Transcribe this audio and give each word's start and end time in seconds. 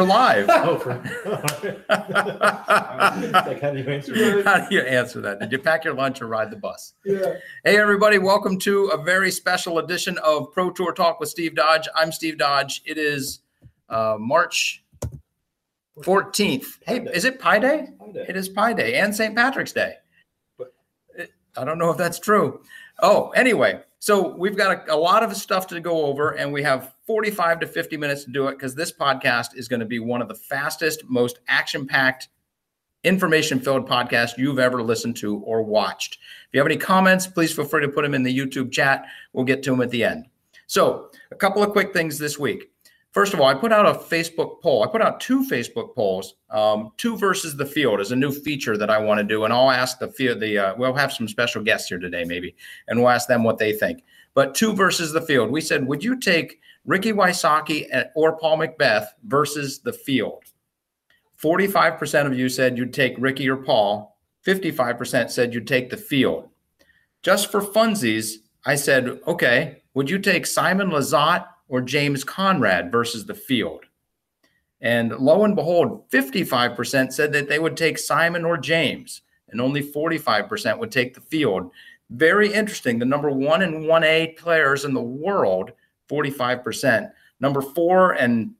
we're 0.00 0.06
live. 0.06 0.48
Oh, 0.60 0.78
for, 0.78 0.90
like, 1.88 3.60
how 3.60 3.70
do 3.70 3.78
you 3.78 3.88
answer 3.88 4.12
that? 4.12 4.42
How 4.44 4.68
do 4.68 4.74
you 4.74 4.80
answer 4.82 5.20
that? 5.20 5.40
Did 5.40 5.52
you 5.52 5.58
pack 5.58 5.84
your 5.84 5.94
lunch 5.94 6.20
or 6.20 6.26
ride 6.26 6.50
the 6.50 6.56
bus? 6.56 6.94
Yeah. 7.04 7.34
Hey, 7.64 7.78
everybody, 7.78 8.18
welcome 8.18 8.58
to 8.60 8.86
a 8.88 9.02
very 9.02 9.30
special 9.30 9.78
edition 9.78 10.18
of 10.18 10.52
Pro 10.52 10.70
Tour 10.70 10.92
Talk 10.92 11.18
with 11.20 11.28
Steve 11.28 11.54
Dodge. 11.54 11.88
I'm 11.94 12.12
Steve 12.12 12.38
Dodge. 12.38 12.82
It 12.84 12.98
is 12.98 13.40
uh, 13.88 14.16
March 14.18 14.84
14th. 15.98 16.78
Hey, 16.86 17.06
is 17.12 17.24
it 17.24 17.38
Pi 17.38 17.58
Day? 17.58 17.88
It 18.14 18.36
is 18.36 18.48
Pi 18.48 18.72
Day 18.72 18.94
and 18.96 19.14
St. 19.14 19.34
Patrick's 19.34 19.72
Day. 19.72 19.94
But- 20.58 20.72
I 21.56 21.64
don't 21.64 21.78
know 21.78 21.90
if 21.90 21.96
that's 21.96 22.18
true. 22.18 22.62
Oh, 23.02 23.30
anyway, 23.30 23.80
so 24.00 24.34
we've 24.34 24.56
got 24.56 24.88
a, 24.88 24.94
a 24.94 24.96
lot 24.96 25.22
of 25.22 25.36
stuff 25.36 25.66
to 25.68 25.78
go 25.78 26.06
over, 26.06 26.30
and 26.30 26.50
we 26.50 26.62
have 26.62 26.94
45 27.06 27.60
to 27.60 27.66
50 27.66 27.98
minutes 27.98 28.24
to 28.24 28.30
do 28.30 28.48
it 28.48 28.52
because 28.52 28.74
this 28.74 28.90
podcast 28.90 29.54
is 29.54 29.68
going 29.68 29.80
to 29.80 29.86
be 29.86 29.98
one 29.98 30.22
of 30.22 30.28
the 30.28 30.34
fastest, 30.34 31.04
most 31.06 31.40
action 31.48 31.86
packed, 31.86 32.28
information 33.04 33.60
filled 33.60 33.86
podcasts 33.86 34.38
you've 34.38 34.58
ever 34.58 34.82
listened 34.82 35.16
to 35.18 35.36
or 35.40 35.62
watched. 35.62 36.14
If 36.14 36.54
you 36.54 36.60
have 36.60 36.66
any 36.66 36.78
comments, 36.78 37.26
please 37.26 37.52
feel 37.52 37.66
free 37.66 37.82
to 37.82 37.88
put 37.88 38.02
them 38.02 38.14
in 38.14 38.22
the 38.22 38.36
YouTube 38.36 38.72
chat. 38.72 39.04
We'll 39.34 39.44
get 39.44 39.62
to 39.64 39.70
them 39.70 39.82
at 39.82 39.90
the 39.90 40.02
end. 40.02 40.26
So, 40.66 41.10
a 41.30 41.36
couple 41.36 41.62
of 41.62 41.72
quick 41.72 41.92
things 41.92 42.18
this 42.18 42.38
week. 42.38 42.70
First 43.12 43.34
of 43.34 43.40
all, 43.40 43.46
I 43.48 43.54
put 43.54 43.72
out 43.72 43.86
a 43.86 43.98
Facebook 43.98 44.60
poll. 44.62 44.84
I 44.84 44.86
put 44.86 45.02
out 45.02 45.18
two 45.18 45.44
Facebook 45.44 45.96
polls. 45.96 46.34
Um, 46.48 46.92
two 46.96 47.16
versus 47.16 47.56
the 47.56 47.66
field 47.66 48.00
is 48.00 48.12
a 48.12 48.16
new 48.16 48.30
feature 48.30 48.76
that 48.76 48.88
I 48.88 48.98
want 48.98 49.18
to 49.18 49.24
do, 49.24 49.44
and 49.44 49.52
I'll 49.52 49.70
ask 49.70 49.98
the 49.98 50.08
field. 50.08 50.38
The 50.38 50.58
uh, 50.58 50.74
we'll 50.76 50.94
have 50.94 51.12
some 51.12 51.26
special 51.26 51.62
guests 51.62 51.88
here 51.88 51.98
today, 51.98 52.22
maybe, 52.24 52.54
and 52.86 53.00
we'll 53.00 53.08
ask 53.08 53.26
them 53.26 53.42
what 53.42 53.58
they 53.58 53.72
think. 53.72 54.04
But 54.34 54.54
two 54.54 54.74
versus 54.74 55.12
the 55.12 55.20
field. 55.20 55.50
We 55.50 55.60
said, 55.60 55.88
would 55.88 56.04
you 56.04 56.20
take 56.20 56.60
Ricky 56.84 57.12
Wysocki 57.12 57.88
or 58.14 58.38
Paul 58.38 58.58
McBeth 58.58 59.08
versus 59.24 59.80
the 59.80 59.92
field? 59.92 60.44
Forty-five 61.34 61.98
percent 61.98 62.28
of 62.28 62.38
you 62.38 62.48
said 62.48 62.78
you'd 62.78 62.94
take 62.94 63.14
Ricky 63.18 63.48
or 63.48 63.56
Paul. 63.56 64.18
Fifty-five 64.42 64.96
percent 64.96 65.32
said 65.32 65.52
you'd 65.52 65.66
take 65.66 65.90
the 65.90 65.96
field. 65.96 66.48
Just 67.22 67.50
for 67.50 67.60
funsies, 67.60 68.36
I 68.64 68.76
said, 68.76 69.20
okay, 69.26 69.82
would 69.94 70.08
you 70.08 70.18
take 70.20 70.46
Simon 70.46 70.90
Lizotte 70.90 71.46
or 71.70 71.80
James 71.80 72.24
Conrad 72.24 72.92
versus 72.92 73.24
the 73.24 73.34
field? 73.34 73.86
And 74.82 75.12
lo 75.12 75.44
and 75.44 75.54
behold, 75.54 76.08
55% 76.10 77.12
said 77.12 77.32
that 77.32 77.48
they 77.48 77.58
would 77.58 77.76
take 77.76 77.98
Simon 77.98 78.44
or 78.44 78.56
James, 78.56 79.22
and 79.48 79.60
only 79.60 79.82
45% 79.82 80.78
would 80.78 80.90
take 80.90 81.14
the 81.14 81.20
field. 81.20 81.70
Very 82.10 82.52
interesting. 82.52 82.98
The 82.98 83.04
number 83.04 83.30
one 83.30 83.62
and 83.62 83.84
1A 83.84 84.36
players 84.36 84.84
in 84.84 84.94
the 84.94 85.02
world, 85.02 85.72
45%. 86.10 87.10
Number 87.40 87.62
four, 87.62 88.12
and 88.12 88.52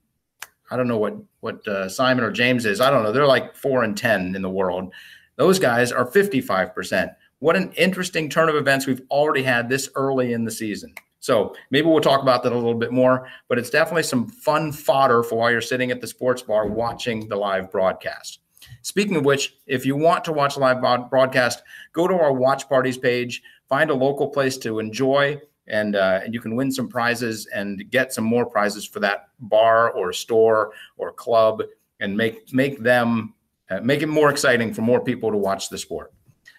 I 0.71 0.77
don't 0.77 0.89
know 0.89 0.99
what, 0.99 1.17
what 1.41 1.67
uh, 1.67 1.89
Simon 1.89 2.25
or 2.25 2.31
James 2.31 2.65
is. 2.65 2.81
I 2.81 2.91
don't 2.91 3.03
know. 3.03 3.13
They're 3.13 3.27
like 3.27 3.57
four 3.57 3.83
and 3.83 3.97
10 3.97 4.37
in 4.37 4.43
the 4.43 4.51
world. 4.51 4.93
Those 5.37 5.59
guys 5.59 5.91
are 5.91 6.07
55%. 6.07 7.15
What 7.41 7.57
an 7.57 7.73
interesting 7.73 8.29
turn 8.29 8.51
of 8.51 8.57
events 8.57 8.87
we've 8.87 9.03
already 9.11 9.43
had 9.43 9.69
this 9.69 9.89
early 9.95 10.35
in 10.35 10.45
the 10.45 10.51
season. 10.51 10.95
So 11.21 11.55
maybe 11.71 11.87
we'll 11.87 12.01
talk 12.01 12.23
about 12.23 12.43
that 12.43 12.53
a 12.53 12.55
little 12.55 12.75
bit 12.75 12.93
more, 12.93 13.29
but 13.49 13.59
it's 13.59 13.71
definitely 13.71 14.03
some 14.03 14.27
fun 14.27 14.73
fodder 14.73 15.23
for 15.23 15.39
while 15.39 15.51
you're 15.51 15.61
sitting 15.61 15.91
at 15.91 16.01
the 16.01 16.07
sports 16.07 16.43
bar 16.43 16.67
watching 16.67 17.29
the 17.29 17.37
live 17.37 17.71
broadcast. 17.71 18.41
Speaking 18.83 19.17
of 19.17 19.25
which, 19.25 19.57
if 19.67 19.85
you 19.85 19.97
want 19.97 20.25
to 20.25 20.33
watch 20.33 20.57
a 20.57 20.59
live 20.59 20.81
broadcast, 21.11 21.63
go 21.93 22.09
to 22.09 22.15
our 22.15 22.33
watch 22.33 22.69
parties 22.69 22.97
page, 22.97 23.43
find 23.69 23.91
a 23.91 23.95
local 23.95 24.29
place 24.29 24.57
to 24.59 24.79
enjoy, 24.79 25.39
and, 25.67 25.95
uh, 25.95 26.21
and 26.25 26.35
you 26.35 26.41
can 26.41 26.57
win 26.57 26.73
some 26.73 26.89
prizes 26.89 27.47
and 27.55 27.89
get 27.91 28.13
some 28.13 28.25
more 28.25 28.47
prizes 28.47 28.87
for 28.87 29.01
that 29.01 29.29
bar 29.41 29.91
or 29.93 30.13
store 30.13 30.73
or 30.97 31.13
club, 31.13 31.63
and 32.01 32.17
make 32.17 32.53
make 32.53 32.79
them 32.81 33.35
uh, 33.71 33.81
make 33.81 34.03
it 34.03 34.07
more 34.07 34.31
exciting 34.31 34.73
for 34.73 34.81
more 34.83 35.01
people 35.01 35.31
to 35.31 35.37
watch 35.37 35.69
the 35.69 35.79
sport. 35.79 36.13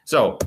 So 0.05 0.37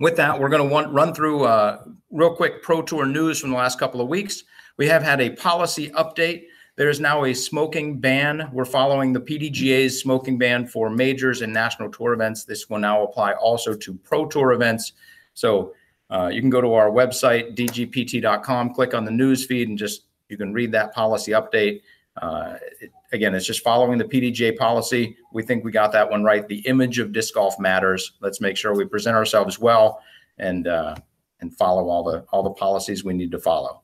with 0.00 0.16
that, 0.16 0.38
we're 0.38 0.48
going 0.48 0.68
to 0.68 0.90
run 0.90 1.14
through 1.14 1.44
uh, 1.44 1.84
real 2.10 2.34
quick 2.34 2.62
Pro 2.62 2.82
Tour 2.82 3.06
news 3.06 3.38
from 3.38 3.50
the 3.50 3.56
last 3.56 3.78
couple 3.78 4.00
of 4.00 4.08
weeks. 4.08 4.44
We 4.76 4.86
have 4.88 5.02
had 5.02 5.20
a 5.20 5.30
policy 5.30 5.90
update. 5.90 6.44
There 6.76 6.90
is 6.90 6.98
now 6.98 7.24
a 7.24 7.34
smoking 7.34 8.00
ban. 8.00 8.50
We're 8.52 8.64
following 8.64 9.12
the 9.12 9.20
PDGA's 9.20 10.00
smoking 10.00 10.38
ban 10.38 10.66
for 10.66 10.90
majors 10.90 11.42
and 11.42 11.52
national 11.52 11.90
tour 11.90 12.12
events. 12.12 12.44
This 12.44 12.68
will 12.68 12.80
now 12.80 13.04
apply 13.04 13.34
also 13.34 13.74
to 13.74 13.94
Pro 13.94 14.26
Tour 14.26 14.52
events. 14.52 14.92
So 15.34 15.74
uh, 16.10 16.30
you 16.32 16.40
can 16.40 16.50
go 16.50 16.60
to 16.60 16.74
our 16.74 16.90
website, 16.90 17.56
dgpt.com, 17.56 18.74
click 18.74 18.92
on 18.92 19.04
the 19.04 19.10
news 19.12 19.46
feed, 19.46 19.68
and 19.68 19.78
just 19.78 20.06
you 20.28 20.36
can 20.36 20.52
read 20.52 20.72
that 20.72 20.92
policy 20.92 21.32
update. 21.32 21.82
Uh, 22.20 22.56
it, 22.80 22.92
again, 23.12 23.34
it's 23.34 23.46
just 23.46 23.62
following 23.62 23.98
the 23.98 24.04
PDGA 24.04 24.56
policy. 24.56 25.16
We 25.32 25.42
think 25.42 25.64
we 25.64 25.72
got 25.72 25.92
that 25.92 26.08
one 26.08 26.22
right. 26.22 26.46
The 26.46 26.60
image 26.66 26.98
of 26.98 27.12
disc 27.12 27.34
golf 27.34 27.58
matters. 27.58 28.12
Let's 28.20 28.40
make 28.40 28.56
sure 28.56 28.74
we 28.74 28.84
present 28.84 29.16
ourselves 29.16 29.58
well 29.58 30.00
and 30.38 30.66
uh, 30.66 30.94
and 31.40 31.54
follow 31.56 31.88
all 31.88 32.04
the 32.04 32.24
all 32.32 32.42
the 32.42 32.50
policies 32.50 33.04
we 33.04 33.14
need 33.14 33.30
to 33.32 33.38
follow. 33.38 33.82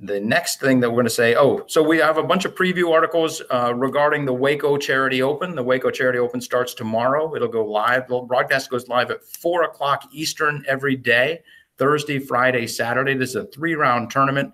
The 0.00 0.20
next 0.20 0.60
thing 0.60 0.80
that 0.80 0.90
we're 0.90 0.96
going 0.96 1.04
to 1.06 1.10
say, 1.10 1.36
oh, 1.36 1.64
so 1.68 1.80
we 1.80 1.96
have 1.98 2.18
a 2.18 2.24
bunch 2.24 2.44
of 2.44 2.56
preview 2.56 2.90
articles 2.90 3.40
uh, 3.50 3.72
regarding 3.72 4.24
the 4.24 4.32
Waco 4.32 4.76
Charity 4.76 5.22
Open. 5.22 5.54
The 5.54 5.62
Waco 5.62 5.90
Charity 5.90 6.18
Open 6.18 6.40
starts 6.40 6.74
tomorrow. 6.74 7.36
It'll 7.36 7.46
go 7.46 7.64
live. 7.64 8.08
The 8.08 8.18
broadcast 8.18 8.68
goes 8.68 8.88
live 8.88 9.12
at 9.12 9.22
four 9.24 9.62
o'clock 9.62 10.02
Eastern 10.10 10.64
every 10.66 10.96
day, 10.96 11.42
Thursday, 11.78 12.18
Friday, 12.18 12.66
Saturday. 12.66 13.14
This 13.14 13.30
is 13.30 13.36
a 13.36 13.44
three 13.44 13.76
round 13.76 14.10
tournament. 14.10 14.52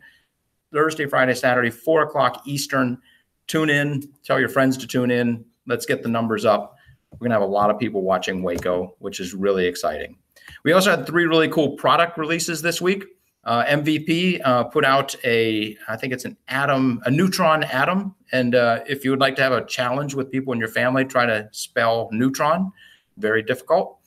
Thursday, 0.73 1.06
Friday, 1.06 1.34
Saturday, 1.34 1.71
four 1.71 2.03
o'clock 2.03 2.43
Eastern. 2.47 2.99
Tune 3.47 3.71
in, 3.71 4.12
tell 4.25 4.39
your 4.39 4.49
friends 4.49 4.77
to 4.79 4.87
tune 4.87 5.11
in. 5.11 5.45
Let's 5.67 5.87
get 5.87 6.03
the 6.03 6.09
numbers 6.09 6.45
up. 6.45 6.77
We're 7.12 7.19
going 7.19 7.31
to 7.31 7.34
have 7.34 7.43
a 7.43 7.53
lot 7.53 7.71
of 7.71 7.79
people 7.79 8.03
watching 8.03 8.43
Waco, 8.43 8.95
which 8.99 9.21
is 9.21 9.34
really 9.34 9.67
exciting. 9.67 10.19
We 10.65 10.73
also 10.73 10.91
had 10.91 11.06
three 11.06 11.25
really 11.25 11.49
cool 11.49 11.71
product 11.71 12.19
releases 12.19 12.62
this 12.62 12.81
week. 12.81 13.05
Uh, 13.45 13.65
MVP 13.65 14.41
uh, 14.45 14.65
put 14.65 14.84
out 14.84 15.15
a, 15.25 15.77
I 15.89 15.97
think 15.97 16.12
it's 16.12 16.27
an 16.27 16.37
atom, 16.49 17.00
a 17.06 17.11
neutron 17.11 17.65
atom. 17.65 18.15
And 18.33 18.55
uh, 18.55 18.81
if 18.87 19.05
you 19.05 19.11
would 19.11 19.21
like 19.21 19.37
to 19.37 19.43
have 19.43 19.53
a 19.53 19.65
challenge 19.65 20.15
with 20.15 20.31
people 20.31 20.53
in 20.53 20.59
your 20.59 20.69
family, 20.69 21.05
try 21.05 21.25
to 21.25 21.49
spell 21.53 22.11
neutron. 22.12 22.71
Very 23.17 23.43
difficult, 23.43 23.99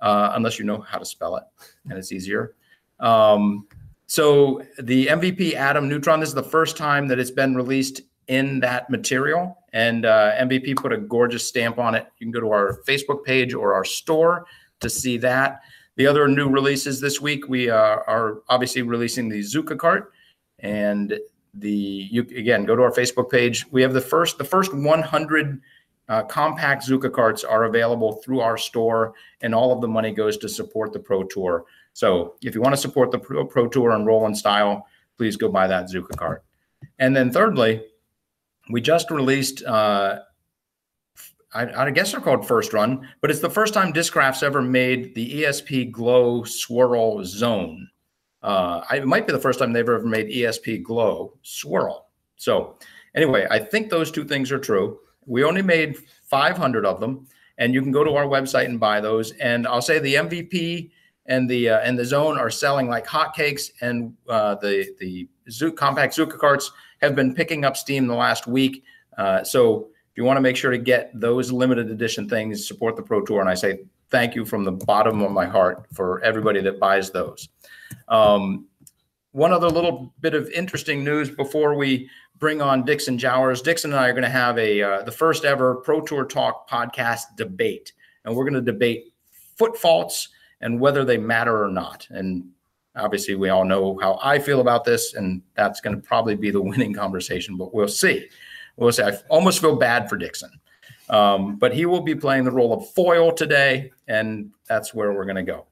uh, 0.00 0.32
unless 0.34 0.58
you 0.58 0.64
know 0.64 0.80
how 0.80 0.98
to 0.98 1.04
spell 1.04 1.36
it, 1.36 1.44
and 1.88 1.98
it's 1.98 2.12
easier. 2.12 2.54
Um, 3.00 3.66
so 4.14 4.62
the 4.78 5.08
MVP 5.08 5.54
Atom 5.54 5.88
Neutron, 5.88 6.20
this 6.20 6.28
is 6.28 6.36
the 6.36 6.42
first 6.44 6.76
time 6.76 7.08
that 7.08 7.18
it's 7.18 7.32
been 7.32 7.56
released 7.56 8.02
in 8.28 8.60
that 8.60 8.88
material. 8.88 9.58
And 9.72 10.06
uh, 10.06 10.36
MVP 10.36 10.76
put 10.76 10.92
a 10.92 10.98
gorgeous 10.98 11.48
stamp 11.48 11.78
on 11.78 11.96
it. 11.96 12.06
You 12.18 12.26
can 12.26 12.30
go 12.30 12.38
to 12.38 12.52
our 12.52 12.78
Facebook 12.86 13.24
page 13.24 13.54
or 13.54 13.74
our 13.74 13.84
store 13.84 14.46
to 14.78 14.88
see 14.88 15.16
that. 15.18 15.62
The 15.96 16.06
other 16.06 16.28
new 16.28 16.48
releases 16.48 17.00
this 17.00 17.20
week, 17.20 17.48
we 17.48 17.70
uh, 17.70 17.74
are 18.06 18.42
obviously 18.48 18.82
releasing 18.82 19.28
the 19.28 19.40
Zuca 19.40 19.76
cart, 19.76 20.12
and 20.60 21.18
the 21.54 22.08
you 22.10 22.22
again 22.22 22.66
go 22.66 22.76
to 22.76 22.82
our 22.82 22.92
Facebook 22.92 23.28
page. 23.28 23.66
We 23.72 23.82
have 23.82 23.94
the 23.94 24.00
first 24.00 24.38
the 24.38 24.44
first 24.44 24.72
100 24.72 25.60
uh, 26.08 26.22
compact 26.24 26.86
Zuca 26.86 27.12
carts 27.12 27.42
are 27.42 27.64
available 27.64 28.20
through 28.24 28.40
our 28.40 28.58
store, 28.58 29.14
and 29.40 29.54
all 29.54 29.72
of 29.72 29.80
the 29.80 29.88
money 29.88 30.12
goes 30.12 30.36
to 30.38 30.48
support 30.48 30.92
the 30.92 31.00
Pro 31.00 31.24
Tour. 31.24 31.64
So 31.94 32.34
if 32.42 32.54
you 32.54 32.60
want 32.60 32.74
to 32.74 32.80
support 32.80 33.10
the 33.10 33.18
Pro, 33.18 33.46
Pro 33.46 33.68
Tour 33.68 33.92
and 33.92 34.04
roll 34.04 34.26
in 34.26 34.34
style, 34.34 34.86
please 35.16 35.36
go 35.36 35.48
buy 35.48 35.66
that 35.68 35.86
Zuca 35.86 36.16
cart. 36.16 36.44
And 36.98 37.16
then 37.16 37.30
thirdly, 37.30 37.82
we 38.70 38.80
just 38.80 39.10
released. 39.10 39.64
Uh, 39.64 40.18
I, 41.54 41.84
I, 41.84 41.90
guess 41.90 42.10
they're 42.10 42.20
called 42.20 42.46
First 42.46 42.72
Run, 42.72 43.08
but 43.20 43.30
it's 43.30 43.40
the 43.40 43.48
first 43.48 43.74
time 43.74 43.92
Discraft's 43.92 44.42
ever 44.42 44.60
made 44.60 45.14
the 45.14 45.44
ESP 45.44 45.92
Glow 45.92 46.42
Swirl 46.42 47.24
Zone. 47.24 47.88
Uh, 48.42 48.82
it 48.92 49.06
might 49.06 49.26
be 49.26 49.32
the 49.32 49.38
first 49.38 49.60
time 49.60 49.72
they've 49.72 49.88
ever 49.88 50.04
made 50.04 50.26
ESP 50.26 50.82
Glow 50.82 51.38
Swirl. 51.42 52.08
So, 52.36 52.76
anyway, 53.14 53.46
I 53.50 53.60
think 53.60 53.88
those 53.88 54.10
two 54.10 54.24
things 54.24 54.50
are 54.50 54.58
true. 54.58 54.98
We 55.26 55.44
only 55.44 55.62
made 55.62 55.96
500 56.24 56.84
of 56.84 56.98
them, 56.98 57.28
and 57.56 57.72
you 57.72 57.82
can 57.82 57.92
go 57.92 58.02
to 58.02 58.16
our 58.16 58.26
website 58.26 58.66
and 58.66 58.80
buy 58.80 59.00
those. 59.00 59.30
And 59.32 59.64
I'll 59.66 59.80
say 59.80 60.00
the 60.00 60.14
MVP 60.16 60.90
and 61.26 61.48
the 61.48 61.70
uh, 61.70 61.80
and 61.80 61.98
the 61.98 62.04
Zone 62.04 62.38
are 62.38 62.50
selling 62.50 62.88
like 62.88 63.06
hotcakes, 63.06 63.70
and 63.80 64.14
uh, 64.28 64.54
the 64.56 64.94
the 64.98 65.28
Zoo, 65.50 65.72
compact 65.72 66.16
Zuca 66.16 66.38
carts 66.38 66.70
have 67.00 67.14
been 67.14 67.34
picking 67.34 67.64
up 67.64 67.76
steam 67.76 68.06
the 68.06 68.14
last 68.14 68.46
week. 68.46 68.84
Uh, 69.16 69.42
so 69.44 69.88
if 70.10 70.18
you 70.18 70.24
want 70.24 70.36
to 70.36 70.40
make 70.40 70.56
sure 70.56 70.70
to 70.70 70.78
get 70.78 71.10
those 71.18 71.50
limited 71.50 71.90
edition 71.90 72.28
things, 72.28 72.66
support 72.66 72.96
the 72.96 73.02
Pro 73.02 73.22
Tour. 73.22 73.40
And 73.40 73.48
I 73.48 73.54
say 73.54 73.80
thank 74.10 74.34
you 74.34 74.44
from 74.44 74.64
the 74.64 74.72
bottom 74.72 75.22
of 75.22 75.32
my 75.32 75.46
heart 75.46 75.86
for 75.92 76.22
everybody 76.22 76.60
that 76.60 76.78
buys 76.78 77.10
those. 77.10 77.48
Um, 78.08 78.66
one 79.32 79.52
other 79.52 79.68
little 79.68 80.14
bit 80.20 80.34
of 80.34 80.48
interesting 80.50 81.02
news 81.02 81.28
before 81.28 81.74
we 81.74 82.08
bring 82.38 82.62
on 82.62 82.84
Dixon 82.84 83.18
Jowers. 83.18 83.62
Dixon 83.62 83.92
and 83.92 84.00
I 84.00 84.08
are 84.08 84.12
going 84.12 84.22
to 84.22 84.28
have 84.28 84.58
a 84.58 84.82
uh, 84.82 85.02
the 85.02 85.10
first 85.10 85.44
ever 85.44 85.76
Pro 85.76 86.00
Tour 86.00 86.24
Talk 86.24 86.68
podcast 86.68 87.36
debate, 87.36 87.92
and 88.24 88.34
we're 88.34 88.44
going 88.44 88.54
to 88.54 88.60
debate 88.60 89.12
foot 89.56 89.76
faults 89.76 90.28
and 90.64 90.80
whether 90.80 91.04
they 91.04 91.18
matter 91.18 91.62
or 91.62 91.68
not. 91.68 92.08
And 92.10 92.48
obviously, 92.96 93.36
we 93.36 93.50
all 93.50 93.64
know 93.64 93.98
how 94.00 94.18
I 94.22 94.38
feel 94.38 94.60
about 94.60 94.82
this, 94.82 95.14
and 95.14 95.42
that's 95.54 95.80
going 95.80 95.94
to 95.94 96.02
probably 96.02 96.34
be 96.34 96.50
the 96.50 96.60
winning 96.70 96.92
conversation, 96.92 97.56
but 97.56 97.72
we'll 97.72 97.86
see. 97.86 98.28
We'll 98.76 98.90
say 98.90 99.04
I 99.04 99.16
almost 99.28 99.60
feel 99.60 99.76
bad 99.76 100.08
for 100.08 100.16
Dixon. 100.16 100.50
Um, 101.10 101.56
but 101.56 101.74
he 101.74 101.84
will 101.84 102.00
be 102.00 102.14
playing 102.14 102.44
the 102.44 102.50
role 102.50 102.72
of 102.72 102.90
foil 102.92 103.30
today, 103.30 103.92
and 104.08 104.50
that's 104.66 104.94
where 104.94 105.12
we're 105.12 105.26
going 105.26 105.36
to 105.36 105.42
go. 105.42 105.66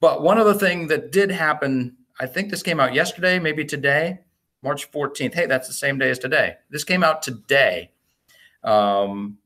But 0.00 0.22
one 0.22 0.38
other 0.38 0.54
thing 0.54 0.86
that 0.86 1.10
did 1.10 1.30
happen, 1.30 1.96
I 2.20 2.26
think 2.26 2.50
this 2.50 2.62
came 2.62 2.78
out 2.78 2.94
yesterday, 2.94 3.40
maybe 3.40 3.64
today, 3.64 4.20
March 4.62 4.90
14th. 4.92 5.34
Hey, 5.34 5.46
that's 5.46 5.66
the 5.66 5.74
same 5.74 5.98
day 5.98 6.08
as 6.08 6.20
today. 6.20 6.54
This 6.70 6.84
came 6.84 7.02
out 7.02 7.22
today. 7.22 7.90
Um, 8.62 9.38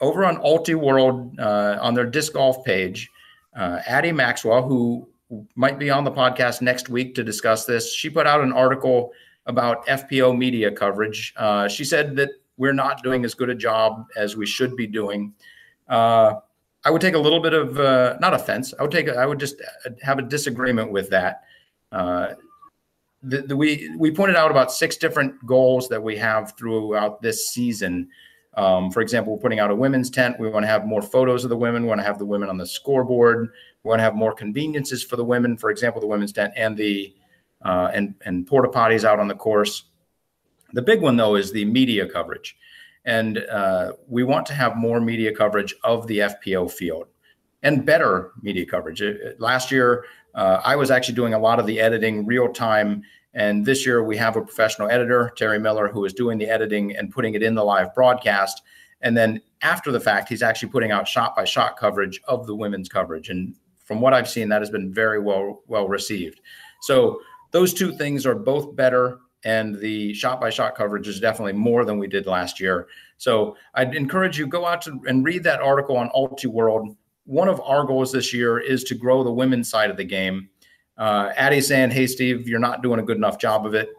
over 0.00 0.24
on 0.24 0.38
Ultiworld, 0.38 1.38
uh, 1.38 1.78
on 1.80 1.92
their 1.92 2.06
disc 2.06 2.32
golf 2.32 2.64
page, 2.64 3.10
uh, 3.54 3.80
Addie 3.86 4.12
Maxwell, 4.12 4.66
who 4.66 5.08
might 5.54 5.78
be 5.78 5.90
on 5.90 6.04
the 6.04 6.10
podcast 6.10 6.60
next 6.60 6.88
week 6.88 7.14
to 7.14 7.24
discuss 7.24 7.64
this, 7.64 7.92
she 7.92 8.10
put 8.10 8.26
out 8.26 8.40
an 8.40 8.52
article 8.52 9.12
about 9.46 9.86
FPO 9.86 10.36
media 10.36 10.70
coverage. 10.70 11.34
Uh, 11.36 11.68
she 11.68 11.84
said 11.84 12.16
that 12.16 12.30
we're 12.56 12.72
not 12.72 13.02
doing 13.02 13.24
as 13.24 13.34
good 13.34 13.50
a 13.50 13.54
job 13.54 14.06
as 14.16 14.36
we 14.36 14.46
should 14.46 14.76
be 14.76 14.86
doing. 14.86 15.34
Uh, 15.88 16.34
I 16.84 16.90
would 16.90 17.00
take 17.00 17.14
a 17.14 17.18
little 17.18 17.40
bit 17.40 17.54
of 17.54 17.78
uh, 17.78 18.16
not 18.20 18.34
offense. 18.34 18.74
I 18.78 18.82
would 18.82 18.92
take. 18.92 19.08
I 19.08 19.26
would 19.26 19.40
just 19.40 19.56
have 20.02 20.18
a 20.18 20.22
disagreement 20.22 20.92
with 20.92 21.10
that. 21.10 21.42
Uh, 21.90 22.34
the, 23.22 23.42
the, 23.42 23.56
we 23.56 23.90
we 23.96 24.10
pointed 24.10 24.36
out 24.36 24.50
about 24.50 24.70
six 24.70 24.96
different 24.96 25.44
goals 25.46 25.88
that 25.88 26.02
we 26.02 26.16
have 26.18 26.54
throughout 26.58 27.22
this 27.22 27.48
season. 27.48 28.08
Um, 28.56 28.90
for 28.90 29.00
example, 29.00 29.32
we're 29.32 29.40
putting 29.40 29.58
out 29.58 29.70
a 29.70 29.74
women's 29.74 30.10
tent. 30.10 30.38
We 30.38 30.48
want 30.48 30.62
to 30.62 30.68
have 30.68 30.86
more 30.86 31.02
photos 31.02 31.44
of 31.44 31.50
the 31.50 31.56
women. 31.56 31.82
We 31.82 31.88
want 31.88 32.00
to 32.00 32.06
have 32.06 32.18
the 32.18 32.26
women 32.26 32.48
on 32.48 32.56
the 32.56 32.66
scoreboard. 32.66 33.50
We 33.82 33.88
want 33.88 33.98
to 33.98 34.04
have 34.04 34.14
more 34.14 34.32
conveniences 34.32 35.02
for 35.02 35.16
the 35.16 35.24
women. 35.24 35.56
For 35.56 35.70
example, 35.70 36.00
the 36.00 36.06
women's 36.06 36.32
tent 36.32 36.52
and 36.56 36.76
the 36.76 37.14
uh, 37.62 37.90
and 37.94 38.14
and 38.24 38.46
porta 38.46 38.68
potties 38.68 39.04
out 39.04 39.18
on 39.18 39.28
the 39.28 39.34
course. 39.34 39.84
The 40.72 40.82
big 40.82 41.00
one, 41.00 41.16
though, 41.16 41.36
is 41.36 41.52
the 41.52 41.64
media 41.64 42.06
coverage. 42.06 42.56
And 43.04 43.38
uh, 43.38 43.92
we 44.08 44.24
want 44.24 44.46
to 44.46 44.54
have 44.54 44.76
more 44.76 45.00
media 45.00 45.34
coverage 45.34 45.74
of 45.84 46.06
the 46.06 46.18
FPO 46.18 46.70
field 46.70 47.06
and 47.62 47.84
better 47.84 48.32
media 48.42 48.66
coverage. 48.66 49.02
last 49.38 49.70
year, 49.70 50.04
uh, 50.34 50.60
I 50.64 50.76
was 50.76 50.90
actually 50.90 51.14
doing 51.14 51.34
a 51.34 51.38
lot 51.38 51.60
of 51.60 51.66
the 51.66 51.80
editing 51.80 52.26
real 52.26 52.52
time. 52.52 53.02
And 53.34 53.66
this 53.66 53.84
year, 53.84 54.02
we 54.02 54.16
have 54.16 54.36
a 54.36 54.42
professional 54.42 54.88
editor, 54.88 55.32
Terry 55.36 55.58
Miller, 55.58 55.88
who 55.88 56.04
is 56.04 56.12
doing 56.12 56.38
the 56.38 56.48
editing 56.48 56.96
and 56.96 57.10
putting 57.10 57.34
it 57.34 57.42
in 57.42 57.54
the 57.54 57.64
live 57.64 57.94
broadcast. 57.94 58.62
And 59.00 59.16
then 59.16 59.42
after 59.62 59.90
the 59.90 60.00
fact, 60.00 60.28
he's 60.28 60.42
actually 60.42 60.70
putting 60.70 60.92
out 60.92 61.08
shot 61.08 61.34
by 61.34 61.44
shot 61.44 61.76
coverage 61.76 62.20
of 62.28 62.46
the 62.46 62.54
women's 62.54 62.88
coverage. 62.88 63.28
And 63.28 63.54
from 63.84 64.00
what 64.00 64.14
I've 64.14 64.28
seen, 64.28 64.48
that 64.48 64.62
has 64.62 64.70
been 64.70 64.92
very 64.92 65.20
well 65.20 65.62
well 65.66 65.88
received. 65.88 66.40
So 66.80 67.20
those 67.50 67.74
two 67.74 67.92
things 67.92 68.24
are 68.24 68.34
both 68.34 68.74
better 68.76 69.18
and 69.44 69.78
the 69.78 70.14
shot 70.14 70.40
by 70.40 70.50
shot 70.50 70.74
coverage 70.74 71.06
is 71.06 71.20
definitely 71.20 71.52
more 71.52 71.84
than 71.84 71.98
we 71.98 72.06
did 72.06 72.26
last 72.26 72.58
year. 72.58 72.88
So 73.18 73.56
I'd 73.74 73.94
encourage 73.94 74.38
you 74.38 74.46
go 74.46 74.66
out 74.66 74.82
to, 74.82 75.00
and 75.06 75.24
read 75.24 75.44
that 75.44 75.60
article 75.60 75.96
on 75.96 76.08
Ultiworld. 76.10 76.96
One 77.26 77.48
of 77.48 77.60
our 77.60 77.84
goals 77.84 78.10
this 78.10 78.32
year 78.32 78.58
is 78.58 78.84
to 78.84 78.94
grow 78.94 79.22
the 79.22 79.30
women's 79.30 79.68
side 79.68 79.90
of 79.90 79.96
the 79.96 80.04
game. 80.04 80.48
Uh, 80.96 81.30
Addie 81.36 81.60
saying, 81.60 81.90
"Hey 81.90 82.06
Steve, 82.06 82.48
you're 82.48 82.60
not 82.60 82.82
doing 82.82 83.00
a 83.00 83.02
good 83.02 83.16
enough 83.16 83.38
job 83.38 83.66
of 83.66 83.74
it." 83.74 83.90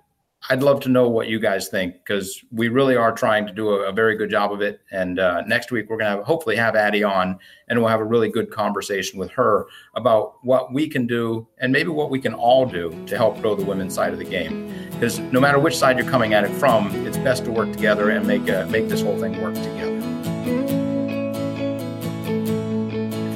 I'd 0.49 0.61
love 0.61 0.79
to 0.81 0.89
know 0.89 1.09
what 1.09 1.27
you 1.27 1.39
guys 1.39 1.69
think 1.69 1.95
because 1.95 2.43
we 2.51 2.67
really 2.67 2.95
are 2.95 3.11
trying 3.11 3.47
to 3.47 3.53
do 3.53 3.69
a, 3.69 3.89
a 3.89 3.91
very 3.91 4.15
good 4.15 4.29
job 4.29 4.51
of 4.51 4.61
it. 4.61 4.79
And 4.91 5.17
uh, 5.17 5.41
next 5.41 5.71
week 5.71 5.89
we're 5.89 5.97
going 5.97 6.17
to 6.17 6.23
hopefully 6.23 6.55
have 6.55 6.75
Addie 6.75 7.03
on, 7.03 7.39
and 7.67 7.79
we'll 7.79 7.89
have 7.89 7.99
a 7.99 8.05
really 8.05 8.29
good 8.29 8.51
conversation 8.51 9.17
with 9.17 9.31
her 9.31 9.65
about 9.95 10.35
what 10.43 10.71
we 10.71 10.87
can 10.87 11.07
do 11.07 11.47
and 11.57 11.71
maybe 11.71 11.89
what 11.89 12.11
we 12.11 12.19
can 12.19 12.35
all 12.35 12.67
do 12.67 12.91
to 13.07 13.17
help 13.17 13.41
grow 13.41 13.55
the 13.55 13.65
women's 13.65 13.95
side 13.95 14.13
of 14.13 14.19
the 14.19 14.25
game. 14.25 14.71
Because 14.91 15.17
no 15.17 15.39
matter 15.39 15.57
which 15.57 15.75
side 15.75 15.97
you're 15.97 16.09
coming 16.09 16.35
at 16.35 16.43
it 16.43 16.51
from, 16.51 16.93
it's 17.07 17.17
best 17.17 17.43
to 17.45 17.51
work 17.51 17.71
together 17.71 18.11
and 18.11 18.27
make 18.27 18.47
a, 18.47 18.67
make 18.67 18.87
this 18.87 19.01
whole 19.01 19.17
thing 19.19 19.41
work 19.41 19.55
together. 19.55 19.93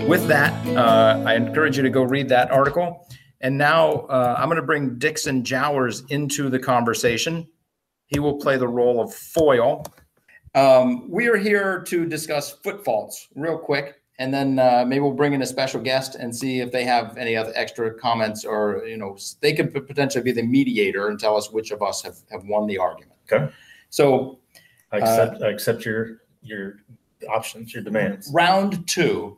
With 0.08 0.28
that, 0.28 0.54
uh, 0.78 1.24
I 1.26 1.36
encourage 1.36 1.78
you 1.78 1.84
to 1.84 1.90
go 1.90 2.04
read 2.04 2.30
that 2.30 2.52
article. 2.52 3.08
And 3.42 3.58
now 3.58 3.92
uh, 4.08 4.36
I'm 4.38 4.50
going 4.50 4.58
to 4.58 4.66
bring 4.66 4.98
Dixon 4.98 5.44
Jowers 5.44 6.04
into 6.10 6.50
the 6.50 6.60
conversation. 6.60 7.48
He 8.08 8.20
will 8.20 8.36
play 8.36 8.58
the 8.58 8.68
role 8.68 9.02
of 9.02 9.14
foil. 9.14 9.86
Um, 10.56 11.10
we 11.10 11.28
are 11.28 11.38
here 11.38 11.82
to 11.84 12.06
discuss 12.06 12.52
foot 12.52 12.84
faults 12.84 13.28
real 13.36 13.58
quick, 13.58 14.02
and 14.18 14.34
then 14.34 14.60
uh, 14.60 14.84
maybe 14.86 15.00
we'll 15.02 15.14
bring 15.14 15.34
in 15.34 15.42
a 15.42 15.46
special 15.46 15.80
guest 15.80 16.16
and 16.16 16.36
see 16.36 16.60
if 16.60 16.72
they 16.72 16.84
have 16.84 17.18
any 17.18 17.36
other 17.36 17.54
extra 17.56 17.94
comments 17.94 18.44
or, 18.44 18.84
you 18.86 18.98
know, 18.98 19.18
they 19.42 19.54
could 19.54 19.74
potentially 19.74 20.24
be 20.24 20.32
the 20.32 20.44
mediator 20.44 21.08
and 21.08 21.20
tell 21.20 21.38
us 21.38 21.52
which 21.52 21.72
of 21.72 21.82
us 21.82 22.02
have, 22.02 22.18
have 22.32 22.44
won 22.46 22.68
the 22.68 22.78
argument. 22.78 23.18
Okay. 23.32 23.54
So 23.90 24.40
I 24.92 24.98
accept, 24.98 25.42
I 25.44 25.50
accept 25.50 25.86
your, 25.86 26.24
your 26.42 26.78
options, 27.30 27.74
your 27.74 27.84
demands. 27.84 28.32
round 28.34 28.88
two, 28.88 29.38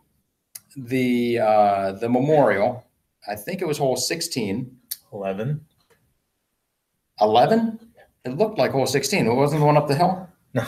the 0.75 1.39
uh, 1.39 1.91
the 1.93 2.07
memorial 2.07 2.85
I 3.27 3.35
think 3.35 3.61
it 3.61 3.67
was 3.67 3.77
hole 3.77 3.95
16. 3.97 4.77
11. 5.13 5.65
11? 7.19 7.79
It 8.25 8.37
looked 8.37 8.57
like 8.57 8.71
hole 8.71 8.85
16. 8.85 9.25
It 9.27 9.33
wasn't 9.33 9.61
the 9.61 9.65
one 9.65 9.77
up 9.77 9.87
the 9.87 9.95
hill? 9.95 10.27
No. 10.53 10.65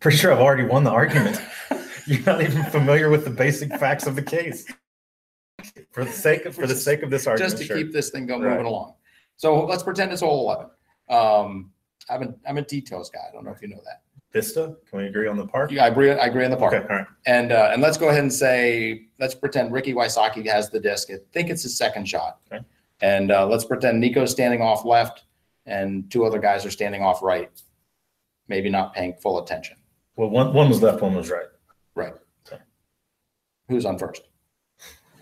Pretty 0.00 0.16
sure 0.16 0.32
I've 0.32 0.40
already 0.40 0.64
won 0.64 0.84
the 0.84 0.90
argument. 0.90 1.40
You're 2.06 2.22
not 2.24 2.40
even 2.42 2.62
familiar 2.64 3.10
with 3.10 3.24
the 3.24 3.30
basic 3.30 3.72
facts 3.78 4.06
of 4.06 4.16
the 4.16 4.22
case. 4.22 4.64
For 5.90 6.04
the 6.04 6.12
sake 6.12 6.44
of, 6.46 6.54
for 6.54 6.66
the 6.66 6.74
sake 6.74 7.02
of 7.02 7.10
this 7.10 7.26
argument, 7.26 7.50
Just 7.50 7.60
to 7.62 7.66
sure. 7.66 7.76
keep 7.76 7.92
this 7.92 8.10
thing 8.10 8.26
going, 8.26 8.42
Right. 8.42 8.52
moving 8.52 8.66
along. 8.66 8.94
So 9.36 9.64
let's 9.66 9.82
pretend 9.82 10.12
it's 10.12 10.20
hole 10.22 10.50
11. 10.50 10.70
Um, 11.10 11.72
I'm 12.08 12.22
a, 12.22 12.34
I'm 12.48 12.58
a 12.58 12.62
details 12.62 13.10
guy. 13.10 13.20
I 13.28 13.32
don't 13.32 13.44
know 13.44 13.50
if 13.50 13.60
you 13.60 13.68
know 13.68 13.80
that. 13.84 14.02
Vista, 14.32 14.76
can 14.90 14.98
we 14.98 15.06
agree 15.06 15.26
on 15.26 15.36
the 15.36 15.46
park? 15.46 15.70
Yeah, 15.70 15.84
I 15.84 15.88
agree, 15.88 16.10
I 16.10 16.26
agree 16.26 16.44
on 16.44 16.50
the 16.50 16.56
park. 16.56 16.74
Okay, 16.74 16.86
all 16.88 16.96
right. 16.98 17.06
And, 17.26 17.50
uh, 17.50 17.70
and 17.72 17.80
let's 17.80 17.96
go 17.96 18.08
ahead 18.08 18.20
and 18.22 18.32
say, 18.32 19.06
let's 19.18 19.34
pretend 19.34 19.72
Ricky 19.72 19.94
Wysocki 19.94 20.46
has 20.46 20.68
the 20.68 20.78
disc. 20.80 21.08
I 21.10 21.14
think 21.32 21.48
it's 21.50 21.62
his 21.62 21.76
second 21.78 22.06
shot. 22.06 22.38
Okay. 22.52 22.62
And, 23.00 23.32
uh, 23.32 23.46
let's 23.46 23.64
pretend 23.64 24.00
Nikko's 24.02 24.30
standing 24.30 24.60
off 24.60 24.84
left 24.84 25.24
and 25.64 26.10
two 26.10 26.24
other 26.26 26.38
guys 26.38 26.66
are 26.66 26.70
standing 26.70 27.02
off 27.02 27.22
right. 27.22 27.50
Maybe 28.48 28.68
not 28.70 28.94
paying 28.94 29.14
full 29.14 29.42
attention. 29.42 29.76
Well, 30.16 30.28
one, 30.30 30.52
one 30.52 30.68
was 30.68 30.82
left, 30.82 31.00
one 31.00 31.14
was 31.14 31.30
right. 31.30 31.46
Right. 31.94 32.14
Who's 33.68 33.84
on 33.86 33.98
first? 33.98 34.22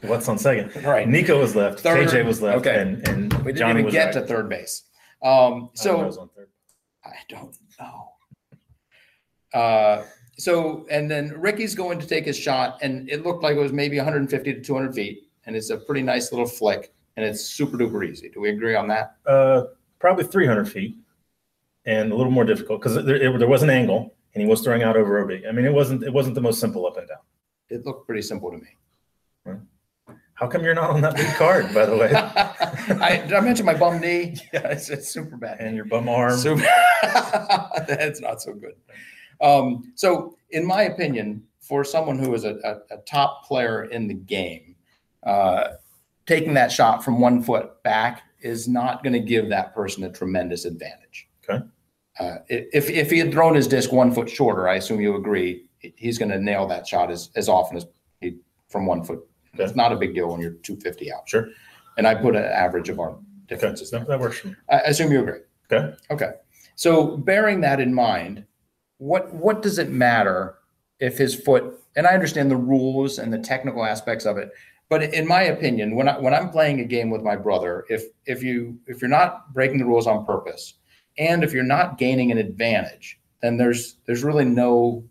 What's 0.02 0.28
on 0.28 0.38
second? 0.38 0.84
Right. 0.84 1.08
Nikko 1.08 1.40
was 1.40 1.56
left, 1.56 1.80
Third. 1.80 2.08
KJ 2.08 2.24
was 2.24 2.40
left, 2.42 2.58
Okay. 2.58 2.80
and, 2.80 3.06
and 3.08 3.32
We 3.44 3.52
didn't 3.52 3.56
Johnny 3.56 3.80
even 3.80 3.92
get 3.92 4.04
right. 4.06 4.14
to 4.14 4.20
third 4.22 4.48
base. 4.48 4.82
Um, 5.22 5.30
I 5.30 5.32
don't 5.32 5.52
know 5.52 5.60
who 5.64 5.76
so 5.76 6.06
was 6.06 6.18
on 6.18 6.28
third. 6.36 6.48
I 7.04 7.10
don't 7.28 7.56
know. 7.80 8.08
Uh, 9.54 10.02
so, 10.38 10.86
and 10.90 11.10
then 11.10 11.32
Ricky's 11.40 11.74
going 11.74 11.98
to 11.98 12.06
take 12.06 12.24
his 12.26 12.36
shot, 12.36 12.78
and 12.82 13.08
it 13.08 13.24
looked 13.24 13.42
like 13.42 13.56
it 13.56 13.60
was 13.60 13.72
maybe 13.72 13.96
150 13.96 14.52
to 14.54 14.60
200 14.60 14.94
feet, 14.94 15.28
and 15.46 15.56
it's 15.56 15.70
a 15.70 15.76
pretty 15.78 16.02
nice 16.02 16.30
little 16.32 16.46
flick, 16.46 16.92
and 17.16 17.24
it's 17.24 17.40
super 17.42 17.76
duper 17.78 18.06
easy. 18.06 18.28
Do 18.28 18.40
we 18.40 18.50
agree 18.50 18.74
on 18.74 18.86
that? 18.88 19.16
Uh, 19.26 19.64
probably 19.98 20.24
300 20.24 20.68
feet 20.68 20.96
and 21.86 22.12
a 22.12 22.14
little 22.14 22.32
more 22.32 22.44
difficult 22.44 22.80
because 22.82 23.02
there, 23.04 23.16
it- 23.16 23.38
there 23.38 23.48
was 23.48 23.62
an 23.62 23.70
angle 23.70 24.12
and 24.34 24.42
he 24.42 24.46
was 24.48 24.60
throwing 24.60 24.82
out 24.82 24.96
over 24.96 25.22
OB. 25.22 25.42
I 25.48 25.52
mean, 25.52 25.64
it 25.64 25.72
wasn't, 25.72 26.02
it 26.02 26.12
wasn't 26.12 26.34
the 26.34 26.40
most 26.42 26.60
simple 26.60 26.86
up 26.86 26.98
and 26.98 27.08
down. 27.08 27.18
It 27.70 27.86
looked 27.86 28.06
pretty 28.06 28.20
simple 28.22 28.50
to 28.50 28.58
me. 28.58 29.56
How 30.34 30.46
come 30.46 30.62
you're 30.62 30.74
not 30.74 30.90
on 30.90 31.00
that 31.00 31.16
big 31.16 31.32
card, 31.36 31.72
by 31.72 31.86
the 31.86 31.96
way? 31.96 32.12
I, 33.00 33.22
did 33.26 33.32
I 33.32 33.40
mention 33.40 33.64
my 33.64 33.72
bum 33.74 34.00
knee? 34.02 34.36
Yeah, 34.52 34.68
it's, 34.68 34.90
it's 34.90 35.08
super 35.08 35.36
bad. 35.38 35.56
And 35.60 35.74
your 35.74 35.86
bum 35.86 36.10
arm. 36.10 36.36
Super. 36.36 36.66
That's 37.02 38.20
not 38.20 38.42
so 38.42 38.52
good. 38.52 38.74
Um, 39.40 39.92
so, 39.94 40.36
in 40.50 40.66
my 40.66 40.82
opinion, 40.82 41.42
for 41.60 41.84
someone 41.84 42.18
who 42.18 42.32
is 42.34 42.44
a, 42.44 42.56
a, 42.64 42.94
a 42.94 42.98
top 43.06 43.44
player 43.46 43.84
in 43.84 44.06
the 44.06 44.14
game, 44.14 44.76
uh, 45.24 45.68
taking 46.26 46.54
that 46.54 46.70
shot 46.70 47.04
from 47.04 47.20
one 47.20 47.42
foot 47.42 47.82
back 47.82 48.22
is 48.40 48.68
not 48.68 49.02
going 49.02 49.12
to 49.12 49.20
give 49.20 49.48
that 49.48 49.74
person 49.74 50.04
a 50.04 50.10
tremendous 50.12 50.64
advantage. 50.64 51.28
Okay. 51.48 51.64
Uh, 52.18 52.36
if, 52.48 52.88
if 52.88 53.10
he 53.10 53.18
had 53.18 53.32
thrown 53.32 53.54
his 53.54 53.66
disc 53.68 53.92
one 53.92 54.12
foot 54.12 54.30
shorter, 54.30 54.68
I 54.68 54.76
assume 54.76 55.00
you 55.00 55.16
agree, 55.16 55.66
he's 55.80 56.18
going 56.18 56.30
to 56.30 56.38
nail 56.38 56.66
that 56.68 56.86
shot 56.86 57.10
as, 57.10 57.30
as 57.36 57.48
often 57.48 57.76
as 57.76 57.86
he 58.20 58.38
from 58.68 58.86
one 58.86 59.04
foot. 59.04 59.20
It's 59.54 59.74
not 59.76 59.92
a 59.92 59.96
big 59.96 60.14
deal 60.14 60.28
when 60.28 60.40
you're 60.40 60.52
250 60.52 61.12
out. 61.12 61.28
Sure. 61.28 61.48
And 61.98 62.06
I 62.06 62.14
put 62.14 62.36
an 62.36 62.44
average 62.44 62.88
of 62.88 63.00
our 63.00 63.10
Okay, 63.10 63.54
differences 63.54 63.90
there. 63.90 64.00
that, 64.00 64.08
that 64.08 64.20
works 64.20 64.38
for 64.40 64.48
me. 64.48 64.56
I 64.70 64.76
I 64.76 64.80
assume 64.88 65.12
you 65.12 65.20
agree. 65.20 65.40
Okay. 65.70 65.94
Okay. 66.10 66.32
So 66.74 67.16
bearing 67.16 67.60
that 67.60 67.80
in 67.80 67.94
mind, 67.94 68.44
what 68.98 69.32
what 69.34 69.62
does 69.62 69.78
it 69.78 69.90
matter 69.90 70.56
if 71.00 71.18
his 71.18 71.34
foot 71.34 71.80
and 71.96 72.06
I 72.06 72.14
understand 72.14 72.50
the 72.50 72.56
rules 72.56 73.18
and 73.18 73.32
the 73.32 73.38
technical 73.38 73.84
aspects 73.84 74.26
of 74.26 74.36
it, 74.36 74.50
but 74.88 75.02
in 75.02 75.26
my 75.26 75.42
opinion, 75.42 75.96
when 75.96 76.08
I 76.08 76.18
when 76.18 76.34
I'm 76.34 76.50
playing 76.50 76.80
a 76.80 76.84
game 76.84 77.10
with 77.10 77.22
my 77.22 77.36
brother, 77.36 77.84
if 77.88 78.04
if 78.26 78.42
you 78.42 78.78
if 78.86 79.00
you're 79.00 79.10
not 79.10 79.52
breaking 79.52 79.78
the 79.78 79.86
rules 79.86 80.06
on 80.06 80.24
purpose 80.24 80.74
and 81.18 81.42
if 81.42 81.52
you're 81.52 81.64
not 81.64 81.98
gaining 81.98 82.30
an 82.30 82.38
advantage, 82.38 83.18
then 83.42 83.56
there's 83.56 83.96
there's 84.06 84.24
really 84.24 84.44
no 84.44 85.04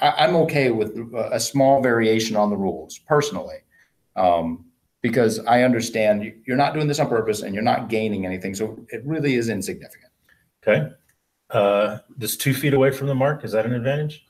I, 0.00 0.14
I'm 0.18 0.36
okay 0.36 0.70
with 0.70 0.96
a 0.96 1.30
a 1.32 1.40
small 1.40 1.82
variation 1.82 2.36
on 2.36 2.50
the 2.50 2.56
rules 2.56 2.98
personally. 2.98 3.58
Um, 4.16 4.66
because 5.02 5.38
I 5.46 5.62
understand 5.62 6.30
you're 6.46 6.56
not 6.56 6.74
doing 6.74 6.86
this 6.86 6.98
on 7.00 7.08
purpose 7.08 7.42
and 7.42 7.54
you're 7.54 7.64
not 7.64 7.88
gaining 7.88 8.26
anything. 8.26 8.54
So 8.54 8.84
it 8.88 9.02
really 9.04 9.34
is 9.34 9.48
insignificant. 9.48 10.12
Okay. 10.62 10.90
Uh, 11.50 11.98
this 12.16 12.36
two 12.36 12.54
feet 12.54 12.74
away 12.74 12.90
from 12.90 13.06
the 13.08 13.14
mark, 13.14 13.44
is 13.44 13.52
that 13.52 13.66
an 13.66 13.72
advantage? 13.72 14.26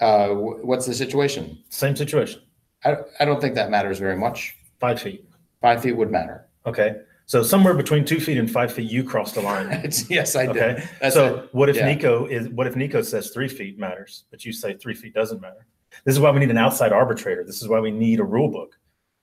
Uh, 0.00 0.28
wh- 0.28 0.64
what's 0.64 0.86
the 0.86 0.94
situation? 0.94 1.58
Same 1.70 1.96
situation, 1.96 2.42
I, 2.84 2.96
I 3.20 3.24
don't 3.24 3.40
think 3.40 3.54
that 3.54 3.70
matters 3.70 3.98
very 3.98 4.16
much. 4.16 4.54
five 4.78 5.00
feet. 5.00 5.24
Five 5.62 5.82
feet 5.82 5.92
would 5.96 6.10
matter. 6.10 6.46
Okay, 6.66 6.96
so 7.24 7.42
somewhere 7.42 7.72
between 7.72 8.04
two 8.04 8.20
feet 8.20 8.36
and 8.36 8.50
five 8.50 8.70
feet, 8.72 8.90
you 8.90 9.02
crossed 9.02 9.34
the 9.36 9.40
line. 9.40 9.68
It's, 9.84 10.10
yes, 10.10 10.36
I 10.36 10.46
did. 10.46 10.56
Okay, 10.56 10.84
That's 11.00 11.14
so 11.14 11.36
it. 11.36 11.48
what 11.54 11.68
if 11.70 11.76
Yeah. 11.76 11.86
Nikko 11.86 12.26
is, 12.26 12.48
what 12.50 12.66
if 12.66 12.76
Nikko 12.76 13.00
says 13.02 13.30
three 13.30 13.48
feet 13.48 13.78
matters, 13.78 14.24
but 14.30 14.44
you 14.44 14.52
say 14.52 14.74
three 14.74 14.94
feet 14.94 15.14
doesn't 15.14 15.40
matter? 15.40 15.66
This 16.04 16.14
is 16.14 16.20
why 16.20 16.30
we 16.30 16.40
need 16.40 16.50
an 16.50 16.58
outside 16.58 16.92
arbitrator. 16.92 17.42
This 17.44 17.62
is 17.62 17.68
why 17.68 17.80
we 17.80 17.90
need 17.90 18.20
a 18.20 18.24
rule 18.24 18.48
book. 18.48 18.76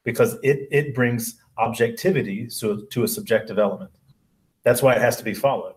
Because 0.04 0.34
it, 0.42 0.68
it 0.72 0.96
brings 0.96 1.36
objectivity 1.60 2.48
to, 2.60 2.88
to 2.90 3.04
a 3.04 3.08
subjective 3.08 3.60
element. 3.60 3.92
That's 4.64 4.82
why 4.82 4.96
it 4.96 5.02
has 5.02 5.16
to 5.18 5.24
be 5.24 5.34
followed. 5.36 5.76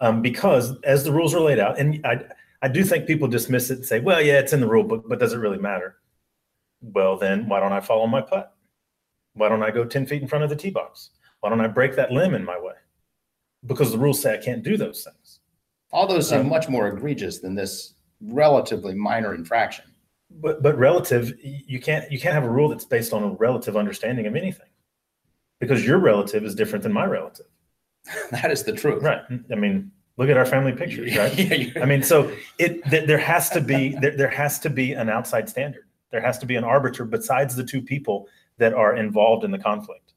Um, 0.00 0.22
because 0.22 0.80
as 0.82 1.04
the 1.04 1.12
rules 1.12 1.34
are 1.34 1.40
laid 1.40 1.58
out, 1.58 1.78
and 1.78 2.04
I, 2.06 2.24
I 2.62 2.68
do 2.68 2.84
think 2.84 3.06
people 3.06 3.28
dismiss 3.28 3.70
it 3.70 3.78
and 3.78 3.86
say, 3.86 4.00
well, 4.00 4.20
yeah, 4.20 4.38
it's 4.38 4.52
in 4.52 4.60
the 4.60 4.66
rule 4.66 4.84
book, 4.84 5.04
but 5.06 5.18
does 5.18 5.32
it 5.32 5.38
really 5.38 5.58
matter? 5.58 5.96
Well, 6.80 7.16
then 7.18 7.48
why 7.48 7.60
don't 7.60 7.72
I 7.72 7.80
follow 7.80 8.06
my 8.06 8.22
putt? 8.22 8.54
Why 9.34 9.48
don't 9.48 9.62
I 9.62 9.70
go 9.70 9.84
10 9.84 10.06
feet 10.06 10.22
in 10.22 10.28
front 10.28 10.44
of 10.44 10.50
the 10.50 10.56
tee 10.56 10.70
box? 10.70 11.10
Why 11.40 11.50
don't 11.50 11.60
I 11.60 11.68
break 11.68 11.96
that 11.96 12.12
limb 12.12 12.34
in 12.34 12.44
my 12.44 12.58
way? 12.58 12.74
Because 13.66 13.92
the 13.92 13.98
rules 13.98 14.20
say 14.20 14.34
I 14.34 14.38
can't 14.38 14.62
do 14.62 14.76
those 14.76 15.04
things. 15.04 15.40
All 15.92 16.06
those 16.06 16.28
seem 16.28 16.40
Um, 16.40 16.48
much 16.48 16.68
more 16.68 16.88
egregious 16.88 17.38
than 17.38 17.54
this 17.54 17.94
relatively 18.20 18.94
minor 18.94 19.34
infraction. 19.34 19.84
But 20.30 20.62
but 20.62 20.78
relative, 20.78 21.34
you 21.42 21.80
can't 21.80 22.10
you 22.10 22.18
can't 22.20 22.34
have 22.34 22.44
a 22.44 22.50
rule 22.50 22.68
that's 22.68 22.84
based 22.84 23.12
on 23.12 23.24
a 23.24 23.30
relative 23.30 23.76
understanding 23.76 24.26
of 24.26 24.36
anything, 24.36 24.68
because 25.58 25.84
your 25.84 25.98
relative 25.98 26.44
is 26.44 26.54
different 26.54 26.84
than 26.84 26.92
my 26.92 27.04
relative, 27.04 27.46
That 28.30 28.50
is 28.50 28.62
the 28.64 28.72
truth. 28.72 29.02
right? 29.02 29.20
I 29.50 29.54
mean, 29.54 29.90
look 30.16 30.28
at 30.30 30.36
our 30.36 30.46
family 30.46 30.72
pictures, 30.72 31.16
right? 31.16 31.36
Yeah, 31.38 31.82
I 31.82 31.86
mean, 31.86 32.02
so 32.02 32.30
it 32.58 32.84
th- 32.90 33.06
there 33.06 33.18
has 33.18 33.50
to 33.50 33.60
be 33.60 33.94
there, 34.00 34.16
there 34.16 34.28
has 34.30 34.58
to 34.60 34.70
be 34.70 34.92
an 34.92 35.08
outside 35.08 35.48
standard. 35.48 35.84
There 36.10 36.20
has 36.20 36.38
to 36.38 36.46
be 36.46 36.56
an 36.56 36.64
arbiter 36.64 37.04
besides 37.04 37.54
the 37.54 37.64
two 37.64 37.80
people 37.82 38.26
that 38.58 38.74
are 38.74 38.96
involved 38.96 39.44
in 39.44 39.50
the 39.50 39.58
conflict. 39.58 40.12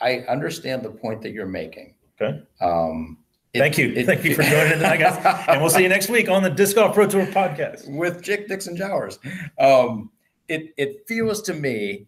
I 0.00 0.20
understand 0.28 0.82
the 0.82 0.90
point 0.90 1.22
that 1.22 1.30
you're 1.32 1.46
making. 1.46 1.94
Okay. 2.20 2.42
Um, 2.60 3.18
it- 3.52 3.58
Thank 3.58 3.78
you, 3.78 3.92
it- 3.94 4.06
thank 4.06 4.24
you 4.24 4.34
for 4.34 4.42
joining 4.42 4.72
tonight, 4.74 4.98
guys, 4.98 5.44
and 5.48 5.60
we'll 5.60 5.70
see 5.70 5.82
you 5.82 5.88
next 5.88 6.08
week 6.08 6.28
on 6.28 6.42
the 6.42 6.50
Disc 6.50 6.76
Golf 6.76 6.94
Pro 6.94 7.06
Tour 7.08 7.26
podcast. 7.26 7.88
with 7.88 8.22
Chick 8.22 8.46
Dixon 8.48 8.76
Jowers. 8.76 9.18
Um, 9.58 10.10
it 10.48 10.72
it 10.76 11.04
feels 11.08 11.42
to 11.42 11.54
me, 11.54 12.06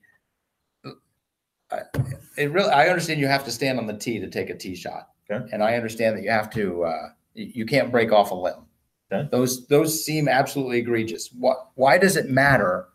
I- 1.72 1.82
it 2.36 2.50
really. 2.50 2.70
I 2.70 2.88
understand 2.88 3.20
you 3.20 3.26
have 3.26 3.44
to 3.44 3.50
stand 3.50 3.78
on 3.78 3.86
the 3.86 3.92
tee 3.96 4.18
to 4.18 4.28
take 4.28 4.50
a 4.50 4.54
tee 4.56 4.74
shot, 4.74 5.10
Okay. 5.30 5.44
and 5.52 5.62
I 5.62 5.74
understand 5.74 6.16
that 6.16 6.22
you 6.22 6.30
have 6.30 6.50
to. 6.50 6.84
Uh, 6.84 7.08
you 7.34 7.50
you 7.54 7.66
can't 7.66 7.90
break 7.90 8.12
off 8.12 8.30
a 8.30 8.34
limb. 8.34 8.66
Okay. 9.12 9.28
Those 9.30 9.66
those 9.66 10.04
seem 10.04 10.28
absolutely 10.28 10.78
egregious. 10.78 11.30
What? 11.38 11.68
Why 11.74 11.98
does 11.98 12.16
it 12.16 12.30
matter 12.30 12.86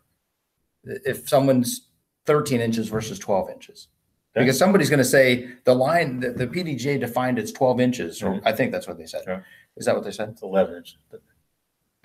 if 0.84 1.28
someone's 1.28 1.88
13 2.26 2.60
inches 2.60 2.88
versus 2.88 3.18
12 3.18 3.50
inches? 3.50 3.88
Okay. 4.36 4.44
Because 4.44 4.58
somebody's 4.58 4.90
going 4.90 4.98
to 4.98 5.04
say 5.04 5.48
the 5.64 5.74
line 5.74 6.20
the, 6.20 6.30
the 6.30 6.46
PDJ 6.46 6.98
defined 7.00 7.38
it's 7.38 7.52
12 7.52 7.80
inches, 7.80 8.22
or 8.22 8.32
Mhm. 8.34 8.42
I 8.44 8.52
think 8.52 8.72
that's 8.72 8.86
what 8.88 8.98
they 8.98 9.06
said. 9.06 9.22
Sure. 9.24 9.44
Is 9.76 9.86
that 9.86 9.94
what 9.94 10.04
they 10.04 10.10
said? 10.10 10.30
It's 10.30 10.42
eleven 10.42 10.76
inches. 10.76 10.96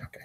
Okay. 0.02 0.20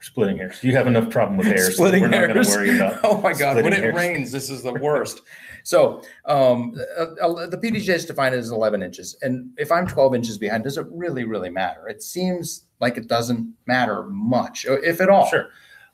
Splitting 0.00 0.36
hairs. 0.36 0.62
You 0.62 0.72
have 0.76 0.86
enough 0.86 1.10
problem 1.10 1.36
with 1.38 1.46
hairs. 1.48 1.76
so 1.76 1.82
we're 1.84 2.06
not 2.06 2.28
going 2.28 2.42
to 2.44 2.50
worry 2.50 2.76
about. 2.76 3.00
Oh 3.04 3.20
my 3.20 3.32
God, 3.32 3.56
when 3.56 3.64
splitting 3.64 3.72
it 3.72 3.82
hairs. 3.82 3.94
rains, 3.96 4.30
this 4.32 4.50
is 4.50 4.62
the 4.62 4.72
worst. 4.74 5.22
So 5.66 6.00
um, 6.26 6.76
uh, 6.96 7.06
uh, 7.20 7.46
the 7.48 7.58
PDJ 7.58 7.88
is 7.88 8.06
defined 8.06 8.36
as 8.36 8.50
11 8.52 8.84
inches. 8.84 9.16
And 9.22 9.50
if 9.58 9.72
I'm 9.72 9.84
12 9.84 10.14
inches 10.14 10.38
behind, 10.38 10.62
does 10.62 10.78
it 10.78 10.86
really, 10.92 11.24
really 11.24 11.50
matter? 11.50 11.88
It 11.88 12.04
seems 12.04 12.66
like 12.78 12.96
it 12.96 13.08
doesn't 13.08 13.52
matter 13.66 14.04
much, 14.04 14.64
uh, 14.64 14.80
if 14.82 15.00
at 15.00 15.08
all. 15.08 15.26
Sure. 15.26 15.48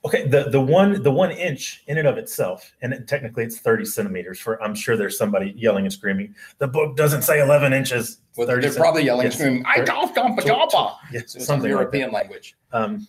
Okay. 0.04 0.26
The 0.28 0.50
the 0.50 0.60
one 0.60 1.02
the 1.02 1.10
one 1.10 1.30
inch 1.30 1.84
in 1.86 1.96
and 1.96 2.06
of 2.06 2.18
itself, 2.18 2.70
and 2.82 2.92
technically 3.08 3.44
it's 3.44 3.60
thirty 3.60 3.86
centimeters. 3.86 4.38
For 4.38 4.62
I'm 4.62 4.74
sure 4.74 4.96
there's 4.96 5.16
somebody 5.16 5.54
yelling 5.56 5.86
and 5.86 5.92
screaming. 5.92 6.34
The 6.58 6.66
book 6.66 6.96
doesn't 6.96 7.22
say 7.22 7.40
eleven 7.40 7.72
inches. 7.72 8.18
Well, 8.36 8.46
they're 8.46 8.74
probably 8.74 9.04
yelling 9.04 9.26
and 9.26 9.34
screaming, 9.34 9.64
I 9.64 9.84
golf 9.84 10.12
dump 10.14 10.38
a 10.38 10.42
tw- 10.42 10.46
jobba. 10.46 10.96
Yeah, 11.12 11.20
So 11.20 11.36
it's 11.38 11.46
something 11.46 11.46
some 11.46 11.60
like. 11.60 11.68
European 11.68 12.12
language. 12.12 12.56
Um, 12.72 13.06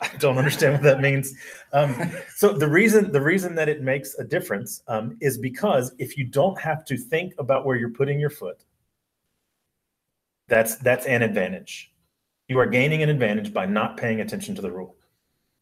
I 0.00 0.08
don't 0.18 0.36
understand 0.36 0.74
what 0.74 0.82
that 0.82 1.00
means. 1.00 1.34
Um, 1.72 2.10
so 2.34 2.52
the 2.52 2.68
reason 2.68 3.12
the 3.12 3.20
reason 3.20 3.54
that 3.54 3.68
it 3.68 3.82
makes 3.82 4.14
a 4.18 4.24
difference 4.24 4.82
um, 4.88 5.16
is 5.20 5.38
because 5.38 5.94
if 5.98 6.16
you 6.18 6.24
don't 6.24 6.58
have 6.60 6.84
to 6.86 6.96
think 6.96 7.34
about 7.38 7.64
where 7.64 7.76
you're 7.76 7.90
putting 7.90 8.20
your 8.20 8.30
foot, 8.30 8.64
that's 10.48 10.76
that's 10.76 11.06
an 11.06 11.22
advantage. 11.22 11.92
You 12.48 12.58
are 12.58 12.66
gaining 12.66 13.02
an 13.02 13.08
advantage 13.08 13.52
by 13.52 13.66
not 13.66 13.96
paying 13.96 14.20
attention 14.20 14.54
to 14.54 14.62
the 14.62 14.70
rule. 14.70 14.96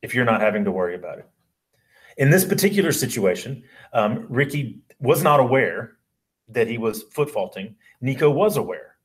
If 0.03 0.15
you're 0.15 0.25
not 0.25 0.41
having 0.41 0.65
to 0.65 0.71
worry 0.71 0.95
about 0.97 1.19
it. 1.19 1.29
In 2.19 2.31
this 2.31 2.45
particular 2.45 2.93
situation, 2.93 3.65
um, 3.93 4.27
Ricky 4.29 4.79
was 5.01 5.23
not 5.23 5.41
aware 5.41 5.97
that 6.49 6.69
he 6.69 6.79
was 6.79 7.05
foot 7.05 7.31
faulting. 7.31 7.75
Nikko 8.01 8.31
was 8.31 8.57
aware. 8.57 8.97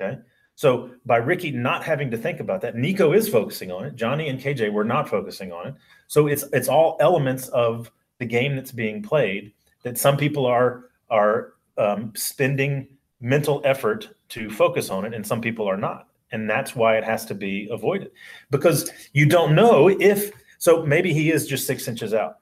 Okay. 0.00 0.18
So 0.56 0.90
by 1.04 1.18
Ricky 1.18 1.50
not 1.52 1.84
having 1.84 2.10
to 2.10 2.16
think 2.16 2.40
about 2.40 2.62
that, 2.62 2.74
Nikko 2.74 3.12
is 3.12 3.28
focusing 3.28 3.70
on 3.70 3.84
it. 3.84 3.94
Johnny 3.94 4.28
and 4.28 4.40
KJ 4.40 4.72
were 4.72 4.84
not 4.84 5.08
focusing 5.08 5.52
on 5.52 5.68
it. 5.68 5.74
So 6.08 6.26
it's 6.26 6.44
it's 6.52 6.66
all 6.68 6.96
elements 6.98 7.48
of 7.48 7.90
the 8.18 8.24
game 8.24 8.56
that's 8.56 8.72
being 8.72 9.02
played 9.02 9.52
that 9.82 9.98
some 9.98 10.16
people 10.16 10.46
are 10.46 10.86
are 11.10 11.52
um, 11.78 12.12
spending 12.16 12.88
mental 13.20 13.60
effort 13.64 14.08
to 14.30 14.48
focus 14.50 14.88
on 14.90 15.04
it, 15.04 15.12
and 15.14 15.24
some 15.26 15.40
people 15.42 15.68
are 15.68 15.76
not, 15.76 16.08
and 16.32 16.48
that's 16.48 16.74
why 16.74 16.96
it 16.96 17.04
has 17.04 17.26
to 17.26 17.34
be 17.34 17.68
avoided 17.70 18.10
because 18.50 18.90
you 19.12 19.26
don't 19.26 19.54
know 19.54 19.88
if. 19.88 20.32
So 20.58 20.86
maybe 20.86 21.12
he 21.12 21.30
is 21.30 21.46
just 21.46 21.66
six 21.66 21.86
inches 21.86 22.14
out. 22.14 22.38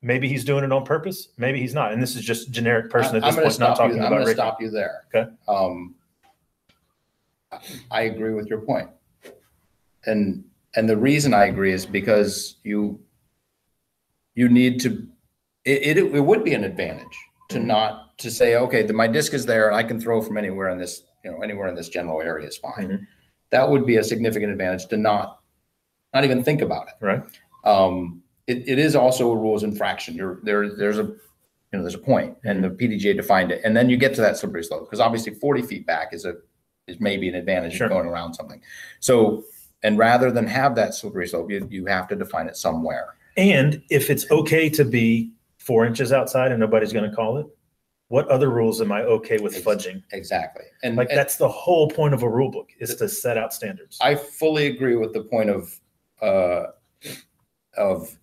Maybe 0.00 0.28
he's 0.28 0.44
doing 0.44 0.62
it 0.62 0.70
on 0.70 0.84
purpose. 0.84 1.30
Maybe 1.38 1.58
he's 1.60 1.74
not. 1.74 1.92
And 1.92 2.00
this 2.00 2.14
is 2.14 2.22
just 2.24 2.52
generic 2.52 2.88
person 2.88 3.16
at 3.16 3.24
I'm 3.24 3.34
this 3.34 3.34
to 3.34 3.42
point, 3.42 3.58
not 3.58 3.76
stop 3.76 3.88
you. 3.88 3.94
talking 3.96 3.98
I'm 3.98 4.06
about 4.06 4.08
going 4.10 4.20
to 4.20 4.26
Ricky. 4.28 4.36
stop 4.36 4.62
you 4.62 4.70
there. 4.70 5.02
Okay. 5.12 5.28
Um, 5.48 5.96
I 7.90 8.02
agree 8.02 8.34
with 8.34 8.46
your 8.48 8.60
point. 8.60 8.88
And, 10.06 10.44
and 10.76 10.88
the 10.88 10.96
reason 10.96 11.34
I 11.34 11.46
agree 11.46 11.72
is 11.72 11.86
because 11.86 12.56
you, 12.62 13.00
you 14.34 14.48
need 14.48 14.80
to, 14.80 15.06
it, 15.64 15.96
it, 15.96 16.14
it 16.14 16.20
would 16.20 16.44
be 16.44 16.54
an 16.54 16.64
advantage 16.64 17.16
to 17.50 17.58
Mhm. 17.58 17.64
not, 17.66 18.18
to 18.18 18.30
say, 18.30 18.56
okay, 18.56 18.82
the, 18.82 18.92
my 18.92 19.06
disc 19.06 19.32
is 19.32 19.46
there 19.46 19.68
and 19.68 19.76
I 19.76 19.82
can 19.82 20.00
throw 20.00 20.20
from 20.20 20.36
anywhere 20.36 20.68
in 20.68 20.78
this, 20.78 21.02
you 21.24 21.30
know, 21.30 21.40
anywhere 21.42 21.68
in 21.68 21.74
this 21.74 21.88
general 21.88 22.20
area 22.20 22.46
is 22.46 22.56
fine. 22.56 22.88
Mhm. 22.88 23.06
That 23.50 23.68
would 23.70 23.86
be 23.86 23.96
a 23.96 24.04
significant 24.04 24.52
advantage 24.52 24.86
to 24.88 24.96
not, 24.96 25.40
not 26.14 26.24
even 26.24 26.42
think 26.44 26.60
about 26.62 26.88
it. 26.88 26.94
Right. 27.00 27.22
Um, 27.64 28.22
it, 28.46 28.68
it 28.68 28.78
is 28.78 28.94
also 28.96 29.30
a 29.30 29.36
rules 29.36 29.62
infraction. 29.62 30.14
You're 30.14 30.40
there, 30.42 30.74
there's 30.74 30.98
a, 30.98 31.04
you 31.04 31.18
know, 31.72 31.82
there's 31.82 31.94
a 31.94 31.98
point 31.98 32.36
and 32.44 32.62
the 32.64 32.70
PDGA 32.70 33.14
defined 33.16 33.52
it. 33.52 33.60
And 33.64 33.76
then 33.76 33.90
you 33.90 33.96
get 33.96 34.14
to 34.14 34.20
that 34.22 34.36
slippery 34.36 34.64
slope 34.64 34.86
because 34.86 35.00
obviously 35.00 35.34
40 35.34 35.62
feet 35.62 35.86
back 35.86 36.12
is 36.14 36.24
a, 36.24 36.34
is 36.88 37.00
maybe 37.00 37.28
an 37.28 37.34
advantage 37.34 37.74
Sure. 37.74 37.86
of 37.86 37.92
going 37.92 38.06
around 38.06 38.34
something. 38.34 38.60
So, 39.00 39.44
and 39.82 39.98
rather 39.98 40.30
than 40.32 40.46
have 40.46 40.74
that 40.74 40.94
slippery 40.94 41.28
slope, 41.28 41.50
you, 41.50 41.66
you 41.70 41.86
have 41.86 42.08
to 42.08 42.16
define 42.16 42.48
it 42.48 42.56
somewhere. 42.56 43.14
And 43.36 43.82
if 43.90 44.10
it's 44.10 44.28
okay 44.30 44.68
to 44.70 44.84
be 44.84 45.30
four 45.58 45.86
inches 45.86 46.12
outside 46.12 46.50
and 46.50 46.58
nobody's 46.58 46.92
going 46.92 47.08
to 47.08 47.14
call 47.14 47.38
it, 47.38 47.46
what 48.08 48.26
other 48.28 48.48
rules 48.48 48.80
am 48.80 48.90
I 48.90 49.02
okay 49.02 49.38
with 49.38 49.62
fudging? 49.62 50.02
Exactly. 50.12 50.64
And, 50.82 50.96
Like 50.96 51.10
and 51.10 51.18
that's 51.18 51.36
the 51.36 51.48
whole 51.48 51.88
point 51.88 52.14
of 52.14 52.22
a 52.22 52.28
rule 52.28 52.50
book 52.50 52.70
is 52.80 52.94
to 52.96 53.08
set 53.08 53.36
out 53.36 53.52
standards. 53.52 53.98
I 54.00 54.14
fully 54.14 54.66
agree 54.66 54.96
with 54.96 55.12
the 55.12 55.22
point 55.24 55.50
of, 55.50 55.78
uh, 56.22 56.68
of 57.76 58.18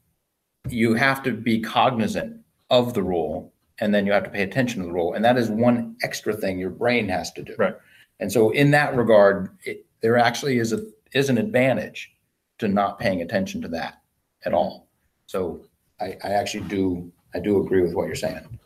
you 0.67 0.95
have 0.95 1.21
to 1.23 1.31
be 1.33 1.61
cognizant 1.61 2.41
of 2.71 2.95
the 2.95 3.03
rule 3.03 3.53
and 3.79 3.93
then 3.93 4.05
you 4.05 4.11
have 4.11 4.23
to 4.23 4.29
pay 4.29 4.41
attention 4.41 4.81
to 4.81 4.87
the 4.87 4.93
rule. 4.93 5.13
And 5.13 5.23
that 5.23 5.37
is 5.37 5.49
one 5.49 5.95
extra 6.01 6.33
thing 6.33 6.57
your 6.57 6.71
brain 6.71 7.07
has 7.09 7.31
to 7.33 7.43
do. 7.43 7.55
Right. 7.57 7.75
And 8.19 8.31
so 8.31 8.51
in 8.51 8.71
that 8.71 8.95
regard, 8.95 9.49
it, 9.63 9.85
there 10.01 10.17
actually 10.17 10.59
is 10.59 10.73
a, 10.73 10.85
is 11.13 11.29
an 11.29 11.37
advantage 11.37 12.11
to 12.59 12.67
not 12.67 12.99
paying 12.99 13.21
attention 13.21 13.61
to 13.61 13.67
that 13.69 14.01
at 14.45 14.53
all. 14.53 14.87
So 15.25 15.65
I, 15.99 16.17
I 16.23 16.29
actually 16.29 16.67
do, 16.67 17.11
I 17.33 17.39
do 17.39 17.61
agree 17.63 17.81
with 17.81 17.93
what 17.93 18.07
you're 18.07 18.15
saying. 18.15 18.59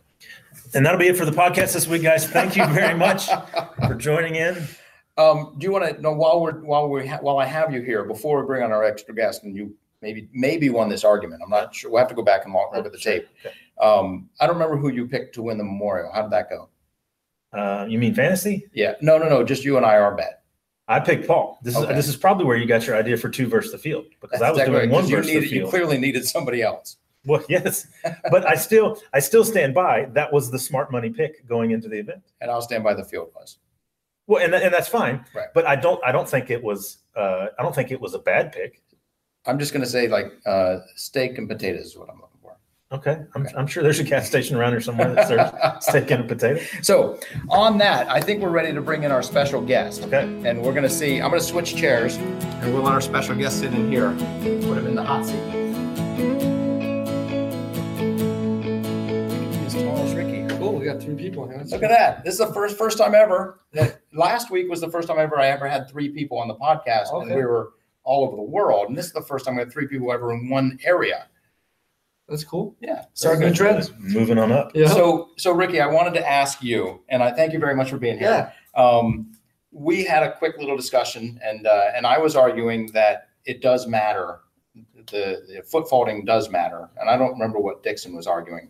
And 0.73 0.85
that'll 0.85 0.99
be 0.99 1.07
it 1.07 1.17
for 1.17 1.25
the 1.25 1.31
podcast 1.31 1.73
this 1.73 1.87
week, 1.87 2.03
guys. 2.03 2.27
Thank 2.27 2.55
you 2.55 2.65
very 2.67 2.97
much 2.97 3.27
for 3.87 3.95
joining 3.95 4.35
in. 4.35 4.67
Um, 5.17 5.55
do 5.57 5.65
you 5.65 5.71
want 5.71 5.95
to 5.95 6.01
know 6.01 6.13
while 6.13 6.39
we're 6.39 6.59
while 6.63 6.87
we 6.87 7.07
ha- 7.07 7.19
while 7.19 7.39
I 7.39 7.45
have 7.45 7.73
you 7.73 7.81
here 7.81 8.05
before 8.05 8.39
we 8.39 8.47
bring 8.47 8.63
on 8.63 8.71
our 8.71 8.85
extra 8.85 9.13
guest 9.13 9.43
and 9.43 9.55
you 9.55 9.75
maybe 10.01 10.29
maybe 10.31 10.69
won 10.69 10.87
this 10.87 11.03
argument? 11.03 11.41
I'm 11.43 11.49
not 11.49 11.75
sure. 11.75 11.91
We'll 11.91 11.99
have 11.99 12.07
to 12.09 12.15
go 12.15 12.21
back 12.21 12.45
and 12.45 12.53
look, 12.53 12.71
look 12.73 12.85
at 12.85 12.91
the 12.91 12.99
tape. 12.99 13.27
Um, 13.81 14.29
I 14.39 14.45
don't 14.45 14.55
remember 14.55 14.77
who 14.77 14.89
you 14.89 15.07
picked 15.07 15.35
to 15.35 15.41
win 15.41 15.57
the 15.57 15.63
memorial. 15.63 16.11
How 16.13 16.21
did 16.21 16.31
that 16.31 16.49
go? 16.49 16.69
Uh, 17.53 17.85
you 17.89 17.97
mean 17.97 18.13
fantasy? 18.13 18.67
Yeah, 18.73 18.93
no, 19.01 19.17
no, 19.17 19.27
no. 19.27 19.43
Just 19.43 19.63
you 19.65 19.77
and 19.77 19.85
I 19.85 19.97
are 19.97 20.15
bet. 20.15 20.43
I 20.87 20.99
picked 20.99 21.27
Paul. 21.27 21.59
This 21.61 21.75
is 21.77 21.85
this 21.87 22.07
is 22.07 22.15
probably 22.17 22.45
where 22.45 22.57
you 22.57 22.65
got 22.65 22.85
your 22.87 22.95
idea 22.95 23.15
for 23.17 23.29
two 23.29 23.47
versus 23.47 23.71
the 23.71 23.77
field 23.77 24.05
because 24.21 24.39
That's 24.39 24.43
I 24.43 24.49
was 24.51 24.59
exactly 24.59 24.73
doing 24.79 24.89
right, 24.89 24.93
one 24.93 25.03
'cause 25.03 25.09
you 25.11 25.17
versus 25.17 25.31
the 25.31 25.39
needed, 25.39 25.51
you 25.51 25.59
field. 25.61 25.69
clearly 25.69 25.97
needed 25.97 26.25
somebody 26.27 26.61
else. 26.61 26.97
Well, 27.25 27.43
yes, 27.49 27.85
but 28.31 28.47
I 28.47 28.55
still 28.55 28.99
I 29.13 29.19
still 29.19 29.43
stand 29.43 29.73
by 29.73 30.05
that 30.13 30.31
was 30.33 30.49
the 30.49 30.57
smart 30.59 30.91
money 30.91 31.09
pick 31.09 31.45
going 31.47 31.71
into 31.71 31.89
the 31.89 31.99
event. 31.99 32.23
And 32.41 32.49
I'll 32.49 32.61
stand 32.61 32.83
by 32.83 32.93
the 32.93 33.03
field 33.03 33.29
was. 33.35 33.57
Well, 34.25 34.43
and, 34.43 34.53
and 34.53 34.73
that's 34.73 34.87
fine. 34.87 35.25
Right. 35.35 35.47
But 35.53 35.65
I 35.67 35.75
don't 35.75 36.03
I 36.03 36.11
don't 36.11 36.29
think 36.29 36.49
it 36.49 36.63
was 36.63 36.99
uh, 37.15 37.47
I 37.57 37.61
don't 37.63 37.73
think 37.75 37.91
it 37.91 37.99
was 37.99 38.13
a 38.13 38.19
bad 38.19 38.51
pick. 38.51 38.81
I'm 39.45 39.57
just 39.59 39.73
going 39.73 39.83
to 39.83 39.89
say 39.89 40.07
like 40.07 40.33
uh, 40.45 40.79
steak 40.95 41.37
and 41.37 41.47
potatoes 41.47 41.85
is 41.87 41.97
what 41.97 42.09
I'm 42.09 42.15
looking. 42.17 42.28
Okay. 42.91 43.19
I'm, 43.36 43.46
Okay. 43.46 43.53
I'm 43.55 43.67
sure 43.67 43.84
there's 43.84 44.00
a 44.00 44.03
gas 44.03 44.25
station 44.27 44.55
around 44.55 44.72
here 44.72 44.81
somewhere 44.81 45.13
that 45.13 45.27
serves 45.27 45.86
steak 45.86 46.10
and 46.10 46.24
a 46.24 46.27
potato. 46.27 46.60
So 46.81 47.19
on 47.48 47.77
that, 47.77 48.10
I 48.10 48.19
think 48.19 48.41
we're 48.41 48.50
ready 48.50 48.74
to 48.74 48.81
bring 48.81 49.03
in 49.03 49.12
our 49.12 49.22
special 49.22 49.62
guest. 49.62 50.03
Okay. 50.03 50.24
And 50.43 50.63
we're 50.63 50.72
going 50.74 50.84
to 50.84 50.89
see, 50.89 51.22
I'm 51.22 51.29
going 51.29 51.39
to 51.39 51.46
switch 51.48 51.75
chairs 51.75 52.15
and 52.17 52.74
we'll 52.74 52.81
let 52.81 52.93
our 52.93 53.01
special 53.01 53.36
guest 53.36 53.60
sit 53.60 53.74
in 53.75 53.91
here. 53.91 54.10
Put 54.67 54.77
him 54.79 54.88
in 54.88 54.96
the 54.96 55.03
hot 55.03 55.24
seat. 55.24 55.36
As 59.65 59.74
tall 59.75 59.98
as 60.00 60.13
Ricky. 60.15 60.48
Cool, 60.58 60.74
we 60.79 60.86
got 60.86 61.00
three 61.00 61.15
people 61.15 61.48
here. 61.48 61.62
Look 61.65 61.84
at 61.84 61.89
that. 61.89 62.24
This 62.24 62.34
is 62.34 62.39
the 62.39 62.51
first 62.53 62.75
first 62.75 62.98
time 62.98 63.13
ever. 63.13 63.60
That 63.72 64.00
last 64.13 64.50
week 64.50 64.67
was 64.67 64.81
the 64.81 64.89
first 64.89 65.08
time 65.08 65.19
ever 65.19 65.39
I 65.39 65.50
ever 65.50 65.67
had 65.67 65.88
three 65.88 66.10
people 66.10 66.39
on 66.39 66.48
the 66.48 66.55
podcast, 66.55 67.13
and 67.13 67.29
we 67.36 67.46
were 67.46 67.74
all 68.03 68.25
over 68.25 68.36
the 68.36 68.41
world. 68.41 68.88
And 68.89 68.98
this 68.98 69.05
is 69.05 69.13
the 69.13 69.22
first 69.22 69.46
time 69.46 69.55
we 69.58 69.60
had 69.60 69.72
three 69.72 69.88
people 69.88 70.12
ever 70.12 70.34
in 70.34 70.50
one 70.50 70.79
area. 70.84 71.27
That's 72.29 72.43
cool. 72.43 72.75
Yeah. 72.79 73.05
Starting 73.13 73.43
a 73.43 73.53
trend. 73.53 73.91
Moving 74.00 74.38
on 74.38 74.51
up. 74.51 74.71
Yeah. 74.75 74.88
So, 74.88 75.29
so 75.38 75.51
Ricky, 75.51 75.81
I 75.81 75.88
wanted 75.88 76.13
to 76.15 76.29
ask 76.29 76.62
you, 76.63 77.01
and 77.09 77.24
I 77.24 77.31
thank 77.31 77.53
you 77.53 77.59
very 77.59 77.75
much 77.75 77.89
for 77.89 77.98
being 77.98 78.17
here. 78.19 78.53
Um, 78.75 79.31
we 79.71 80.03
had 80.03 80.24
a 80.24 80.36
quick 80.38 80.57
little 80.57 80.77
discussion, 80.77 81.39
and 81.43 81.67
uh, 81.67 81.86
and 81.95 82.05
I 82.05 82.17
was 82.17 82.36
arguing 82.36 82.88
that 82.93 83.29
it 83.45 83.62
does 83.62 83.88
matter. 83.88 84.41
The, 85.12 85.41
the 85.48 85.63
foot 85.63 85.89
faulting 85.89 86.25
does 86.25 86.50
matter, 86.50 86.89
and 87.00 87.09
I 87.09 87.17
don't 87.17 87.31
remember 87.31 87.59
what 87.59 87.81
Dixon 87.83 88.15
was 88.15 88.27
arguing. 88.27 88.69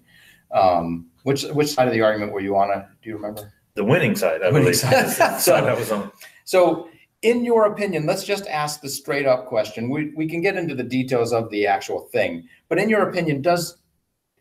Um, 0.52 1.08
which 1.24 1.44
which 1.44 1.70
side 1.70 1.88
of 1.88 1.94
the 1.94 2.02
argument 2.02 2.32
were 2.34 2.40
you 2.42 2.56
on? 2.56 2.72
uh, 2.72 2.86
Do 3.02 3.10
you 3.10 3.16
remember? 3.16 3.54
The 3.76 3.84
winning 3.84 4.16
side, 4.16 4.42
I 4.42 4.48
Winning 4.48 4.64
believe. 4.64 4.76
side. 4.78 5.40
side 5.40 5.64
I 5.66 5.74
was 5.74 5.92
on. 5.92 6.12
So, 6.44 6.90
in 7.22 7.44
your 7.44 7.66
opinion, 7.66 8.06
let's 8.06 8.24
just 8.24 8.48
ask 8.48 8.82
the 8.82 8.90
straight 8.90 9.26
up 9.26 9.46
question. 9.46 9.90
We, 9.90 10.14
we 10.16 10.28
can 10.28 10.42
get 10.42 10.56
into 10.56 10.76
the 10.76 10.84
details 10.84 11.34
of 11.34 11.50
the 11.50 11.68
actual 11.68 12.02
thing, 12.12 12.48
but 12.70 12.80
in 12.80 12.90
your 12.90 13.10
opinion, 13.10 13.42
does 13.42 13.78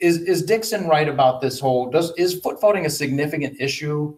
is 0.00 0.18
is 0.18 0.44
Dixon 0.44 0.86
right 0.86 1.08
about 1.08 1.40
this 1.40 1.58
whole? 1.58 1.90
Does 1.90 2.12
is 2.16 2.40
foot 2.40 2.60
faulting 2.60 2.86
a 2.86 2.90
significant 2.90 3.60
issue? 3.60 4.16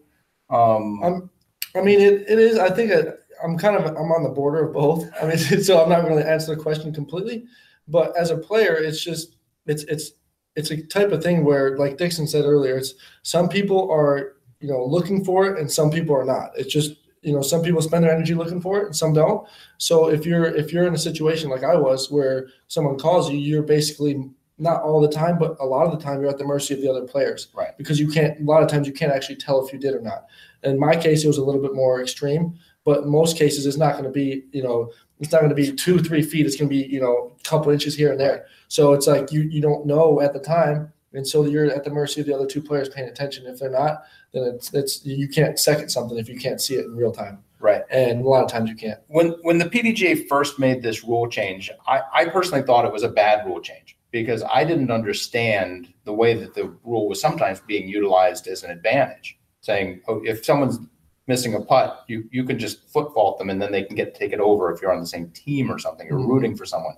Um, 0.51 1.01
I'm, 1.03 1.29
I 1.75 1.81
mean, 1.81 1.99
it, 1.99 2.25
it 2.27 2.39
is, 2.39 2.57
I 2.57 2.69
think 2.69 2.91
I, 2.91 3.13
I'm 3.43 3.57
kind 3.57 3.75
of, 3.75 3.85
I'm 3.85 4.11
on 4.11 4.23
the 4.23 4.29
border 4.29 4.67
of 4.67 4.73
both. 4.73 5.09
I 5.21 5.25
mean, 5.25 5.37
so 5.63 5.81
I'm 5.81 5.89
not 5.89 6.03
going 6.03 6.17
to 6.17 6.29
answer 6.29 6.55
the 6.55 6.61
question 6.61 6.93
completely, 6.93 7.45
but 7.87 8.15
as 8.17 8.29
a 8.29 8.37
player, 8.37 8.75
it's 8.75 9.03
just, 9.03 9.37
it's, 9.65 9.83
it's, 9.83 10.11
it's 10.55 10.69
a 10.71 10.81
type 10.83 11.11
of 11.11 11.23
thing 11.23 11.45
where, 11.45 11.77
like 11.77 11.97
Dixon 11.97 12.27
said 12.27 12.43
earlier, 12.43 12.77
it's 12.77 12.95
some 13.23 13.47
people 13.47 13.89
are, 13.89 14.33
you 14.59 14.67
know, 14.67 14.83
looking 14.83 15.23
for 15.23 15.47
it 15.47 15.57
and 15.57 15.71
some 15.71 15.89
people 15.89 16.15
are 16.15 16.25
not. 16.25 16.51
It's 16.57 16.71
just, 16.71 16.97
you 17.21 17.33
know, 17.33 17.41
some 17.41 17.61
people 17.61 17.81
spend 17.81 18.03
their 18.03 18.13
energy 18.13 18.33
looking 18.33 18.61
for 18.61 18.81
it 18.81 18.85
and 18.87 18.95
some 18.95 19.13
don't. 19.13 19.47
So 19.77 20.09
if 20.09 20.25
you're, 20.25 20.45
if 20.45 20.73
you're 20.73 20.87
in 20.87 20.93
a 20.93 20.97
situation 20.97 21.49
like 21.49 21.63
I 21.63 21.75
was, 21.75 22.09
where 22.09 22.47
someone 22.67 22.97
calls 22.97 23.29
you, 23.29 23.37
you're 23.37 23.63
basically 23.63 24.29
not 24.57 24.81
all 24.81 25.01
the 25.01 25.09
time, 25.09 25.37
but 25.37 25.55
a 25.59 25.65
lot 25.65 25.85
of 25.85 25.91
the 25.91 26.03
time 26.03 26.21
you're 26.21 26.29
at 26.29 26.37
the 26.37 26.45
mercy 26.45 26.73
of 26.73 26.81
the 26.81 26.89
other 26.89 27.05
players. 27.05 27.47
Right. 27.53 27.77
Because 27.77 27.99
you 27.99 28.07
can't, 28.07 28.39
a 28.39 28.43
lot 28.43 28.63
of 28.63 28.69
times 28.69 28.87
you 28.87 28.93
can't 28.93 29.11
actually 29.11 29.37
tell 29.37 29.65
if 29.65 29.73
you 29.73 29.79
did 29.79 29.93
or 29.93 30.01
not. 30.01 30.25
In 30.63 30.79
my 30.79 30.95
case, 30.95 31.23
it 31.23 31.27
was 31.27 31.37
a 31.37 31.43
little 31.43 31.61
bit 31.61 31.73
more 31.73 32.01
extreme, 32.01 32.57
but 32.85 33.07
most 33.07 33.37
cases, 33.37 33.65
it's 33.65 33.77
not 33.77 33.93
going 33.93 34.05
to 34.05 34.11
be, 34.11 34.43
you 34.51 34.63
know, 34.63 34.91
it's 35.19 35.31
not 35.31 35.41
going 35.41 35.49
to 35.49 35.55
be 35.55 35.71
two, 35.71 35.99
three 35.99 36.23
feet. 36.23 36.45
It's 36.45 36.55
going 36.55 36.69
to 36.69 36.75
be, 36.75 36.83
you 36.91 36.99
know, 36.99 37.35
a 37.39 37.43
couple 37.43 37.71
inches 37.71 37.95
here 37.95 38.11
and 38.11 38.19
there. 38.19 38.45
So 38.67 38.93
it's 38.93 39.05
like 39.05 39.31
you 39.31 39.41
you 39.41 39.61
don't 39.61 39.85
know 39.85 40.19
at 40.21 40.33
the 40.33 40.39
time, 40.39 40.91
and 41.13 41.27
so 41.27 41.45
you're 41.45 41.69
at 41.69 41.83
the 41.83 41.89
mercy 41.89 42.21
of 42.21 42.27
the 42.27 42.33
other 42.35 42.45
two 42.45 42.61
players 42.61 42.89
paying 42.89 43.09
attention. 43.09 43.45
If 43.45 43.59
they're 43.59 43.69
not, 43.69 44.03
then 44.33 44.43
it's 44.43 44.73
it's 44.73 45.05
you 45.05 45.27
can't 45.27 45.59
second 45.59 45.89
something 45.89 46.17
if 46.17 46.29
you 46.29 46.37
can't 46.39 46.61
see 46.61 46.75
it 46.75 46.85
in 46.85 46.95
real 46.95 47.11
time, 47.11 47.43
right. 47.59 47.83
and 47.89 48.21
a 48.25 48.27
lot 48.27 48.43
of 48.43 48.49
times 48.49 48.69
you 48.69 48.75
can't. 48.75 48.99
When 49.07 49.29
when 49.41 49.57
the 49.57 49.65
PDGA 49.65 50.27
first 50.27 50.59
made 50.59 50.81
this 50.81 51.03
rule 51.03 51.27
change, 51.27 51.69
I, 51.87 52.01
I 52.13 52.25
personally 52.25 52.63
thought 52.63 52.85
it 52.85 52.91
was 52.93 53.03
a 53.03 53.09
bad 53.09 53.45
rule 53.45 53.59
change 53.61 53.97
because 54.11 54.43
I 54.43 54.63
didn't 54.63 54.91
understand 54.91 55.93
the 56.03 56.13
way 56.13 56.33
that 56.35 56.53
the 56.53 56.73
rule 56.83 57.07
was 57.07 57.19
sometimes 57.21 57.59
being 57.61 57.87
utilized 57.87 58.47
as 58.47 58.63
an 58.63 58.71
advantage, 58.71 59.37
saying, 59.61 60.01
oh, 60.07 60.21
if 60.25 60.43
someone's 60.45 60.79
missing 61.27 61.53
a 61.55 61.61
putt, 61.61 62.03
you 62.07 62.27
you 62.31 62.43
can 62.43 62.57
just 62.57 62.89
foot 62.89 63.13
fault 63.13 63.37
them 63.37 63.49
and 63.49 63.61
then 63.61 63.71
they 63.71 63.83
can 63.83 63.95
get 63.95 64.15
take 64.15 64.33
it 64.33 64.39
over 64.39 64.71
if 64.71 64.81
you're 64.81 64.91
on 64.93 64.99
the 65.01 65.07
same 65.07 65.29
team 65.31 65.69
or 65.71 65.77
something. 65.77 66.07
You're 66.07 66.19
Mhm. 66.19 66.27
rooting 66.27 66.55
for 66.55 66.65
someone 66.65 66.95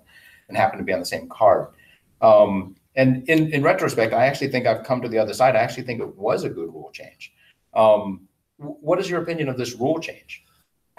and 0.48 0.58
happen 0.58 0.78
to 0.78 0.84
be 0.86 0.94
on 0.94 1.00
the 1.00 1.06
same 1.06 1.28
card. 1.30 1.68
Um, 2.22 2.76
and 2.96 3.28
in, 3.28 3.52
in 3.52 3.64
retrospect, 3.64 4.14
I 4.14 4.26
actually 4.28 4.50
think 4.50 4.66
I've 4.68 4.84
come 4.84 5.02
to 5.02 5.10
the 5.10 5.18
other 5.18 5.34
side. 5.34 5.56
I 5.56 5.60
actually 5.60 5.84
think 5.84 6.02
it 6.02 6.16
was 6.16 6.44
a 6.44 6.50
good 6.50 6.68
rule 6.74 6.92
change. 6.94 7.34
Um, 7.74 8.28
what 8.58 9.00
is 9.00 9.10
your 9.10 9.22
opinion 9.22 9.50
of 9.50 9.58
this 9.58 9.74
rule 9.74 10.00
change? 10.00 10.44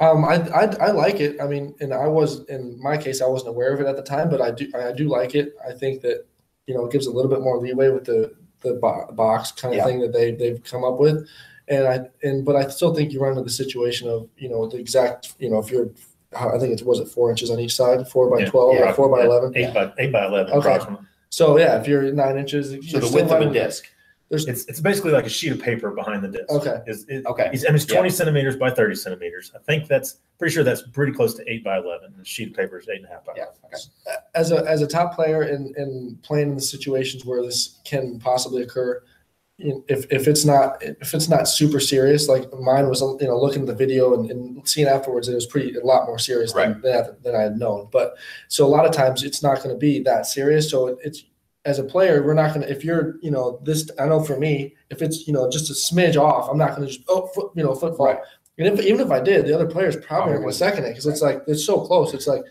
Um, 0.01 0.25
I, 0.25 0.37
I 0.51 0.65
I 0.89 0.91
like 0.91 1.21
it. 1.21 1.41
I 1.41 1.47
mean, 1.47 1.75
and 1.81 1.95
I 1.95 2.09
was 2.09 2.45
in 2.47 2.81
my 2.83 2.97
case, 2.97 3.23
I 3.23 3.27
wasn't 3.27 3.51
aware 3.51 3.73
of 3.73 3.81
it 3.81 3.87
at 3.87 3.95
the 3.97 4.03
time, 4.03 4.29
but 4.29 4.41
I 4.41 4.51
do 4.51 4.69
I 4.75 4.91
do 4.93 5.09
like 5.09 5.37
it. 5.37 5.55
I 5.69 5.73
think 5.73 6.03
that 6.03 6.27
you 6.67 6.75
know 6.75 6.85
it 6.87 6.93
gives 6.93 7.07
a 7.07 7.13
little 7.13 7.31
bit 7.31 7.41
more 7.43 7.59
leeway 7.59 7.91
with 7.91 8.05
the 8.05 8.35
the 8.61 8.75
bo- 8.75 9.09
box 9.13 9.53
kind 9.53 9.73
of 9.73 9.79
Yeah. 9.79 9.85
thing 9.85 10.01
that 10.01 10.13
they 10.13 10.33
they've 10.33 10.61
come 10.65 10.83
up 10.83 10.99
with, 10.99 11.29
and 11.69 11.87
I 11.87 12.01
and 12.25 12.45
but 12.45 12.57
I 12.57 12.67
still 12.71 12.93
think 12.93 13.13
you 13.13 13.21
run 13.21 13.33
into 13.33 13.45
the 13.45 13.51
situation 13.51 14.09
of 14.09 14.29
you 14.37 14.49
know 14.49 14.67
the 14.67 14.79
exact 14.79 15.35
you 15.39 15.49
know 15.49 15.59
if 15.59 15.71
you're 15.71 15.91
I 16.37 16.59
think 16.59 16.73
it 16.81 16.85
was 16.85 16.99
it 16.99 17.07
four 17.07 17.31
inches 17.31 17.49
on 17.53 17.61
each 17.61 17.77
side, 17.77 18.09
four 18.09 18.29
by 18.29 18.41
Yeah. 18.41 18.51
twelve 18.51 18.75
Yeah. 18.75 18.91
or 18.91 18.95
four 18.95 19.09
by 19.09 19.21
Yeah. 19.21 19.27
eleven. 19.27 19.53
Eight 19.57 19.73
by 19.73 19.93
eight 19.99 20.11
by 20.13 20.27
eleven 20.27 20.55
Okay. 20.55 20.59
approximately. 20.59 21.07
So 21.35 21.59
yeah, 21.59 21.81
if 21.81 21.89
you're 21.89 22.13
nine 22.13 22.39
inches, 22.39 22.71
So 22.91 23.01
the 23.01 23.11
width 23.13 23.33
of 23.33 23.43
a 23.43 23.53
disc. 23.53 23.87
There's 24.31 24.47
It's 24.47 24.65
it's 24.67 24.81
basically 24.81 25.11
like 25.13 25.27
a 25.27 25.29
sheet 25.29 25.53
of 25.53 25.61
paper 25.61 25.91
behind 25.91 26.23
the 26.23 26.29
disc. 26.29 26.49
Okay. 26.51 26.81
Is 26.87 27.05
it, 27.09 27.27
Okay. 27.27 27.51
It's, 27.53 27.65
I 27.65 27.69
mean, 27.69 27.77
it's 27.77 27.87
Yeah. 27.89 27.97
20 27.99 28.11
centimeters 28.11 28.57
by 28.57 28.71
30 28.71 28.95
centimeters. 28.95 29.53
I 29.55 29.59
think 29.59 29.87
that's 29.89 30.19
pretty 30.39 30.55
sure 30.55 30.63
that's 30.65 30.83
pretty 30.93 31.13
close 31.13 31.35
to 31.35 31.53
eight 31.53 31.63
by 31.65 31.77
11. 31.79 32.15
The 32.17 32.25
sheet 32.25 32.49
of 32.51 32.55
paper 32.57 32.79
is 32.79 32.89
eight 32.89 32.99
and 32.99 33.07
a 33.07 33.09
half 33.09 33.25
by 33.25 33.35
Yeah. 33.37 33.45
11. 33.45 33.57
Okay. 33.67 34.15
as 34.35 34.53
a 34.53 34.65
as 34.69 34.81
a 34.81 34.87
top 34.87 35.15
player 35.15 35.43
in 35.43 35.75
in 35.77 36.19
playing 36.23 36.51
in 36.51 36.55
the 36.55 36.63
situations 36.63 37.25
where 37.25 37.43
this 37.43 37.81
can 37.85 38.19
possibly 38.21 38.63
occur, 38.63 38.91
you 38.95 39.01
know, 39.01 39.14
if 39.59 40.11
if 40.11 40.27
it's 40.27 40.45
not 40.45 40.83
if 40.83 41.15
it's 41.15 41.29
not 41.29 41.49
super 41.49 41.79
serious, 41.79 42.29
like 42.29 42.53
mine 42.55 42.89
was, 42.89 43.01
you 43.01 43.29
know, 43.29 43.39
looking 43.39 43.63
at 43.63 43.67
the 43.69 43.75
video 43.75 44.15
and, 44.15 44.31
and 44.31 44.69
seeing 44.69 44.89
afterwards, 44.89 45.29
it 45.29 45.35
was 45.35 45.47
pretty 45.47 45.77
a 45.77 45.85
lot 45.85 46.07
more 46.07 46.19
serious 46.19 46.53
than, 46.53 46.81
than 46.83 47.17
than 47.23 47.37
I 47.37 47.43
had 47.43 47.59
known. 47.59 47.89
But 47.93 48.15
so 48.49 48.67
a 48.67 48.69
lot 48.69 48.87
of 48.87 48.93
times 48.93 49.23
it's 49.23 49.43
not 49.43 49.59
going 49.63 49.71
to 49.71 49.79
be 49.79 50.01
that 50.01 50.27
serious. 50.27 50.71
So 50.71 50.89
it, 50.89 50.99
it's 51.05 51.25
as 51.65 51.79
a 51.79 51.85
player, 51.85 52.23
we're 52.23 52.35
not 52.35 52.53
going 52.53 52.67
to 52.67 52.71
if 52.73 52.85
you're 52.85 53.17
you 53.23 53.31
know 53.31 53.61
this. 53.63 53.89
I 53.99 54.07
know 54.07 54.23
for 54.23 54.39
me, 54.39 54.75
if 54.91 55.03
it's 55.03 55.27
you 55.29 55.33
know 55.33 55.49
just 55.49 55.71
a 55.71 55.73
smidge 55.73 56.17
off, 56.17 56.51
I'm 56.51 56.59
not 56.59 56.77
going 56.77 56.83
to 56.83 56.93
just 56.93 57.05
oh 57.09 57.29
foot, 57.29 57.53
you 57.55 57.63
know 57.63 57.75
footfall. 57.75 58.07
Right. 58.07 58.19
And 58.59 58.79
if, 58.79 58.85
even 58.85 59.01
if 59.01 59.11
I 59.11 59.21
did, 59.21 59.47
the 59.47 59.55
other 59.55 59.67
players 59.67 59.97
Probably 59.97 60.07
probably 60.07 60.33
aren't 60.33 60.43
going 60.43 60.47
wouldn't. 60.47 60.59
to 60.59 60.59
second 60.59 60.85
it 60.85 60.91
because 60.91 61.07
it's 61.07 61.23
like 61.23 61.43
it's 61.47 61.65
so 61.65 61.81
close. 61.81 62.15
It's 62.15 62.27
like, 62.27 62.43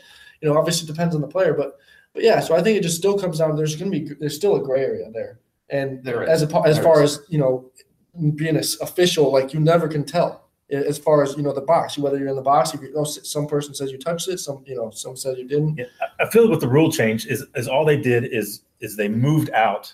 you 0.41 0.49
know, 0.49 0.57
obviously 0.57 0.87
it 0.87 0.91
depends 0.91 1.15
on 1.15 1.21
the 1.21 1.27
player, 1.27 1.53
but 1.53 1.77
but 2.13 2.23
yeah. 2.23 2.39
So 2.39 2.55
I 2.55 2.61
think 2.61 2.77
it 2.77 2.83
just 2.83 2.97
still 2.97 3.17
comes 3.17 3.39
down. 3.39 3.55
There's 3.55 3.75
going 3.75 3.91
to 3.91 3.99
be 3.99 4.13
there's 4.19 4.35
still 4.35 4.55
a 4.55 4.63
gray 4.63 4.83
area 4.83 5.09
there, 5.13 5.39
and 5.73 6.03
There 6.03 6.23
as 6.23 6.43
a, 6.43 6.61
as 6.65 6.79
far 6.79 7.01
as 7.01 7.21
you 7.27 7.39
know, 7.39 7.71
being 8.35 8.55
an 8.55 8.63
official, 8.81 9.31
like 9.31 9.53
you 9.53 9.59
never 9.59 9.87
can 9.87 10.05
tell 10.05 10.43
as 10.69 10.97
far 10.97 11.23
as 11.23 11.35
you 11.35 11.43
know 11.43 11.51
the 11.51 11.61
box. 11.61 11.97
Whether 11.97 12.17
you're 12.19 12.29
in 12.29 12.35
the 12.35 12.41
box, 12.41 12.73
if 12.73 12.81
you 12.81 12.89
oh, 12.95 12.99
know 12.99 13.03
some 13.03 13.47
person 13.47 13.73
says 13.73 13.91
you 13.91 13.97
touched 13.97 14.27
it, 14.27 14.39
some 14.39 14.63
you 14.65 14.75
know 14.75 14.91
some 14.91 15.17
says 15.17 15.37
you 15.37 15.47
didn't. 15.47 15.77
Yeah, 15.77 15.85
I 16.19 16.29
feel 16.29 16.49
with 16.49 16.61
the 16.61 16.67
rule 16.67 16.91
change 16.91 17.25
is 17.25 17.45
is 17.55 17.67
all 17.67 17.85
they 17.85 17.97
did 17.97 18.25
is 18.25 18.61
is 18.79 18.95
they 18.95 19.09
moved 19.09 19.49
out 19.51 19.93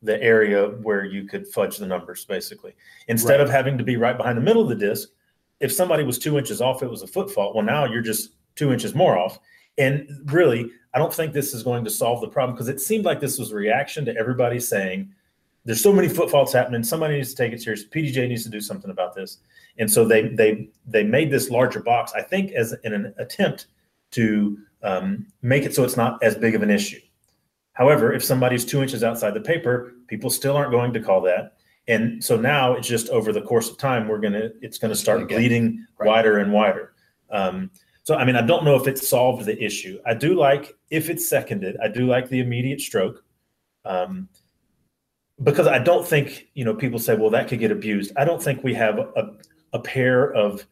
the 0.00 0.22
area 0.22 0.68
where 0.82 1.04
you 1.04 1.24
could 1.24 1.46
fudge 1.48 1.76
the 1.78 1.86
numbers 1.86 2.24
basically. 2.24 2.74
Instead 3.08 3.40
of 3.40 3.50
having 3.50 3.76
to 3.76 3.82
be 3.82 3.96
right 3.96 4.16
behind 4.16 4.38
the 4.38 4.42
middle 4.42 4.62
of 4.62 4.68
the 4.68 4.76
disc, 4.76 5.08
if 5.58 5.72
somebody 5.72 6.04
was 6.04 6.18
two 6.20 6.38
inches 6.38 6.60
off, 6.60 6.84
it 6.84 6.90
was 6.90 7.02
a 7.02 7.06
foot 7.06 7.28
fault. 7.30 7.56
Well, 7.56 7.64
now 7.64 7.84
you're 7.84 8.02
just 8.02 8.30
two 8.54 8.72
inches 8.72 8.94
more 8.94 9.18
off. 9.18 9.40
And 9.76 10.08
really, 10.26 10.70
I 10.94 10.98
don't 10.98 11.12
think 11.12 11.32
this 11.32 11.54
is 11.54 11.62
going 11.62 11.84
to 11.84 11.90
solve 11.90 12.20
the 12.20 12.28
problem 12.28 12.54
because 12.54 12.68
it 12.68 12.80
seemed 12.80 13.04
like 13.04 13.20
this 13.20 13.38
was 13.38 13.52
a 13.52 13.56
reaction 13.56 14.04
to 14.06 14.16
everybody 14.16 14.58
saying 14.58 15.12
there's 15.64 15.82
so 15.82 15.92
many 15.92 16.08
foot 16.08 16.30
faults 16.30 16.52
happening. 16.52 16.82
Somebody 16.82 17.16
needs 17.16 17.30
to 17.30 17.36
take 17.36 17.52
it 17.52 17.60
serious. 17.60 17.84
PDJ 17.84 18.28
needs 18.28 18.44
to 18.44 18.48
do 18.48 18.60
something 18.60 18.90
about 18.90 19.14
this. 19.14 19.38
And 19.78 19.90
so 19.90 20.04
they 20.04 20.28
they 20.28 20.68
they 20.86 21.04
made 21.04 21.30
this 21.30 21.50
larger 21.50 21.80
box, 21.80 22.12
I 22.14 22.22
think, 22.22 22.52
as 22.52 22.74
in 22.84 22.94
an 22.94 23.14
attempt 23.18 23.66
to 24.12 24.58
um, 24.82 25.26
make 25.42 25.64
it 25.64 25.74
so 25.74 25.84
it's 25.84 25.96
not 25.96 26.22
as 26.22 26.34
big 26.34 26.54
of 26.54 26.62
an 26.62 26.70
issue. 26.70 27.00
However, 27.74 28.12
if 28.12 28.24
somebody's 28.24 28.64
two 28.64 28.82
inches 28.82 29.04
outside 29.04 29.34
the 29.34 29.40
paper, 29.40 29.94
people 30.08 30.30
still 30.30 30.56
aren't 30.56 30.72
going 30.72 30.92
to 30.94 31.00
call 31.00 31.20
that. 31.22 31.58
And 31.86 32.22
so 32.22 32.36
now 32.36 32.74
it's 32.74 32.88
just 32.88 33.08
over 33.10 33.32
the 33.32 33.40
course 33.40 33.70
of 33.70 33.78
time, 33.78 34.08
we're 34.08 34.18
gonna 34.18 34.50
it's 34.62 34.78
gonna 34.78 34.96
start 34.96 35.22
Again. 35.22 35.38
bleeding 35.38 35.86
Right. 35.98 36.06
wider 36.06 36.38
and 36.38 36.52
wider. 36.52 36.92
Um, 37.30 37.70
so 38.08 38.14
I 38.14 38.24
mean, 38.24 38.36
I 38.36 38.40
don't 38.40 38.64
know 38.64 38.74
if 38.74 38.88
it 38.88 38.96
solved 38.96 39.44
the 39.44 39.62
issue. 39.62 39.98
I 40.06 40.14
do 40.14 40.32
like 40.32 40.74
if 40.88 41.10
it's 41.10 41.28
seconded. 41.28 41.76
I 41.84 41.88
do 41.88 42.06
like 42.06 42.30
the 42.30 42.40
immediate 42.40 42.80
stroke. 42.80 43.22
Um, 43.84 44.30
because 45.42 45.66
I 45.66 45.78
don't 45.78 46.08
think 46.08 46.48
you 46.54 46.64
know 46.64 46.74
people 46.74 46.98
say, 46.98 47.14
well, 47.14 47.28
that 47.28 47.48
could 47.48 47.58
get 47.58 47.70
abused. 47.70 48.12
I 48.16 48.24
don't 48.24 48.42
think 48.42 48.64
we 48.64 48.72
have 48.72 48.98
a, 48.98 49.36
a 49.74 49.78
pair 49.78 50.32
of 50.32 50.66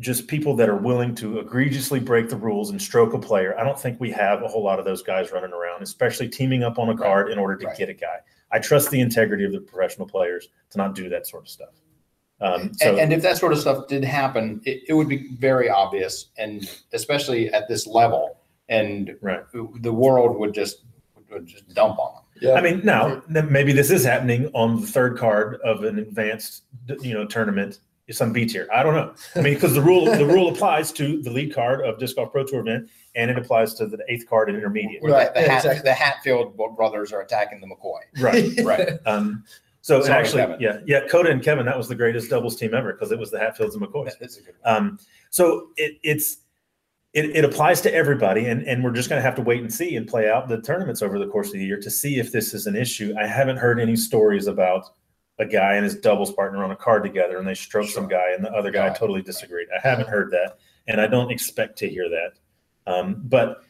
just 0.00 0.26
people 0.26 0.56
that 0.56 0.70
are 0.70 0.78
willing 0.78 1.14
to 1.16 1.40
egregiously 1.40 2.00
break 2.00 2.30
the 2.30 2.36
rules 2.36 2.70
and 2.70 2.80
stroke 2.80 3.12
a 3.12 3.18
player. 3.18 3.54
I 3.60 3.62
don't 3.62 3.78
think 3.78 4.00
we 4.00 4.10
have 4.12 4.40
a 4.40 4.48
whole 4.48 4.64
lot 4.64 4.78
of 4.78 4.86
those 4.86 5.02
guys 5.02 5.30
running 5.30 5.52
around, 5.52 5.82
especially 5.82 6.30
teaming 6.30 6.62
up 6.62 6.78
on 6.78 6.88
a 6.88 6.96
card 6.96 7.30
in 7.32 7.38
order 7.38 7.56
to 7.56 7.66
Right. 7.66 7.76
get 7.76 7.90
a 7.90 7.94
guy. 7.94 8.20
I 8.50 8.60
trust 8.60 8.90
the 8.90 9.00
integrity 9.02 9.44
of 9.44 9.52
the 9.52 9.60
professional 9.60 10.08
players 10.08 10.48
to 10.70 10.78
not 10.78 10.94
do 10.94 11.10
that 11.10 11.26
sort 11.26 11.42
of 11.42 11.50
stuff. 11.50 11.83
Um, 12.44 12.74
so 12.74 12.90
And, 12.90 12.98
and 13.00 13.12
if 13.12 13.22
that 13.22 13.38
sort 13.38 13.52
of 13.52 13.58
stuff 13.58 13.88
did 13.88 14.04
happen, 14.04 14.60
it, 14.64 14.82
it 14.88 14.92
would 14.94 15.08
be 15.08 15.28
very 15.38 15.70
obvious, 15.70 16.26
and 16.36 16.68
especially 16.92 17.52
at 17.52 17.68
this 17.68 17.86
level, 17.86 18.36
and 18.68 19.16
Right. 19.20 19.42
the 19.52 19.92
world 19.92 20.38
would 20.38 20.52
just 20.54 20.84
would 21.30 21.46
just 21.46 21.68
dump 21.74 21.98
on 21.98 22.14
them. 22.14 22.22
Yeah. 22.40 22.54
I 22.54 22.60
mean, 22.60 22.82
now 22.84 23.22
maybe 23.28 23.72
this 23.72 23.90
is 23.90 24.04
happening 24.04 24.50
on 24.54 24.80
the 24.80 24.86
third 24.86 25.16
card 25.16 25.56
of 25.64 25.84
an 25.84 25.98
advanced, 25.98 26.64
you 27.00 27.14
know, 27.14 27.24
tournament, 27.26 27.78
some 28.10 28.32
B 28.32 28.44
tier. 28.44 28.68
I 28.72 28.82
don't 28.82 28.94
know. 28.94 29.14
I 29.34 29.40
mean, 29.40 29.54
because 29.54 29.72
the 29.72 29.80
rule 29.80 30.04
the 30.04 30.26
rule 30.26 30.48
applies 30.50 30.92
to 30.92 31.22
the 31.22 31.30
lead 31.30 31.54
card 31.54 31.80
of 31.80 31.98
disc 31.98 32.16
golf 32.16 32.32
pro 32.32 32.44
tour 32.44 32.60
event, 32.60 32.90
and 33.14 33.30
it 33.30 33.38
applies 33.38 33.74
to 33.74 33.86
the 33.86 33.98
eighth 34.08 34.28
card 34.28 34.50
in 34.50 34.56
intermediate. 34.56 35.02
Right, 35.02 35.32
the, 35.32 35.40
the, 35.40 35.46
yeah, 35.46 35.52
Hat, 35.52 35.64
exactly. 35.64 35.82
the 35.90 35.94
Hatfield 35.94 36.76
brothers 36.76 37.12
are 37.12 37.20
attacking 37.22 37.60
the 37.60 37.66
McCoy. 37.66 38.00
Right. 38.20 38.50
Right. 38.64 38.98
Um, 39.06 39.44
so 39.84 39.96
and 39.96 40.04
Sorry, 40.06 40.18
actually, 40.18 40.40
Kevin. 40.40 40.56
yeah, 40.60 40.78
yeah, 40.86 41.06
Coda 41.08 41.28
and 41.30 41.42
Kevin, 41.42 41.66
that 41.66 41.76
was 41.76 41.88
the 41.88 41.94
greatest 41.94 42.30
doubles 42.30 42.56
team 42.56 42.72
ever 42.72 42.94
because 42.94 43.12
it 43.12 43.18
was 43.18 43.30
the 43.30 43.38
Hatfields 43.38 43.74
and 43.74 43.84
McCoys. 43.84 44.12
That's 44.18 44.38
a 44.38 44.40
good 44.40 44.54
one. 44.62 44.74
Um, 44.76 44.98
so 45.28 45.68
it, 45.76 45.98
it's 46.02 46.38
it, 47.12 47.36
it 47.36 47.44
applies 47.44 47.82
to 47.82 47.94
everybody, 47.94 48.46
and, 48.46 48.62
and 48.66 48.82
we're 48.82 48.92
just 48.94 49.10
going 49.10 49.18
to 49.18 49.22
have 49.22 49.34
to 49.34 49.42
wait 49.42 49.60
and 49.60 49.70
see 49.70 49.94
and 49.96 50.08
play 50.08 50.30
out 50.30 50.48
the 50.48 50.62
tournaments 50.62 51.02
over 51.02 51.18
the 51.18 51.26
course 51.26 51.48
of 51.48 51.52
the 51.52 51.66
year 51.66 51.78
to 51.80 51.90
see 51.90 52.18
if 52.18 52.32
this 52.32 52.54
is 52.54 52.66
an 52.66 52.74
issue. 52.76 53.14
I 53.20 53.26
haven't 53.26 53.58
heard 53.58 53.78
any 53.78 53.94
stories 53.94 54.46
about 54.46 54.94
a 55.38 55.44
guy 55.44 55.74
and 55.74 55.84
his 55.84 55.96
doubles 55.96 56.32
partner 56.32 56.64
on 56.64 56.70
a 56.70 56.76
card 56.76 57.02
together, 57.02 57.36
and 57.36 57.46
they 57.46 57.54
stroke 57.54 57.88
some 57.90 58.08
guy, 58.08 58.32
and 58.34 58.42
the 58.42 58.50
other 58.52 58.70
guy 58.70 58.88
Right. 58.88 58.96
totally 58.96 59.20
disagreed. 59.20 59.68
I 59.76 59.86
haven't 59.86 60.08
heard 60.08 60.30
that, 60.30 60.56
and 60.88 60.98
I 60.98 61.06
don't 61.08 61.30
expect 61.30 61.76
to 61.80 61.88
hear 61.90 62.08
that. 62.08 62.90
Um, 62.90 63.20
but 63.24 63.62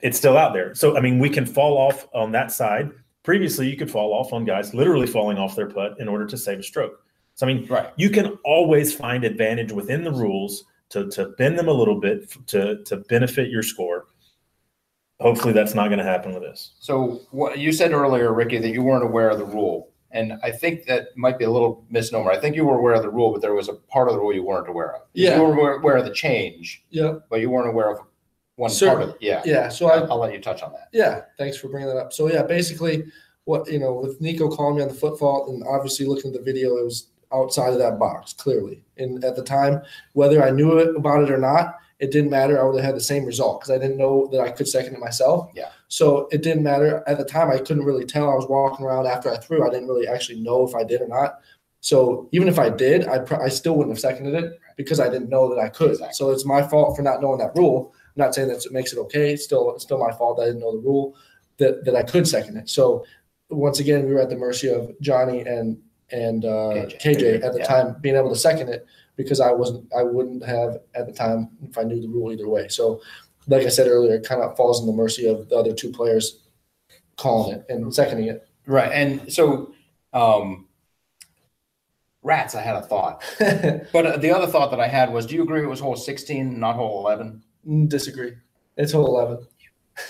it's 0.00 0.16
still 0.16 0.38
out 0.38 0.54
there. 0.54 0.74
So 0.74 0.96
I 0.96 1.00
mean, 1.02 1.18
we 1.18 1.28
can 1.28 1.44
fall 1.44 1.76
off 1.76 2.08
on 2.14 2.32
that 2.32 2.52
side. 2.52 2.90
Previously, 3.22 3.68
you 3.70 3.76
could 3.76 3.90
fall 3.90 4.12
off 4.12 4.32
on 4.32 4.44
guys 4.44 4.74
literally 4.74 5.06
falling 5.06 5.38
off 5.38 5.54
their 5.54 5.68
putt 5.68 5.94
in 6.00 6.08
order 6.08 6.26
to 6.26 6.36
save 6.36 6.58
a 6.58 6.62
stroke. 6.62 7.04
So 7.34 7.46
I 7.46 7.52
mean, 7.54 7.66
Right. 7.66 7.90
you 7.96 8.10
can 8.10 8.36
always 8.44 8.94
find 8.94 9.24
advantage 9.24 9.72
within 9.72 10.02
the 10.04 10.10
rules 10.12 10.64
to, 10.90 11.08
to 11.10 11.28
bend 11.38 11.58
them 11.58 11.68
a 11.68 11.72
little 11.72 11.98
bit 12.00 12.24
f- 12.24 12.38
to, 12.48 12.82
to 12.84 12.96
benefit 13.08 13.48
your 13.50 13.62
score. 13.62 14.06
Hopefully 15.20 15.52
that's 15.52 15.74
not 15.74 15.86
going 15.86 15.98
to 15.98 16.04
happen 16.04 16.34
with 16.34 16.42
this. 16.42 16.72
So 16.80 17.20
what 17.30 17.58
you 17.58 17.72
said 17.72 17.92
earlier, 17.92 18.32
Ricky, 18.34 18.58
that 18.58 18.70
you 18.70 18.82
weren't 18.82 19.04
aware 19.04 19.30
of 19.30 19.38
the 19.38 19.44
rule. 19.44 19.90
And 20.10 20.34
I 20.42 20.50
think 20.50 20.84
that 20.86 21.16
might 21.16 21.38
be 21.38 21.44
a 21.44 21.50
little 21.50 21.86
misnomer. 21.88 22.30
I 22.32 22.38
think 22.38 22.54
you 22.56 22.66
were 22.66 22.76
aware 22.76 22.92
of 22.94 23.02
the 23.02 23.08
rule, 23.08 23.32
but 23.32 23.40
there 23.40 23.54
was 23.54 23.68
a 23.68 23.74
part 23.74 24.08
of 24.08 24.14
the 24.14 24.20
rule 24.20 24.34
you 24.34 24.44
weren't 24.44 24.68
aware 24.68 24.94
of. 24.96 25.02
Yeah. 25.14 25.36
You 25.36 25.42
were 25.42 25.54
aware- 25.54 25.76
aware 25.76 25.96
of 25.96 26.04
the 26.04 26.12
change, 26.12 26.84
yeah. 26.90 27.14
but 27.30 27.40
you 27.40 27.48
weren't 27.48 27.68
aware 27.68 27.90
of 27.92 28.00
one 28.56 28.70
part 28.70 29.02
of 29.02 29.08
it. 29.10 29.16
Yeah. 29.20 29.42
Yeah. 29.44 29.68
So 29.68 29.86
I, 29.88 30.00
I'll 30.00 30.18
let 30.18 30.32
you 30.32 30.40
touch 30.40 30.62
on 30.62 30.72
that. 30.72 30.88
Yeah, 30.92 31.22
thanks 31.38 31.56
for 31.56 31.68
bringing 31.68 31.88
that 31.88 31.96
up. 31.96 32.12
So 32.12 32.30
yeah, 32.30 32.42
basically, 32.42 33.04
what 33.44 33.70
you 33.70 33.78
know, 33.78 33.92
with 33.92 34.20
Nikko 34.20 34.48
calling 34.50 34.76
me 34.76 34.82
on 34.82 34.88
the 34.88 34.94
foot 34.94 35.18
fault, 35.18 35.48
and 35.48 35.62
obviously 35.66 36.06
looking 36.06 36.32
at 36.32 36.38
the 36.38 36.44
video, 36.44 36.76
it 36.76 36.84
was 36.84 37.08
outside 37.32 37.72
of 37.72 37.78
that 37.78 37.98
box 37.98 38.32
clearly. 38.32 38.84
And 38.98 39.24
at 39.24 39.36
the 39.36 39.42
time, 39.42 39.82
whether 40.12 40.42
I 40.44 40.50
knew 40.50 40.78
it 40.78 40.94
about 40.94 41.22
it 41.22 41.30
or 41.30 41.38
not, 41.38 41.76
it 41.98 42.10
didn't 42.10 42.30
matter. 42.30 42.60
I 42.60 42.64
would 42.64 42.76
have 42.76 42.84
had 42.84 42.96
the 42.96 43.00
same 43.00 43.24
result 43.24 43.60
because 43.60 43.74
I 43.74 43.78
didn't 43.78 43.96
know 43.96 44.28
that 44.32 44.40
I 44.40 44.50
could 44.50 44.68
second 44.68 44.94
it 44.94 45.00
myself. 45.00 45.50
Yeah. 45.54 45.70
So 45.88 46.28
it 46.30 46.42
didn't 46.42 46.62
matter 46.62 47.02
at 47.06 47.16
the 47.16 47.24
time. 47.24 47.50
I 47.50 47.58
couldn't 47.58 47.84
really 47.84 48.04
tell. 48.04 48.30
I 48.30 48.34
was 48.34 48.48
walking 48.48 48.84
around 48.84 49.06
after 49.06 49.30
I 49.30 49.36
threw. 49.36 49.66
I 49.66 49.70
didn't 49.70 49.88
really 49.88 50.08
actually 50.08 50.40
know 50.40 50.66
if 50.66 50.74
I 50.74 50.84
did 50.84 51.00
or 51.00 51.08
not. 51.08 51.40
So 51.80 52.28
even 52.32 52.48
if 52.48 52.58
I 52.58 52.70
did, 52.70 53.08
I 53.08 53.18
pr- 53.18 53.42
I 53.42 53.48
still 53.48 53.76
wouldn't 53.76 53.96
have 53.96 54.00
seconded 54.00 54.34
it 54.34 54.60
because 54.76 55.00
I 55.00 55.08
didn't 55.08 55.30
know 55.30 55.48
that 55.48 55.60
I 55.60 55.68
could. 55.68 55.92
Exactly. 55.92 56.14
So 56.14 56.30
it's 56.30 56.44
my 56.44 56.62
fault 56.62 56.96
for 56.96 57.02
not 57.02 57.20
knowing 57.20 57.38
that 57.38 57.56
rule. 57.56 57.94
I'm 58.16 58.24
not 58.24 58.34
saying 58.34 58.48
that 58.48 58.64
it 58.64 58.72
makes 58.72 58.92
it 58.92 58.98
okay. 58.98 59.32
It's 59.32 59.44
still 59.44 59.74
it's 59.74 59.84
still 59.84 59.98
my 59.98 60.12
fault 60.12 60.40
I 60.40 60.46
didn't 60.46 60.60
know 60.60 60.72
the 60.72 60.78
rule 60.86 61.16
that 61.58 61.84
that 61.84 61.96
I 61.96 62.02
could 62.02 62.26
second 62.28 62.56
it. 62.56 62.68
So 62.68 63.04
once 63.48 63.80
again, 63.80 64.06
we 64.06 64.14
were 64.14 64.20
at 64.20 64.30
the 64.30 64.36
mercy 64.36 64.68
of 64.68 64.90
Johnny 65.00 65.40
and 65.40 65.78
and 66.10 66.44
uh, 66.44 66.86
KJ. 66.88 67.00
KJ, 67.00 67.44
at 67.44 67.52
the 67.52 67.58
Yeah. 67.60 67.66
time 67.66 67.96
being 68.00 68.16
able 68.16 68.28
to 68.28 68.36
second 68.36 68.68
it 68.68 68.86
because 69.16 69.40
I 69.40 69.50
wasn't 69.50 69.90
I 69.96 70.02
wouldn't 70.02 70.44
have 70.44 70.78
at 70.94 71.06
the 71.06 71.12
time 71.12 71.50
if 71.62 71.78
I 71.78 71.82
knew 71.84 72.00
the 72.00 72.08
rule 72.08 72.32
either 72.32 72.48
way. 72.48 72.68
So 72.68 73.00
like 73.48 73.66
I 73.66 73.70
said 73.70 73.88
earlier, 73.88 74.14
it 74.16 74.24
kind 74.26 74.42
of 74.42 74.56
falls 74.56 74.80
in 74.80 74.86
the 74.86 74.92
mercy 74.92 75.26
of 75.26 75.48
the 75.48 75.56
other 75.56 75.72
two 75.72 75.90
players 75.90 76.42
calling 77.16 77.56
it 77.56 77.66
and 77.68 77.94
seconding 77.94 78.26
it. 78.28 78.46
Right. 78.66 78.90
And 78.92 79.32
so, 79.32 79.74
um, 80.12 80.68
rats, 82.22 82.54
I 82.54 82.60
had 82.62 82.76
a 82.76 82.82
thought. 82.82 83.22
But 83.92 84.06
uh, 84.06 84.16
the 84.18 84.30
other 84.30 84.46
thought 84.46 84.70
that 84.70 84.80
I 84.80 84.86
had 84.88 85.12
was 85.12 85.26
do 85.26 85.34
you 85.34 85.42
agree 85.42 85.62
it 85.62 85.66
was 85.68 85.80
hole 85.80 85.96
16, 85.96 86.58
not 86.58 86.76
hole 86.76 87.00
11? 87.06 87.42
Mm, 87.66 87.88
disagree. 87.88 88.34
It's 88.76 88.92
hole 88.92 89.06
eleven. 89.06 89.46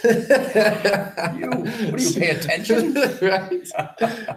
You- 0.04 1.50
what 1.50 1.96
do 1.98 2.02
you 2.04 2.20
pay 2.20 2.30
attention? 2.30 2.94
right. 3.22 3.68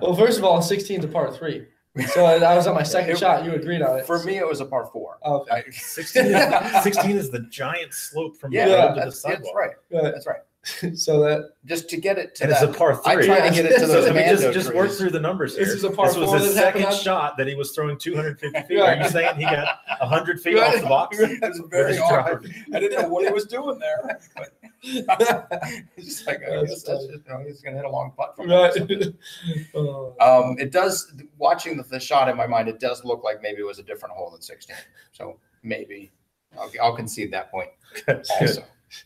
Well, 0.01 0.15
first 0.15 0.37
of 0.39 0.43
all, 0.43 0.61
16 0.61 0.99
is 0.99 1.05
a 1.05 1.07
part 1.07 1.35
three. 1.35 1.67
So 2.13 2.25
I 2.25 2.55
was 2.55 2.67
on 2.67 2.75
my 2.75 2.83
second 2.83 3.11
It- 3.11 3.19
shot. 3.19 3.45
You 3.45 3.53
agreed 3.53 3.81
on 3.81 3.99
it. 3.99 4.05
For 4.05 4.21
me, 4.23 4.37
it 4.37 4.47
was 4.47 4.59
a 4.59 4.65
par 4.65 4.89
four. 4.91 5.17
Oh, 5.23 5.41
okay. 5.41 5.63
I- 5.67 5.71
16 5.71 6.25
is, 6.25 6.83
16 6.83 7.11
is 7.17 7.29
the 7.29 7.41
giant 7.49 7.93
slope 7.93 8.37
from 8.37 8.51
yeah, 8.51 8.65
the 8.67 8.71
road 8.75 8.87
to 8.87 8.93
the 8.95 8.99
that's, 9.01 9.21
that's 9.21 9.51
right. 9.55 9.71
Right. 9.91 10.03
That's 10.03 10.27
right. 10.27 10.41
So 10.95 11.19
that 11.21 11.51
Just 11.65 11.89
to 11.89 11.97
get 11.97 12.17
it 12.17 12.33
to 12.35 12.43
And 12.43 12.51
it's 12.51 12.61
a 12.61 12.67
par 12.67 12.95
three. 12.95 13.11
I 13.11 13.15
three. 13.17 13.25
tried 13.27 13.49
to 13.49 13.55
get 13.55 13.65
it 13.65 13.79
to 13.79 13.85
those 13.87 14.05
So, 14.05 14.11
I 14.11 14.13
mean, 14.13 14.27
just, 14.27 14.51
just 14.53 14.73
work 14.73 14.89
through 14.91 15.11
the 15.11 15.19
numbers 15.19 15.55
here. 15.55 15.65
This 15.65 15.75
is 15.75 15.83
a 15.83 15.91
par 15.91 16.07
this 16.07 16.17
was 16.17 16.29
four 16.29 16.39
his 16.39 16.55
that 16.55 16.65
happened 16.65 16.83
second 16.85 16.97
on- 16.97 17.03
shot 17.03 17.37
that 17.37 17.47
he 17.47 17.53
was 17.55 17.71
throwing 17.71 17.97
250 17.97 18.61
feet. 18.67 18.79
Are 18.79 18.95
you 18.95 19.07
saying 19.09 19.35
he 19.35 19.43
got 19.43 19.79
100 19.99 20.41
feet 20.41 20.57
off 20.57 20.73
the 20.81 20.87
box? 20.87 21.19
It 21.19 21.39
was 21.41 21.61
With 21.61 21.69
very 21.69 21.91
his 21.93 22.01
awkward. 22.01 22.41
driver? 22.43 22.55
I 22.73 22.79
didn't 22.79 23.01
know 23.01 23.09
what 23.09 23.25
he 23.25 23.31
was 23.31 23.45
doing 23.45 23.77
there. 23.79 24.19
But 24.35 24.53
it's 24.83 26.05
just 26.07 26.27
like, 26.27 26.41
I 26.43 26.55
That's 26.57 26.69
guess 26.69 26.83
that's 26.83 27.05
just, 27.05 27.11
you 27.27 27.33
know, 27.33 27.43
he's 27.45 27.61
going 27.61 27.75
to 27.75 27.81
hit 27.81 27.85
a 27.85 27.89
long 27.91 28.11
putt 28.17 28.35
from 28.35 28.47
there 28.49 28.69
or 28.69 28.71
something. 28.71 28.99
right. 28.99 29.65
Oh. 29.75 30.15
Um, 30.19 30.57
it 30.59 30.71
does, 30.71 31.13
watching 31.37 31.77
the, 31.77 31.83
the 31.83 31.99
shot 31.99 32.27
in 32.29 32.35
my 32.37 32.47
mind, 32.47 32.69
it 32.69 32.79
does 32.79 33.03
look 33.05 33.23
like 33.23 33.41
maybe 33.41 33.59
it 33.61 33.65
was 33.65 33.79
a 33.79 33.83
different 33.83 34.15
hole 34.15 34.31
than 34.31 34.41
16. 34.41 34.75
So 35.11 35.37
maybe 35.63 36.11
I'll, 36.57 36.71
I'll 36.81 36.95
concede 36.95 37.31
that 37.33 37.51
point 37.51 37.69
also. 38.07 38.63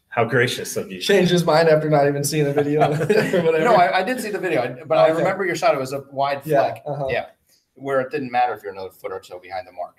How 0.10 0.26
gracious 0.26 0.76
of 0.78 0.92
you. 0.92 1.00
Changed 1.00 1.32
his 1.32 1.46
mind 1.46 1.70
after 1.70 1.90
not 1.90 2.08
even 2.08 2.24
seeing 2.24 2.44
the 2.46 2.54
video 2.54 2.82
or 2.82 2.90
whatever. 2.98 3.60
No, 3.60 3.76
I, 3.76 4.00
I 4.00 4.04
did 4.04 4.20
see 4.20 4.30
the 4.32 4.40
video, 4.40 4.62
I- 4.64 4.84
but 4.84 4.98
I 4.98 5.06
Okay. 5.12 5.18
remember 5.20 5.46
your 5.46 5.56
shot. 5.56 5.74
It 5.76 5.80
was 5.80 5.94
a 5.94 6.04
wide 6.12 6.42
yeah. 6.46 6.72
flag 6.72 6.82
Uh-huh. 6.86 7.08
Yeah. 7.10 7.28
where 7.76 8.02
it 8.02 8.12
didn't 8.12 8.32
matter 8.32 8.54
if 8.54 8.64
you're 8.64 8.72
another 8.74 8.90
foot 8.92 9.12
or 9.12 9.22
so 9.24 9.40
behind 9.40 9.68
the 9.68 9.72
mark. 9.72 9.98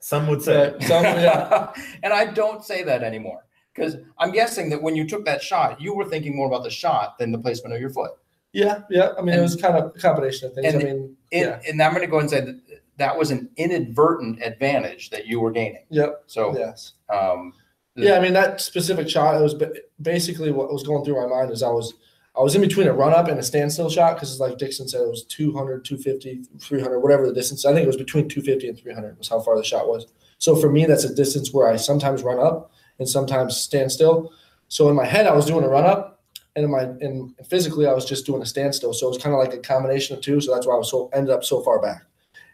Some 0.00 0.26
would 0.28 0.42
say. 0.42 0.72
Right. 0.72 0.82
Some, 0.82 1.02
yeah. 1.04 1.72
and 2.02 2.12
I 2.12 2.26
don't 2.26 2.64
say 2.64 2.82
that 2.84 3.02
anymore 3.02 3.44
because 3.74 3.96
I'm 4.18 4.30
guessing 4.32 4.70
that 4.70 4.82
when 4.82 4.94
you 4.96 5.06
took 5.08 5.24
that 5.24 5.42
shot, 5.42 5.80
you 5.80 5.94
were 5.94 6.04
thinking 6.04 6.36
more 6.36 6.46
about 6.46 6.62
the 6.62 6.70
shot 6.70 7.18
than 7.18 7.32
the 7.32 7.38
placement 7.38 7.74
of 7.74 7.80
your 7.80 7.90
foot. 7.90 8.12
Yeah. 8.52 8.80
Yeah. 8.90 9.10
I 9.18 9.20
mean, 9.22 9.30
it 9.30 9.32
And- 9.34 9.42
was 9.42 9.56
kind 9.56 9.76
of 9.76 9.92
a 9.94 9.98
combination 9.98 10.48
of 10.48 10.54
things. 10.54 10.72
and 10.74 10.82
I 10.82 10.84
mean, 10.86 11.16
And, 11.32 11.44
yeah. 11.46 11.60
and 11.68 11.82
I'm 11.82 11.92
going 11.92 12.04
to 12.04 12.10
go 12.10 12.20
and 12.20 12.30
say 12.30 12.40
that 12.40 12.60
that 12.98 13.16
was 13.18 13.30
an 13.30 13.48
inadvertent 13.56 14.42
advantage 14.42 15.10
that 15.10 15.26
you 15.26 15.40
were 15.40 15.50
gaining. 15.52 15.84
Yep. 15.90 16.24
So, 16.26 16.56
Yes. 16.58 16.92
um, 17.08 17.52
Yeah, 17.98 18.16
I 18.16 18.20
mean 18.20 18.32
that 18.34 18.60
specific 18.60 19.08
shot. 19.08 19.36
It 19.36 19.42
was 19.42 19.54
basically 20.00 20.52
what 20.52 20.72
was 20.72 20.82
going 20.82 21.04
through 21.04 21.20
my 21.20 21.26
mind 21.26 21.50
is 21.50 21.62
I 21.62 21.70
was 21.70 21.94
I 22.38 22.42
was 22.42 22.54
in 22.54 22.60
between 22.60 22.86
a 22.86 22.92
run 22.92 23.12
up 23.12 23.28
and 23.28 23.38
a 23.38 23.42
standstill 23.42 23.90
shot 23.90 24.14
because 24.14 24.38
like 24.38 24.58
Dixon 24.58 24.86
said 24.86 25.00
it 25.00 25.08
was 25.08 25.24
200, 25.24 25.84
250, 25.84 26.44
300, 26.60 27.00
whatever 27.00 27.26
the 27.26 27.32
distance. 27.32 27.64
I 27.66 27.72
think 27.72 27.82
it 27.82 27.88
was 27.88 27.96
between 27.96 28.28
250 28.28 28.68
and 28.68 28.78
300 28.78 29.18
was 29.18 29.28
how 29.28 29.40
far 29.40 29.56
the 29.56 29.64
shot 29.64 29.88
was. 29.88 30.06
So 30.38 30.54
for 30.54 30.70
me, 30.70 30.84
that's 30.86 31.02
a 31.02 31.12
distance 31.12 31.52
where 31.52 31.68
I 31.68 31.74
sometimes 31.74 32.22
run 32.22 32.38
up 32.38 32.70
and 33.00 33.08
sometimes 33.08 33.56
stand 33.56 33.90
still. 33.90 34.32
So 34.68 34.88
in 34.88 34.94
my 34.94 35.04
head, 35.04 35.26
I 35.26 35.34
was 35.34 35.46
doing 35.46 35.64
a 35.64 35.68
run 35.68 35.84
up, 35.84 36.22
and 36.54 36.64
in 36.64 36.70
my 36.70 36.82
and 36.82 37.34
physically, 37.48 37.86
I 37.86 37.92
was 37.92 38.04
just 38.04 38.24
doing 38.24 38.42
a 38.42 38.46
standstill. 38.46 38.92
So 38.92 39.06
it 39.06 39.10
was 39.10 39.22
kind 39.22 39.34
of 39.34 39.40
like 39.40 39.54
a 39.54 39.58
combination 39.58 40.16
of 40.16 40.22
two. 40.22 40.40
So 40.40 40.54
that's 40.54 40.66
why 40.66 40.74
I 40.74 40.78
was 40.78 40.90
so 40.90 41.10
ended 41.12 41.34
up 41.34 41.42
so 41.44 41.60
far 41.62 41.80
back. 41.80 42.02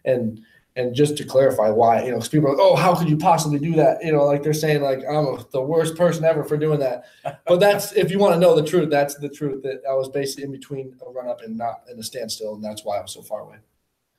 And 0.06 0.40
and 0.76 0.94
just 0.94 1.16
to 1.18 1.24
clarify 1.24 1.70
why, 1.70 2.02
you 2.02 2.10
know, 2.10 2.16
because 2.16 2.28
people 2.28 2.48
are 2.48 2.52
like, 2.56 2.60
oh, 2.60 2.74
how 2.74 2.94
could 2.96 3.08
you 3.08 3.16
possibly 3.16 3.58
do 3.60 3.72
that? 3.76 4.04
You 4.04 4.10
know, 4.12 4.24
like 4.24 4.42
they're 4.42 4.52
saying 4.52 4.82
like 4.82 5.00
I'm 5.08 5.38
the 5.52 5.62
worst 5.62 5.94
person 5.96 6.24
ever 6.24 6.42
for 6.44 6.56
doing 6.56 6.80
that. 6.80 7.04
But 7.46 7.60
that's 7.60 7.92
if 7.92 8.10
you 8.10 8.18
want 8.18 8.34
to 8.34 8.40
know 8.40 8.56
the 8.56 8.66
truth, 8.66 8.90
that's 8.90 9.14
the 9.16 9.28
truth. 9.28 9.62
That 9.62 9.82
I 9.88 9.94
was 9.94 10.08
basically 10.08 10.44
in 10.44 10.52
between 10.52 10.96
a 11.06 11.10
run 11.10 11.28
up 11.28 11.42
and 11.42 11.56
not 11.56 11.82
in 11.90 11.98
a 11.98 12.02
standstill, 12.02 12.54
and 12.54 12.64
that's 12.64 12.84
why 12.84 12.98
I 12.98 13.02
was 13.02 13.12
so 13.12 13.22
far 13.22 13.40
away. 13.42 13.56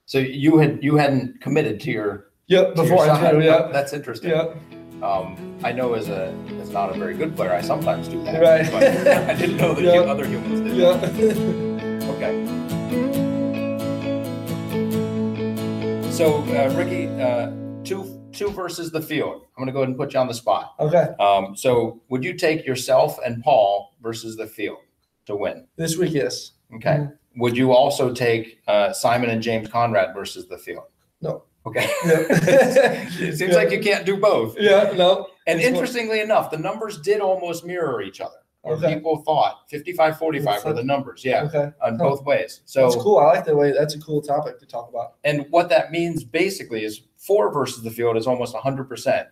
so 0.06 0.18
you 0.20 0.58
had 0.58 0.80
you 0.84 0.96
hadn't 0.96 1.42
committed 1.42 1.80
to 1.82 1.92
your 1.92 2.28
Yep. 2.48 2.76
to 2.76 2.82
Before 2.84 3.06
your 3.06 3.16
I 3.16 3.30
threw. 3.32 3.42
Yep. 3.44 3.72
That's 3.74 3.92
interesting. 3.92 4.30
Yep. 4.30 4.56
Um, 5.04 5.58
I 5.64 5.72
know 5.74 5.94
as 5.94 6.08
a 6.10 6.34
as 6.62 6.70
not 6.70 6.96
a 6.96 6.98
very 6.98 7.16
good 7.16 7.36
player, 7.36 7.52
I 7.52 7.62
sometimes 7.62 8.08
do 8.08 8.24
that. 8.24 8.40
Right. 8.42 8.72
But 8.72 9.08
I 9.30 9.34
didn't 9.34 9.58
know 9.58 9.74
that 9.74 9.84
Yeah. 9.84 9.94
you, 9.96 10.00
other 10.02 10.26
humans 10.26 10.62
did. 10.62 10.78
Yep. 10.78 12.06
Okay. 12.16 12.55
So 16.16 16.38
uh, 16.46 16.74
Ricky, 16.78 17.08
uh, 17.22 17.52
two 17.84 18.22
two 18.32 18.50
versus 18.52 18.90
the 18.90 19.02
field. 19.02 19.42
I'm 19.58 19.62
going 19.64 19.68
to 19.68 19.74
go 19.74 19.80
ahead 19.80 19.90
and 19.90 19.98
put 19.98 20.14
you 20.14 20.20
on 20.20 20.28
the 20.28 20.34
spot. 20.34 20.74
okay. 20.80 21.10
Um, 21.20 21.56
so 21.58 22.02
would 22.10 22.24
you 22.24 22.34
take 22.36 22.66
yourself 22.66 23.18
and 23.26 23.44
Paul 23.44 23.94
versus 24.02 24.38
the 24.38 24.48
field 24.48 24.78
to 25.26 25.36
win? 25.36 25.68
This 25.76 25.98
week, 25.98 26.14
yes. 26.14 26.52
Okay. 26.76 26.98
Mhm. 27.00 27.14
Would 27.38 27.58
you 27.58 27.74
also 27.74 28.14
take 28.14 28.60
uh, 28.68 28.94
Simon 28.94 29.30
and 29.30 29.42
James 29.42 29.68
Conrad 29.68 30.14
versus 30.16 30.48
the 30.48 30.58
field? 30.58 30.86
No. 31.22 31.44
Okay. 31.66 31.86
It 32.06 33.12
seems 33.38 33.52
Yeah. 33.52 33.56
like 33.58 33.72
you 33.72 33.82
can't 33.82 34.06
do 34.06 34.16
both. 34.18 34.56
Yeah. 34.58 34.94
No. 34.96 35.28
And 35.48 35.60
It's 35.60 35.68
interestingly 35.68 36.22
enough, 36.22 36.50
the 36.50 36.58
numbers 36.58 37.00
did 37.02 37.20
almost 37.20 37.66
mirror 37.66 38.02
each 38.02 38.22
other. 38.22 38.38
Or 38.66 38.74
Okay. 38.74 38.96
people 38.96 39.18
thought 39.18 39.70
55 39.70 40.18
45 40.18 40.66
were 40.66 40.74
the 40.74 40.84
numbers. 40.84 41.24
Yeah, 41.24 41.44
Okay. 41.44 41.72
on 41.82 41.98
Huh. 41.98 42.10
both 42.10 42.26
ways. 42.26 42.62
So, 42.66 42.82
That's 42.90 43.02
cool. 43.02 43.18
I 43.20 43.26
like 43.26 43.46
the 43.46 43.56
way. 43.56 43.72
That's 43.72 43.96
a 43.96 44.00
cool 44.02 44.22
topic 44.22 44.60
to 44.60 44.66
talk 44.66 44.90
about. 44.90 45.14
and 45.24 45.46
what 45.52 45.70
that 45.70 45.92
means 45.92 46.24
basically 46.24 46.84
is 46.84 47.02
four 47.18 47.52
versus 47.54 47.84
the 47.84 47.92
field 47.92 48.18
is 48.18 48.28
almost 48.28 48.54
100% 48.56 49.28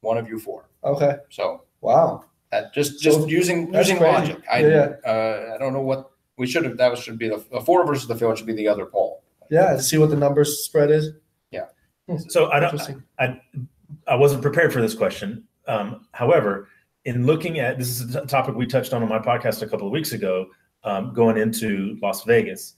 one 0.00 0.16
of 0.18 0.28
you 0.28 0.38
four. 0.38 0.68
Okay. 0.84 1.16
So, 1.30 1.62
Wow. 1.80 2.24
that 2.50 2.72
just 2.72 3.00
So 3.00 3.10
just 3.10 3.28
using 3.28 3.72
using 3.74 3.98
crazy. 3.98 4.12
logic. 4.12 4.38
I 4.50 4.58
Yeah, 4.60 4.92
uh, 5.04 5.54
I 5.54 5.58
don't 5.58 5.72
know 5.72 5.82
what 5.82 6.10
we 6.38 6.46
should 6.46 6.64
have. 6.64 6.76
That 6.78 6.90
was, 6.90 7.00
should 7.00 7.18
be 7.18 7.28
the, 7.28 7.44
the 7.52 7.60
four 7.60 7.84
versus 7.86 8.06
the 8.08 8.14
field 8.16 8.38
should 8.38 8.46
be 8.46 8.52
the 8.54 8.68
other 8.68 8.86
poll. 8.86 9.22
Yeah. 9.50 9.72
To 9.74 9.82
see 9.82 9.98
what 9.98 10.10
the 10.10 10.16
numbers 10.16 10.64
spread 10.64 10.90
is. 10.90 11.10
Yeah 11.50 11.66
so 12.28 12.50
I 12.50 12.60
don't. 12.60 12.70
Interesting. 12.72 13.02
I 14.08 14.14
wasn't 14.16 14.42
prepared 14.42 14.72
for 14.72 14.80
this 14.82 14.94
question. 14.94 15.44
Um, 15.68 16.06
however, 16.12 16.68
in 17.04 17.26
looking 17.26 17.58
at 17.58 17.78
this 17.78 17.88
is 18.00 18.14
a 18.14 18.26
topic 18.26 18.54
we 18.54 18.66
touched 18.66 18.92
on 18.92 19.02
on 19.02 19.08
my 19.08 19.18
podcast 19.18 19.62
a 19.62 19.66
couple 19.66 19.86
of 19.86 19.92
weeks 19.92 20.12
ago, 20.12 20.46
um, 20.84 21.12
going 21.12 21.36
into 21.36 21.98
Las 22.02 22.24
Vegas, 22.24 22.74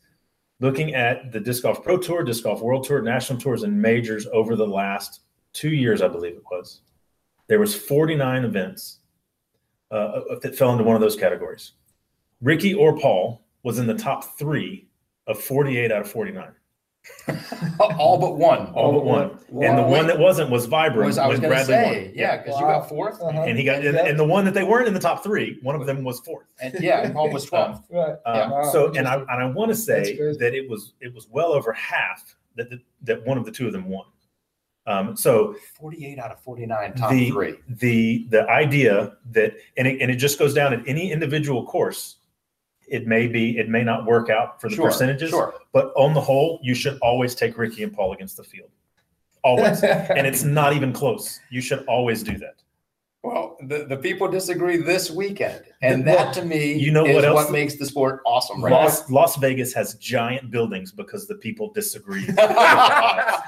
looking 0.61 0.95
at 0.95 1.33
the 1.33 1.41
disc 1.41 1.63
golf 1.63 1.83
pro 1.83 1.99
tour, 1.99 2.23
disc 2.23 2.45
golf 2.45 2.61
world 2.61 2.85
tour, 2.85 3.03
national 3.03 3.39
tours, 3.39 3.63
and 3.63 3.81
majors 3.81 4.27
over 4.33 4.57
the 4.57 4.67
last 4.67 5.21
two 5.53 5.71
years, 5.71 6.03
I 6.03 6.09
believe 6.09 6.35
it 6.35 6.43
was. 6.51 6.81
There 7.47 7.61
was 7.61 7.75
49 7.75 8.45
events 8.45 9.01
uh, 9.91 10.21
that 10.43 10.57
fell 10.57 10.73
into 10.73 10.85
one 10.85 10.97
of 10.97 11.03
those 11.03 11.17
categories. 11.17 11.73
Ricky 12.41 12.75
or 12.75 12.99
Paul 12.99 13.45
was 13.63 13.79
in 13.79 13.87
the 13.87 13.95
top 13.95 14.39
three 14.39 14.89
of 15.27 15.41
48 15.41 15.93
out 15.93 16.03
of 16.03 16.11
49, 16.11 16.49
All 17.99 18.19
but 18.19 18.37
one. 18.37 18.67
all 18.69 18.93
but 18.93 19.05
one. 19.05 19.31
And 19.65 19.79
the 19.79 19.83
one 19.83 20.07
that 20.07 20.19
wasn't 20.19 20.51
was 20.51 20.67
Vibram 20.67 21.05
was 21.07 21.19
I 21.19 21.27
was 21.27 21.41
going 21.41 21.53
to 21.57 21.65
say, 21.65 22.05
won. 22.07 22.13
yeah, 22.15 22.37
because 22.39 22.59
you 22.61 22.67
got 22.67 22.89
fourth, 22.89 23.21
Uh-huh. 23.21 23.43
and 23.43 23.59
he 23.59 23.65
got 23.65 23.85
and, 23.85 23.97
and 23.97 24.19
the 24.19 24.25
one 24.25 24.45
that 24.45 24.55
they 24.55 24.65
weren't 24.65 24.89
in 24.89 24.95
the 24.95 25.01
top 25.01 25.23
three, 25.23 25.59
one 25.63 25.75
of 25.75 25.87
them 25.87 26.05
was 26.05 26.21
fourth. 26.21 26.47
and 26.61 26.75
yeah, 26.81 27.01
and 27.03 27.15
Paul 27.15 27.31
was 27.31 27.45
twelfth. 27.47 27.83
Right. 27.91 28.17
Um, 28.27 28.51
Wow, 28.51 28.71
so 28.73 28.93
and 28.95 29.07
I 29.09 29.15
and 29.17 29.31
I 29.31 29.47
want 29.47 29.71
to 29.71 29.77
say 29.77 30.17
that 30.39 30.55
it 30.55 30.69
was 30.69 30.95
it 31.01 31.15
was 31.15 31.29
well 31.31 31.53
over 31.53 31.73
half 31.73 32.35
that 32.57 32.71
that, 32.71 32.81
that 33.03 33.27
one 33.27 33.39
of 33.39 33.45
the 33.45 33.51
two 33.53 33.67
of 33.67 33.73
them 33.73 33.89
won. 33.89 34.07
Um, 34.87 35.17
so 35.17 35.57
48 35.81 36.19
out 36.19 36.31
of 36.31 36.41
49 36.41 36.93
top 36.95 37.11
The- 37.11 37.31
three. 37.31 37.55
the 37.69 38.27
the 38.31 38.49
idea 38.51 39.15
that 39.33 39.55
and 39.79 39.89
it, 39.89 40.01
and 40.03 40.11
it 40.11 40.17
just 40.17 40.39
goes 40.39 40.53
down 40.53 40.73
at 40.75 40.81
any 40.87 41.11
individual 41.11 41.65
course. 41.67 42.17
It 42.89 43.07
may 43.07 43.27
be 43.27 43.59
it 43.59 43.69
may 43.69 43.83
not 43.83 44.05
work 44.07 44.29
out 44.31 44.61
for 44.61 44.69
the 44.69 44.77
Sure, 44.77 44.87
percentages, 44.87 45.31
Sure. 45.31 45.55
but 45.73 45.93
on 45.97 46.15
the 46.15 46.21
whole, 46.21 46.59
you 46.63 46.75
should 46.75 46.99
always 47.01 47.35
take 47.35 47.57
Ricky 47.57 47.83
and 47.83 47.93
Paul 47.93 48.13
against 48.13 48.37
the 48.37 48.45
field, 48.45 48.71
always, 49.43 49.83
and 50.17 50.27
it's 50.27 50.43
not 50.45 50.73
even 50.75 50.93
close. 50.93 51.41
You 51.51 51.61
should 51.61 51.85
always 51.87 52.23
do 52.23 52.37
that. 52.39 52.57
Well, 53.25 53.57
the, 53.63 53.87
the 53.87 53.97
people 53.97 54.29
disagree 54.29 54.77
this 54.77 55.11
weekend. 55.11 55.63
And 55.81 56.05
Well, 56.05 56.17
that 56.27 56.35
to 56.35 56.45
me 56.45 56.75
you 56.75 56.93
know 56.93 57.07
is 57.07 57.15
what 57.15 57.25
else- 57.25 57.35
what 57.35 57.51
makes 57.53 57.77
the 57.77 57.87
sport 57.87 58.21
awesome 58.27 58.63
right 58.63 58.71
now. 58.71 58.81
Las, 58.83 59.11
Las 59.11 59.37
Vegas 59.37 59.73
has 59.73 59.95
giant 59.95 60.51
buildings 60.51 60.93
because 60.93 61.27
the 61.27 61.37
people 61.37 61.73
disagree. 61.73 62.25
that 62.27 63.43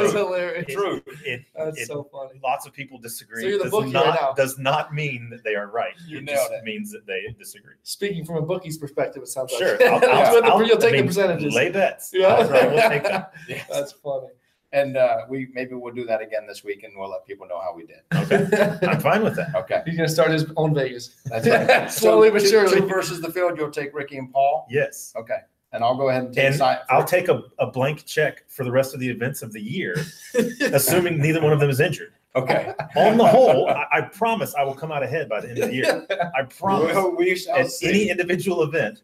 is 0.00 0.12
So- 0.12 0.26
hilarious. 0.26 0.66
True. 0.72 1.02
It, 1.24 1.44
That's 1.56 1.80
it- 1.80 1.86
so 1.86 2.08
funny. 2.12 2.38
lots 2.42 2.66
of 2.66 2.72
people 2.74 2.98
disagree. 2.98 3.42
So 3.42 3.48
you're 3.48 3.58
the 3.58 3.64
does 3.64 3.70
bookie 3.72 3.90
not 3.92 4.06
right 4.06 4.20
now. 4.20 4.32
does 4.34 4.58
not 4.58 4.92
mean 4.94 5.30
that 5.30 5.42
they 5.42 5.54
are 5.54 5.68
right. 5.68 5.94
You 6.06 6.18
it 6.18 6.28
just 6.28 6.52
it. 6.52 6.64
means 6.64 6.92
that 6.92 7.06
they 7.06 7.34
disagree. 7.38 7.74
Speaking 7.82 8.24
from 8.24 8.36
a 8.36 8.42
bookie's 8.42 8.76
perspective, 8.78 9.22
it 9.22 9.28
sounds 9.28 9.52
like. 9.52 9.62
Sure, 9.62 9.82
I'll, 9.90 10.04
I'll- 10.10 10.44
I'll- 10.52 10.62
you'll 10.66 10.76
take 10.78 10.94
I 10.94 11.00
the 11.00 11.06
percentages. 11.06 11.54
Lay 11.54 11.70
bets. 11.70 12.10
Yeah. 12.12 12.28
I'll- 12.28 12.54
I 12.54 12.66
will 12.66 12.88
take 12.90 13.02
that. 13.04 13.32
Yes. 13.48 13.66
That's 13.70 13.92
funny. 13.92 14.28
And 14.74 14.96
uh, 14.96 15.18
we 15.28 15.48
maybe 15.54 15.74
we'll 15.74 15.94
do 15.94 16.04
that 16.06 16.20
again 16.20 16.48
this 16.48 16.64
week 16.64 16.82
and 16.82 16.92
we'll 16.96 17.08
let 17.08 17.24
people 17.24 17.46
know 17.46 17.60
how 17.60 17.72
we 17.72 17.86
did. 17.86 18.00
Okay, 18.12 18.78
I'm 18.88 18.98
fine 19.00 19.22
with 19.22 19.36
that. 19.36 19.54
Okay. 19.54 19.82
He's 19.86 19.96
gonna 19.96 20.08
start 20.08 20.32
his 20.32 20.46
own 20.56 20.74
Vegas. 20.74 21.14
That's 21.26 21.46
right. 21.46 21.90
Slowly 21.90 22.28
So 22.28 22.32
but 22.34 22.40
two- 22.42 22.48
surely. 22.48 22.80
two 22.80 22.86
versus 22.88 23.20
the 23.20 23.30
field, 23.32 23.56
you'll 23.56 23.70
take 23.70 23.94
Ricky 23.94 24.18
and 24.18 24.32
Paul. 24.32 24.66
Yes, 24.68 25.12
Okay. 25.16 25.38
And 25.72 25.82
I'll 25.82 25.96
go 25.96 26.08
ahead 26.08 26.24
and 26.24 26.34
take 26.34 26.44
and 26.44 26.54
side. 26.56 26.78
I'll 26.88 27.04
take 27.04 27.28
a, 27.28 27.42
a 27.58 27.66
blank 27.68 28.04
check 28.04 28.44
for 28.48 28.62
the 28.64 28.70
rest 28.70 28.94
of 28.94 29.00
the 29.00 29.08
events 29.08 29.42
of 29.42 29.52
the 29.52 29.60
year, 29.60 29.96
assuming 30.72 31.18
neither 31.18 31.40
one 31.40 31.52
of 31.52 31.58
them 31.60 31.68
is 31.70 31.80
injured. 31.80 32.12
Okay. 32.36 32.72
On 32.96 33.16
the 33.16 33.26
whole, 33.26 33.68
I, 33.68 33.86
I 33.92 34.00
promise 34.02 34.54
I 34.56 34.62
will 34.64 34.74
come 34.74 34.92
out 34.92 35.02
ahead 35.02 35.28
by 35.28 35.40
the 35.40 35.48
end 35.50 35.58
of 35.58 35.68
the 35.70 35.74
year. 35.74 36.06
I 36.36 36.42
promise. 36.44 36.94
Well, 36.94 37.14
we 37.16 37.34
shall 37.36 37.56
at 37.56 37.70
see. 37.72 37.88
any 37.88 38.08
individual 38.08 38.62
event, 38.62 39.02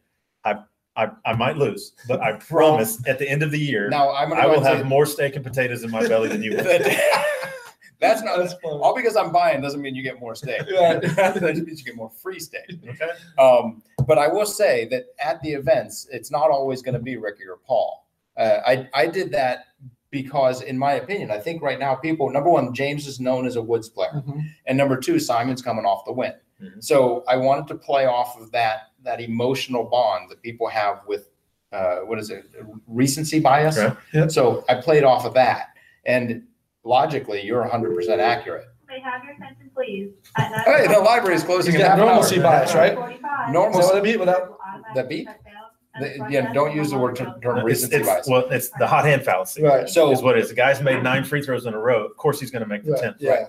I, 1.01 1.05
I 1.25 1.33
I 1.33 1.35
might 1.35 1.57
lose, 1.57 1.93
but 2.09 2.21
I 2.21 2.33
promise 2.55 3.03
at 3.07 3.19
the 3.19 3.29
end 3.29 3.43
of 3.43 3.51
the 3.51 3.59
year, 3.59 3.89
now 3.89 4.13
I'm 4.15 4.29
gonna 4.31 4.41
I 4.43 4.47
will 4.47 4.63
have 4.63 4.81
and 4.81 4.89
more 4.89 5.07
steak 5.07 5.37
and 5.37 5.45
potatoes 5.45 5.83
in 5.85 5.91
my 5.91 6.07
belly 6.07 6.29
than 6.29 6.43
you 6.43 6.51
will. 6.57 6.65
That's 8.01 8.23
not 8.23 8.39
That's 8.39 8.55
funny. 8.55 8.79
all 8.81 8.95
because 8.95 9.15
I'm 9.15 9.31
buying 9.31 9.61
doesn't 9.61 9.83
mean 9.83 9.95
you 9.95 10.03
get 10.03 10.19
more 10.21 10.35
steak. 10.35 10.63
Yeah. 10.69 11.01
that 11.01 11.35
just 11.39 11.67
means 11.67 11.81
you 11.81 11.85
get 11.85 11.97
more 11.97 12.09
free 12.11 12.41
steak. 12.41 12.79
Okay. 12.89 13.11
Um, 13.39 13.83
but 14.07 14.17
I 14.17 14.27
will 14.27 14.47
say 14.47 14.89
that 14.89 15.07
at 15.23 15.41
the 15.43 15.51
events, 15.53 16.09
it's 16.11 16.31
not 16.31 16.51
always 16.51 16.81
going 16.81 16.95
to 16.95 17.01
be 17.01 17.17
Ricky 17.19 17.45
or 17.45 17.59
Paul. 17.67 18.09
Uh, 18.39 18.61
I 18.67 18.89
I 18.95 19.07
did 19.07 19.31
that 19.33 19.67
because, 20.11 20.63
in 20.63 20.79
my 20.79 20.93
opinion, 20.95 21.31
I 21.31 21.39
think 21.39 21.61
right 21.63 21.79
now 21.79 21.95
people 21.95 22.31
number 22.31 22.49
one, 22.49 22.73
James 22.73 23.07
is 23.07 23.21
known 23.21 23.47
as 23.47 23.57
a 23.57 23.63
woods 23.63 23.91
player, 23.91 24.23
Mhm. 24.27 24.45
and 24.67 24.79
number 24.79 24.97
two, 24.97 25.19
Simon's 25.19 25.61
coming 25.61 25.85
off 25.85 26.07
the 26.07 26.13
win. 26.13 26.33
Mhm. 26.63 26.83
So 26.83 27.23
I 27.29 27.37
wanted 27.37 27.67
to 27.69 27.75
play 27.75 28.07
off 28.07 28.41
of 28.41 28.51
that 28.53 28.90
that 29.05 29.21
emotional 29.21 29.85
bond 29.85 30.31
that 30.31 30.43
people 30.43 30.69
have 30.69 31.01
with 31.07 31.29
uh, 31.73 31.99
what 32.01 32.19
is 32.19 32.31
it, 32.31 32.45
recency 32.89 33.39
bias. 33.39 33.79
Right. 33.79 33.97
Yep. 34.13 34.31
So 34.33 34.65
I 34.69 34.75
played 34.75 35.05
off 35.05 35.25
of 35.25 35.35
that, 35.35 35.69
and 36.05 36.43
logically, 36.85 37.43
you're 37.45 37.61
100 37.61 37.95
percent 37.95 38.21
accurate. 38.21 38.67
May 38.89 38.99
have 39.01 39.23
your 39.25 39.35
attention, 39.35 39.71
please. 39.73 40.11
At 40.37 40.51
nine 40.51 40.65
Hey, 40.65 40.87
the 40.93 40.99
library 40.99 41.37
is 41.37 41.45
closing 41.45 41.73
He's 41.73 41.81
in 41.81 41.87
got 41.87 41.91
half 41.91 41.99
an 41.99 42.01
hour. 42.01 42.07
normalcy 42.09 42.41
bias, 42.41 42.75
right? 42.75 42.97
45, 42.97 43.53
Normal- 43.53 43.79
Is 43.79 43.87
that 43.89 43.95
what 44.03 44.09
I? 44.09 44.17
Without 44.17 44.59
The 44.97 45.05
beep? 45.05 45.29
shut 45.29 45.39
The- 46.01 46.27
yeah, 46.29 46.53
don't 46.53 46.75
use 46.75 46.91
the 46.91 46.99
word 46.99 47.21
longer 47.21 47.39
term 47.41 47.59
It's, 47.59 47.65
recency 47.65 47.97
it's, 47.99 48.09
bias. 48.09 48.27
well, 48.29 48.49
it's 48.51 48.71
the 48.81 48.89
hot 48.89 49.05
hand 49.05 49.23
fallacy. 49.23 49.63
right. 49.63 49.89
So 49.89 50.11
Is 50.11 50.23
what 50.23 50.37
it 50.37 50.43
is. 50.43 50.49
The 50.49 50.57
guy's 50.57 50.83
made 50.83 51.05
nine 51.05 51.23
free 51.23 51.41
throws 51.41 51.67
in 51.67 51.75
a 51.75 51.79
row. 51.79 52.05
Of 52.05 52.17
course, 52.17 52.41
he's 52.41 52.51
going 52.51 52.63
to 52.63 52.69
make 52.69 52.83
the 52.85 52.93
Right. 52.93 53.01
tenth. 53.01 53.17
Yeah. 53.21 53.47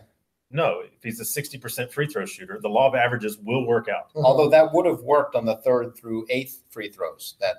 No, 0.52 0.82
if 0.82 1.02
he's 1.04 1.20
a 1.20 1.26
sixty 1.26 1.58
percent 1.58 1.92
free 1.92 2.08
throw 2.08 2.26
shooter, 2.26 2.60
the 2.62 2.70
law 2.70 2.88
of 2.88 2.96
averages 2.96 3.38
will 3.38 3.66
work 3.66 3.88
out. 3.88 4.10
Mm-hmm. 4.10 4.26
Although 4.26 4.50
that 4.50 4.74
would 4.74 4.86
have 4.86 5.02
worked 5.02 5.36
on 5.36 5.46
the 5.46 5.58
third 5.58 5.96
through 5.96 6.26
eighth 6.30 6.62
free 6.70 6.90
throws 6.90 7.36
that 7.40 7.58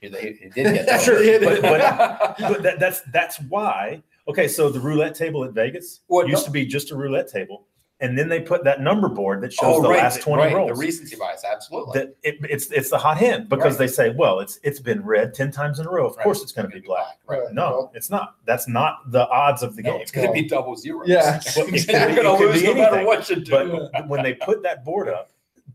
he, 0.00 0.08
he 0.08 0.10
did 0.50 0.54
get. 0.54 0.86
those. 0.86 1.02
Sure, 1.04 1.22
he 1.22 1.30
did. 1.30 1.62
But- 1.62 2.36
But 2.38 2.62
that, 2.62 2.78
that's 2.78 3.00
that's 3.12 3.40
why. 3.42 4.02
Okay, 4.28 4.46
so 4.46 4.68
the 4.68 4.78
roulette 4.80 5.14
table 5.14 5.42
at 5.44 5.52
Vegas 5.52 6.00
Well, 6.08 6.28
used 6.28 6.42
no- 6.42 6.46
to 6.46 6.50
be 6.50 6.66
just 6.66 6.90
a 6.90 6.96
roulette 6.96 7.28
table, 7.28 7.66
and 8.00 8.16
then 8.16 8.28
they 8.28 8.40
put 8.40 8.62
that 8.64 8.80
number 8.80 9.08
board 9.08 9.40
that 9.40 9.52
shows 9.52 9.78
oh, 9.78 9.82
the 9.82 9.88
right, 9.88 9.98
last 10.02 10.20
twenty 10.20 10.44
right, 10.44 10.54
rolls. 10.54 10.68
The 10.70 10.74
recency 10.74 11.16
bias, 11.16 11.44
absolutely. 11.44 11.98
that 11.98 12.16
it, 12.22 12.36
it's 12.48 12.70
it's 12.70 12.90
the 12.90 12.98
hot 12.98 13.16
hand 13.18 13.48
because 13.48 13.72
Right. 13.74 13.78
they 13.80 13.86
say, 13.88 14.10
well, 14.10 14.38
it's 14.40 14.60
it's 14.62 14.78
been 14.78 15.04
red 15.04 15.34
ten 15.34 15.50
times 15.50 15.80
in 15.80 15.86
a 15.86 15.90
row. 15.90 16.06
Of 16.06 16.16
Right. 16.16 16.22
course, 16.24 16.42
it's 16.42 16.52
going 16.52 16.68
to 16.70 16.74
be 16.74 16.80
black. 16.80 17.18
Right. 17.26 17.40
Right. 17.40 17.52
No, 17.52 17.90
it's 17.94 18.08
not. 18.10 18.36
That's 18.44 18.68
not 18.68 19.10
the 19.10 19.28
odds 19.28 19.62
of 19.62 19.74
the 19.74 19.82
No, 19.82 19.92
game. 19.92 20.00
it's 20.02 20.12
going 20.12 20.26
to 20.28 20.32
be 20.32 20.46
double 20.48 20.76
zeros. 20.76 21.08
Yeah. 21.08 21.40
Well, 21.56 21.66
it 21.66 21.86
could 21.86 21.88
You're 21.88 22.22
going 22.22 22.38
to 22.38 22.46
lose 22.46 22.60
be 22.62 22.68
no 22.68 22.74
matter 22.74 23.04
what 23.04 23.28
you 23.28 23.36
do. 23.36 23.88
But 23.92 24.06
when 24.08 24.22
they 24.22 24.34
put 24.34 24.62
that 24.62 24.84
board 24.84 25.08
up, 25.08 25.30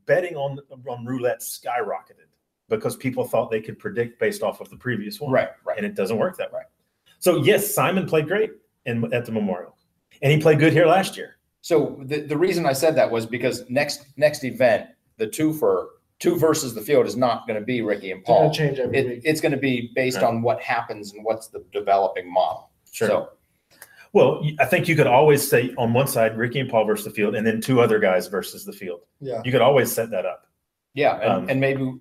betting 0.06 0.36
on 0.36 0.60
on 0.88 1.06
roulette 1.06 1.42
skyrocketed 1.42 2.28
because 2.70 2.96
people 2.96 3.26
thought 3.26 3.52
they 3.52 3.62
could 3.62 3.78
predict 3.78 4.20
based 4.20 4.42
off 4.44 4.62
of 4.62 4.70
the 4.70 4.78
previous 4.78 5.20
one. 5.20 5.32
right, 5.32 5.50
right. 5.66 5.78
And 5.78 5.86
it 5.86 5.96
doesn't 5.96 6.18
work 6.18 6.38
that 6.38 6.52
way. 6.54 6.62
So 7.20 7.38
yes, 7.38 7.74
Simon 7.74 8.06
played 8.08 8.28
great 8.28 8.52
in 8.86 9.14
at 9.14 9.26
the 9.26 9.32
Memorial, 9.32 9.76
and 10.22 10.32
he 10.32 10.38
played 10.40 10.60
good 10.60 10.74
here 10.74 10.86
last 10.86 11.16
year. 11.18 11.33
So 11.64 11.98
the, 12.04 12.20
the 12.20 12.38
reason 12.38 12.66
I 12.66 12.74
said 12.74 12.94
that 12.98 13.10
was 13.10 13.26
because 13.26 13.64
next 13.70 14.06
next 14.18 14.44
event, 14.44 14.88
the 15.18 15.26
two 15.28 15.54
for 15.54 15.92
two 16.20 16.38
versus 16.38 16.76
the 16.76 16.82
field 16.82 17.06
is 17.08 17.16
not 17.16 17.48
going 17.48 17.58
to 17.60 17.66
be 17.66 17.82
Ricky 17.82 18.12
and 18.12 18.20
It's 18.20 18.28
gonna 18.28 18.40
Paul. 18.42 18.54
change 18.54 18.80
every 18.80 18.98
It, 18.98 19.08
week. 19.08 19.22
it's 19.24 19.40
going 19.40 19.54
to 19.54 19.58
be 19.58 19.92
based 19.96 20.18
Right. 20.18 20.26
on 20.26 20.42
what 20.42 20.62
happens 20.62 21.14
and 21.14 21.24
what's 21.24 21.48
the 21.48 21.64
developing 21.72 22.32
model. 22.32 22.70
So 22.84 23.30
Well, 24.12 24.44
I 24.60 24.66
think 24.66 24.90
you 24.90 24.96
could 24.98 25.08
always 25.08 25.46
say 25.48 25.74
on 25.78 25.94
one 25.94 26.08
side 26.08 26.38
Ricky 26.38 26.60
and 26.60 26.70
Paul 26.70 26.84
versus 26.86 27.06
the 27.06 27.12
field, 27.12 27.34
and 27.34 27.48
then 27.48 27.62
two 27.62 27.80
other 27.80 27.98
guys 27.98 28.28
versus 28.28 28.66
the 28.66 28.74
field. 28.74 29.02
Yeah. 29.22 29.42
You 29.46 29.52
could 29.52 29.62
always 29.62 29.90
set 29.92 30.12
that 30.12 30.26
up. 30.26 30.48
yeah, 30.94 31.16
and, 31.22 31.32
Um, 31.32 31.50
and 31.50 31.60
maybe 31.62 31.94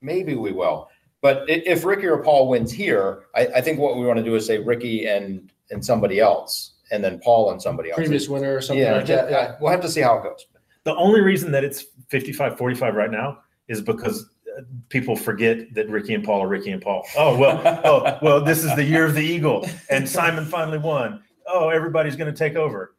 maybe 0.00 0.34
we 0.34 0.52
will. 0.52 0.88
But 1.20 1.44
if 1.48 1.84
Ricky 1.84 2.06
or 2.06 2.22
Paul 2.22 2.48
wins 2.48 2.72
here, 2.72 3.24
I, 3.34 3.46
I 3.56 3.60
think 3.60 3.78
what 3.78 3.98
we 3.98 4.06
want 4.06 4.16
to 4.18 4.24
do 4.24 4.34
is 4.34 4.46
say 4.46 4.56
Ricky 4.58 5.06
and 5.06 5.52
and 5.70 5.84
somebody 5.84 6.18
else, 6.20 6.72
and 6.90 7.02
then 7.02 7.20
Paul 7.20 7.52
and 7.52 7.60
somebody 7.60 7.90
else. 7.90 7.96
Previous 7.96 8.28
winner 8.28 8.56
or 8.56 8.60
something 8.60 8.82
yeah, 8.82 8.96
like 8.96 9.06
that. 9.06 9.30
Yeah. 9.30 9.56
we'll 9.60 9.70
have 9.70 9.80
to 9.82 9.88
see 9.88 10.00
how 10.00 10.18
it 10.18 10.22
goes. 10.24 10.46
The 10.84 10.94
only 10.96 11.20
reason 11.20 11.52
that 11.52 11.64
it's 11.64 11.84
55 12.08 12.56
45 12.56 12.94
right 12.94 13.10
now 13.10 13.38
is 13.68 13.80
because 13.80 14.28
uh, 14.58 14.62
people 14.88 15.14
forget 15.14 15.72
that 15.74 15.88
Ricky 15.88 16.14
and 16.14 16.24
Paul 16.24 16.42
are 16.42 16.48
Ricky 16.48 16.70
and 16.70 16.82
Paul. 16.82 17.06
Oh, 17.16 17.38
well, 17.38 17.62
oh, 17.84 18.18
well, 18.22 18.42
this 18.42 18.64
is 18.64 18.74
the 18.76 18.84
year 18.84 19.04
of 19.04 19.14
the 19.14 19.22
Eagle, 19.22 19.68
and 19.90 20.08
Simon 20.08 20.44
finally 20.44 20.78
won. 20.78 21.22
Oh, 21.46 21.68
everybody's 21.68 22.16
going 22.16 22.32
to 22.32 22.36
take 22.36 22.56
over. 22.56 22.94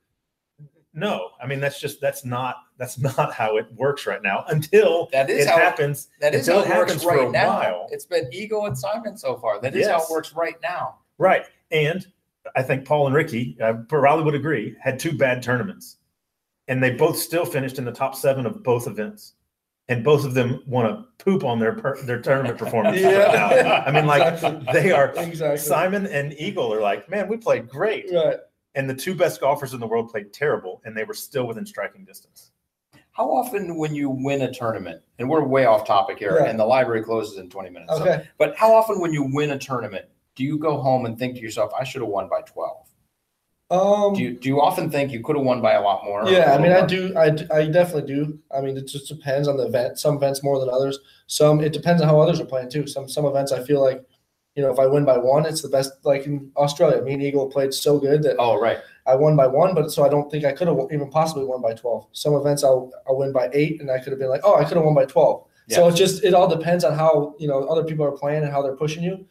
No, 0.93 1.30
I 1.41 1.47
mean 1.47 1.62
that's 1.62 1.80
just 1.80 2.01
that's 2.01 2.25
not 2.25 2.58
that's 2.77 2.97
not 2.99 3.34
how 3.34 3.58
it 3.58 3.65
works 3.75 4.06
right 4.06 4.21
now 4.21 4.43
until 4.49 5.08
That 5.13 5.30
is 5.30 5.45
it 5.45 5.49
how 5.49 5.58
happens. 5.58 6.10
that 6.19 6.36
is 6.36 6.47
until 6.47 6.65
how 6.65 6.71
it 6.71 6.75
it 6.75 6.80
works 6.80 6.91
happens 6.93 7.06
right 7.06 7.32
now. 7.32 7.60
while. 7.60 7.88
It's 7.91 8.06
been 8.06 8.27
Eagle 8.34 8.65
and 8.65 8.77
Simon 8.77 9.17
so 9.17 9.38
far. 9.38 9.62
That 9.62 9.75
is 9.75 9.88
how 9.88 10.01
it 10.01 10.10
works 10.10 10.34
right 10.34 10.56
now. 10.62 10.97
Right. 11.17 11.45
And 11.71 12.06
I 12.56 12.63
think 12.63 12.86
Paul 12.86 13.08
and 13.08 13.15
Ricky, 13.15 13.58
uh, 13.62 13.73
Riley 13.91 14.23
would 14.23 14.36
agree, 14.36 14.75
had 14.82 14.99
two 14.99 15.17
bad 15.17 15.43
tournaments. 15.43 15.97
And 16.67 16.82
they 16.82 16.91
both 16.91 17.17
still 17.17 17.45
finished 17.45 17.77
in 17.77 17.86
the 17.86 17.91
top 17.91 18.15
seven 18.15 18.45
of 18.45 18.63
both 18.63 18.88
events. 18.88 19.34
and 19.89 20.06
both 20.06 20.23
of 20.23 20.34
them 20.34 20.63
want 20.67 20.88
to 20.88 21.23
poop 21.25 21.43
on 21.43 21.60
their 21.60 21.73
per, 21.73 22.01
their 22.04 22.21
tournament 22.21 22.58
performance. 22.58 22.97
Yeah. 23.01 23.84
I 23.86 23.91
mean, 23.91 24.06
like 24.06 24.34
Exactly. 24.36 24.67
they 24.73 24.91
are. 24.91 25.12
Exactly. 25.17 25.58
Simon 25.58 26.06
and 26.08 26.34
Eagle 26.39 26.73
are 26.73 26.80
like, 26.80 27.10
man, 27.10 27.27
we 27.27 27.36
played 27.36 27.67
great, 27.67 28.06
Right. 28.13 28.38
and 28.75 28.89
the 28.89 28.93
two 28.95 29.13
best 29.15 29.41
golfers 29.41 29.73
in 29.73 29.82
the 29.82 29.88
world 29.88 30.10
played 30.10 30.32
terrible, 30.32 30.82
and 30.86 30.95
they 30.95 31.04
were 31.04 31.15
still 31.15 31.45
within 31.45 31.65
striking 31.65 32.06
distance. 32.06 32.51
How 33.12 33.30
often 33.30 33.75
when 33.75 33.93
you 33.93 34.10
win 34.10 34.43
a 34.43 34.54
tournament, 34.54 35.01
and 35.19 35.27
we're 35.30 35.43
way 35.43 35.65
off 35.65 35.86
topic 35.86 36.19
here, 36.19 36.38
Right. 36.39 36.49
and 36.49 36.58
the 36.58 36.65
library 36.65 37.04
closes 37.04 37.38
in 37.38 37.49
20 37.49 37.69
minutes. 37.71 37.91
so- 37.97 38.01
Okay. 38.04 38.27
but 38.38 38.56
how 38.56 38.73
often 38.73 39.01
when 39.01 39.12
you 39.12 39.23
win 39.34 39.51
a 39.51 39.60
tournament, 39.60 40.06
do 40.35 40.43
you 40.43 40.57
go 40.57 40.77
home 40.77 41.05
and 41.05 41.17
think 41.17 41.35
to 41.35 41.41
yourself, 41.41 41.71
I 41.77 41.83
should 41.83 42.01
have 42.01 42.09
won 42.09 42.29
by 42.29 42.41
12? 42.41 42.87
Um, 43.71 44.13
Do 44.13 44.21
you, 44.21 44.37
do 44.37 44.49
you 44.49 44.61
often 44.61 44.91
think 44.91 45.13
you 45.13 45.23
could 45.23 45.37
have 45.37 45.45
won 45.45 45.61
by 45.61 45.73
a 45.73 45.81
lot 45.81 46.03
more? 46.03 46.29
yeah, 46.29 46.53
I 46.53 46.57
mean, 46.57 46.73
I 46.73 46.81
little 46.81 46.87
do, 46.87 47.49
I 47.53 47.67
definitely 47.67 48.13
do. 48.13 48.37
I 48.55 48.59
mean, 48.59 48.75
it 48.75 48.85
just 48.85 49.07
depends 49.07 49.47
on 49.47 49.55
the 49.55 49.65
event. 49.65 49.97
Some 49.97 50.15
events 50.15 50.43
more 50.43 50.59
than 50.59 50.69
others. 50.69 50.99
Some 51.27 51.61
it 51.61 51.71
depends 51.71 52.01
on 52.01 52.09
how 52.09 52.19
others 52.19 52.41
are 52.41 52.45
playing 52.45 52.69
too. 52.69 52.85
Some 52.85 53.07
some 53.07 53.23
events 53.25 53.53
I 53.53 53.63
feel 53.63 53.81
like, 53.81 54.03
you 54.55 54.61
know, 54.61 54.73
if 54.73 54.79
I 54.79 54.87
win 54.87 55.05
by 55.05 55.17
one, 55.17 55.45
it's 55.45 55.61
the 55.61 55.69
best. 55.69 55.93
Like 56.03 56.25
in 56.25 56.51
Australia, 56.57 57.01
me 57.01 57.13
and 57.13 57.23
Eagle 57.23 57.47
played 57.49 57.73
so 57.73 57.97
good 57.97 58.23
that? 58.23 58.35
Oh, 58.39 58.59
right. 58.59 58.79
I 59.07 59.15
won 59.15 59.37
by 59.37 59.47
one, 59.47 59.73
but 59.73 59.89
so 59.89 60.03
I 60.03 60.09
don't 60.09 60.29
think 60.29 60.43
I 60.43 60.51
could 60.51 60.67
have 60.67 60.77
even 60.91 61.09
possibly 61.09 61.45
won 61.45 61.61
by 61.61 61.73
twelve. 61.73 62.07
Some 62.11 62.33
events 62.33 62.65
I'll 62.65 62.91
I'll 63.07 63.17
win 63.17 63.31
by 63.31 63.49
eight, 63.53 63.79
and 63.79 63.89
I 63.89 63.99
could 63.99 64.11
have 64.11 64.19
been 64.19 64.29
like, 64.29 64.41
oh, 64.43 64.55
I 64.55 64.65
could 64.65 64.75
have 64.75 64.83
won 64.83 64.95
by 64.95 65.05
twelve. 65.05 65.47
Yeah. 65.67 65.77
So 65.77 65.87
it 65.87 65.95
just 65.95 66.25
it 66.25 66.33
all 66.33 66.49
depends 66.49 66.83
on 66.83 66.93
how 66.93 67.35
you 67.39 67.47
know 67.47 67.63
other 67.67 67.85
people 67.85 68.05
are 68.05 68.11
playing 68.11 68.43
and 68.43 68.51
how 68.51 68.61
they're 68.61 68.75
pushing 68.75 69.01
you, 69.01 69.25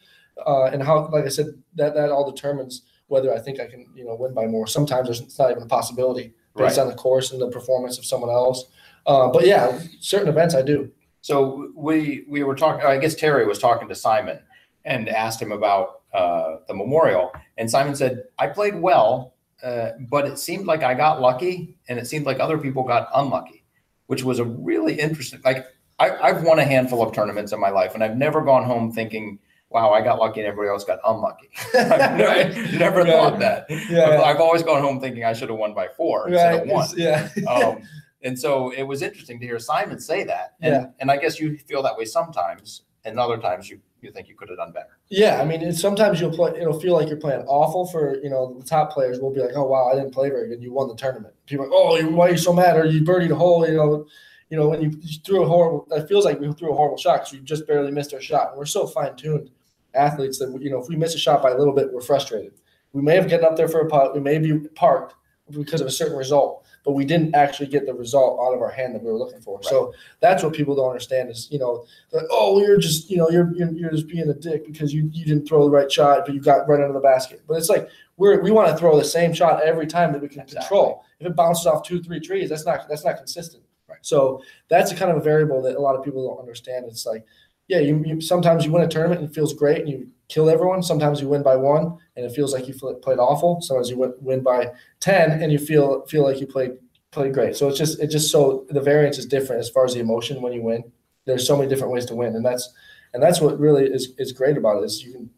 uh, 0.45 0.65
and 0.65 0.81
how 0.83 1.07
like 1.09 1.25
I 1.25 1.29
said 1.29 1.47
that 1.75 1.93
that 1.95 2.11
all 2.11 2.29
determines 2.29 2.83
whether 3.07 3.33
I 3.33 3.39
think 3.39 3.59
I 3.59 3.67
can 3.67 3.87
you 3.95 4.05
know 4.05 4.15
win 4.15 4.33
by 4.33 4.47
more. 4.47 4.67
Sometimes 4.67 5.07
there's 5.07 5.21
it's 5.21 5.37
not 5.39 5.51
even 5.51 5.63
a 5.63 5.67
possibility 5.67 6.33
based 6.55 6.77
Right. 6.77 6.83
on 6.83 6.87
the 6.89 6.95
course 6.95 7.31
and 7.31 7.41
the 7.41 7.49
performance 7.49 7.97
of 7.97 8.05
someone 8.05 8.29
else. 8.29 8.65
Uh, 9.05 9.29
but 9.29 9.45
yeah, 9.47 9.79
certain 9.99 10.27
events 10.27 10.53
I 10.53 10.61
do. 10.61 10.91
So 11.21 11.71
we 11.75 12.25
we 12.29 12.43
were 12.43 12.55
talking. 12.55 12.85
I 12.85 12.97
guess 12.97 13.15
Terry 13.15 13.45
was 13.45 13.59
talking 13.59 13.87
to 13.89 13.95
Simon 13.95 14.39
and 14.85 15.07
asked 15.09 15.41
him 15.41 15.51
about 15.51 16.01
uh, 16.13 16.57
the 16.67 16.73
memorial, 16.73 17.31
and 17.57 17.69
Simon 17.69 17.95
said, 17.95 18.23
"I 18.39 18.47
played 18.47 18.75
well, 18.75 19.35
uh, 19.63 19.91
but 20.09 20.25
it 20.25 20.37
seemed 20.39 20.65
like 20.65 20.83
I 20.83 20.93
got 20.93 21.21
lucky, 21.21 21.77
and 21.87 21.99
it 21.99 22.07
seemed 22.07 22.25
like 22.25 22.39
other 22.39 22.57
people 22.57 22.83
got 22.83 23.07
unlucky, 23.13 23.63
which 24.07 24.23
was 24.23 24.39
a 24.39 24.45
really 24.45 24.99
interesting. 24.99 25.39
Like 25.45 25.65
I, 25.99 26.09
I've 26.17 26.43
won 26.43 26.59
a 26.59 26.65
handful 26.65 27.01
of 27.03 27.13
tournaments 27.13 27.51
in 27.53 27.59
my 27.59 27.69
life, 27.69 27.93
and 27.93 28.03
I've 28.03 28.17
never 28.17 28.41
gone 28.41 28.63
home 28.63 28.91
thinking." 28.91 29.39
Wow, 29.71 29.91
I 29.93 30.01
got 30.01 30.19
lucky 30.19 30.41
and 30.41 30.47
everybody 30.47 30.69
else 30.69 30.83
got 30.83 30.99
unlucky. 31.07 31.49
I've 31.73 32.17
never, 32.17 32.23
Right. 32.25 32.73
never 32.73 33.01
Right. 33.03 33.13
thought 33.13 33.39
that. 33.39 33.65
Yeah, 33.89 34.21
I've 34.21 34.41
always 34.41 34.63
gone 34.63 34.81
home 34.81 34.99
thinking 34.99 35.23
I 35.23 35.33
should 35.33 35.49
have 35.49 35.57
won 35.57 35.73
by 35.73 35.87
four 35.87 36.27
yeah. 36.29 36.51
instead 36.53 36.67
of 36.67 36.73
one 36.73 36.87
Yeah. 36.97 37.29
um, 37.49 37.81
and 38.23 38.37
so 38.37 38.71
it 38.71 38.83
was 38.83 39.01
interesting 39.01 39.39
to 39.39 39.45
hear 39.45 39.57
Simon 39.59 39.99
say 39.99 40.23
that. 40.25 40.55
And, 40.61 40.73
Yeah. 40.73 40.85
and 40.99 41.09
I 41.09 41.17
guess 41.17 41.39
you 41.39 41.57
feel 41.57 41.81
that 41.83 41.97
way 41.97 42.05
sometimes, 42.05 42.81
and 43.05 43.17
other 43.19 43.37
times 43.37 43.69
you, 43.69 43.79
you 44.01 44.11
think 44.11 44.27
you 44.27 44.35
could 44.35 44.49
have 44.49 44.57
done 44.57 44.71
better. 44.73 44.97
Yeah, 45.09 45.41
I 45.41 45.45
mean, 45.45 45.71
sometimes 45.73 46.19
you'll 46.19 46.31
play. 46.35 46.51
It'll 46.59 46.79
feel 46.79 46.93
like 46.93 47.07
you're 47.07 47.17
playing 47.17 47.41
awful 47.47 47.85
for 47.87 48.17
you 48.21 48.29
know 48.29 48.55
the 48.59 48.65
top 48.65 48.91
players. 48.91 49.19
will 49.19 49.31
be 49.33 49.39
like, 49.41 49.51
oh 49.55 49.63
wow, 49.63 49.89
I 49.91 49.95
didn't 49.95 50.11
play 50.11 50.29
very 50.29 50.49
good. 50.49 50.61
You 50.61 50.71
won 50.73 50.87
the 50.87 50.95
tournament. 50.95 51.33
People 51.45 51.65
are 51.65 51.69
like, 51.69 52.05
oh, 52.07 52.09
why 52.15 52.27
are 52.27 52.31
you 52.31 52.37
so 52.37 52.51
mad? 52.53 52.77
Or 52.77 52.85
you 52.85 53.01
birdied 53.03 53.31
a 53.31 53.35
hole. 53.35 53.67
You 53.67 53.75
know, 53.75 54.05
you 54.49 54.57
know 54.57 54.67
when 54.69 54.81
you, 54.81 54.89
you 55.01 55.19
threw 55.25 55.43
a 55.43 55.47
horrible. 55.47 55.87
It 55.91 56.07
feels 56.07 56.25
like 56.25 56.39
we 56.39 56.51
threw 56.53 56.71
a 56.71 56.75
horrible 56.75 56.97
shot 56.97 57.19
because 57.21 57.33
we 57.33 57.39
just 57.39 57.67
barely 57.67 57.91
missed 57.91 58.13
our 58.13 58.21
shot. 58.21 58.49
And 58.49 58.57
we're 58.57 58.65
so 58.65 58.85
fine 58.87 59.15
tuned 59.15 59.49
athletes 59.93 60.39
that 60.39 60.55
you 60.61 60.69
know 60.69 60.81
if 60.81 60.87
we 60.87 60.95
miss 60.95 61.15
a 61.15 61.19
shot 61.19 61.41
by 61.41 61.51
a 61.51 61.57
little 61.57 61.73
bit, 61.73 61.91
we're 61.93 62.01
frustrated. 62.01 62.53
We 62.93 63.01
may 63.01 63.15
have 63.15 63.29
gotten 63.29 63.45
up 63.45 63.55
there 63.55 63.69
for 63.69 63.81
a 63.81 63.87
putt. 63.87 64.13
We 64.13 64.19
may 64.19 64.37
be 64.37 64.67
parked 64.69 65.15
because 65.49 65.81
of 65.81 65.87
a 65.87 65.91
certain 65.91 66.15
result, 66.17 66.65
but 66.85 66.93
we 66.93 67.03
didn't 67.03 67.35
actually 67.35 67.67
get 67.67 67.85
the 67.85 67.93
result 67.93 68.39
out 68.39 68.53
of 68.53 68.61
our 68.61 68.71
hand 68.71 68.95
that 68.95 69.03
we 69.03 69.11
were 69.11 69.17
looking 69.17 69.41
for. 69.41 69.61
So 69.63 69.93
that's 70.21 70.43
what 70.43 70.53
people 70.53 70.75
don't 70.75 70.87
understand 70.89 71.29
is 71.29 71.49
you 71.51 71.59
know 71.59 71.85
like, 72.11 72.25
oh, 72.29 72.61
you're 72.61 72.77
just, 72.77 73.09
you 73.09 73.17
know, 73.17 73.29
you're, 73.29 73.53
you're 73.55 73.71
you're 73.71 73.91
just 73.91 74.07
being 74.07 74.29
a 74.29 74.33
dick 74.33 74.65
because 74.65 74.93
you 74.93 75.09
you 75.11 75.25
didn't 75.25 75.47
throw 75.47 75.63
the 75.63 75.69
right 75.69 75.91
shot, 75.91 76.25
but 76.25 76.33
you 76.33 76.41
got 76.41 76.67
right 76.67 76.81
under 76.81 76.93
the 76.93 76.99
basket. 76.99 77.41
But 77.47 77.57
it's 77.57 77.69
like 77.69 77.89
we're 78.17 78.41
we 78.41 78.51
want 78.51 78.69
to 78.69 78.77
throw 78.77 78.97
the 78.97 79.03
same 79.05 79.33
shot 79.33 79.61
every 79.63 79.87
time 79.87 80.13
that 80.13 80.21
we 80.21 80.29
can 80.29 80.41
Exactly. 80.41 80.61
control. 80.67 81.05
If 81.19 81.27
it 81.27 81.35
bounces 81.35 81.65
off 81.67 81.83
two, 81.83 82.01
three 82.01 82.19
trees, 82.19 82.49
that's 82.49 82.65
not 82.65 82.87
that's 82.87 83.03
not 83.05 83.17
consistent. 83.17 83.63
Right. 83.89 83.99
So 84.03 84.41
that's 84.69 84.91
a 84.93 84.95
kind 84.95 85.11
of 85.11 85.17
a 85.17 85.21
variable 85.21 85.61
that 85.63 85.75
a 85.75 85.79
lot 85.81 85.97
of 85.97 86.05
people 86.05 86.25
don't 86.25 86.39
understand. 86.39 86.85
It's 86.85 87.05
like, 87.05 87.25
yeah, 87.71 87.79
you, 87.79 88.03
you 88.05 88.19
sometimes 88.19 88.65
you 88.65 88.71
win 88.73 88.83
a 88.83 88.87
tournament 88.87 89.21
and 89.21 89.29
it 89.29 89.33
feels 89.33 89.53
great 89.53 89.79
and 89.79 89.89
you 89.89 90.07
kill 90.27 90.49
everyone. 90.49 90.83
Sometimes 90.83 91.21
you 91.21 91.29
win 91.29 91.41
by 91.41 91.55
one 91.55 91.97
and 92.17 92.25
it 92.25 92.33
feels 92.33 92.53
like 92.53 92.67
you 92.67 92.73
played 92.73 93.17
awful. 93.17 93.61
Sometimes 93.61 93.89
you 93.89 93.97
win, 93.97 94.13
win 94.19 94.43
by 94.43 94.71
ten 94.99 95.41
and 95.41 95.53
you 95.53 95.57
feel 95.57 96.05
feel 96.05 96.23
like 96.23 96.41
you 96.41 96.47
played 96.47 96.71
played 97.11 97.33
great. 97.33 97.55
So 97.55 97.69
it's 97.69 97.77
just 97.77 98.01
it's 98.01 98.11
just 98.11 98.29
so 98.29 98.65
the 98.69 98.81
variance 98.81 99.17
is 99.17 99.25
different 99.25 99.61
as 99.61 99.69
far 99.69 99.85
as 99.85 99.93
the 99.93 100.01
emotion 100.01 100.41
when 100.41 100.51
you 100.51 100.61
win 100.61 100.83
there's 101.25 101.47
so 101.47 101.55
many 101.55 101.69
different 101.69 101.93
ways 101.93 102.05
to 102.05 102.15
win 102.15 102.35
and 102.35 102.45
that's 102.45 102.73
and 103.13 103.23
that's 103.23 103.39
what 103.39 103.59
really 103.59 103.85
is 103.85 104.13
is 104.17 104.31
great 104.31 104.57
about 104.57 104.81
it 104.81 104.85
is 104.85 105.03
you 105.03 105.13
can 105.13 105.29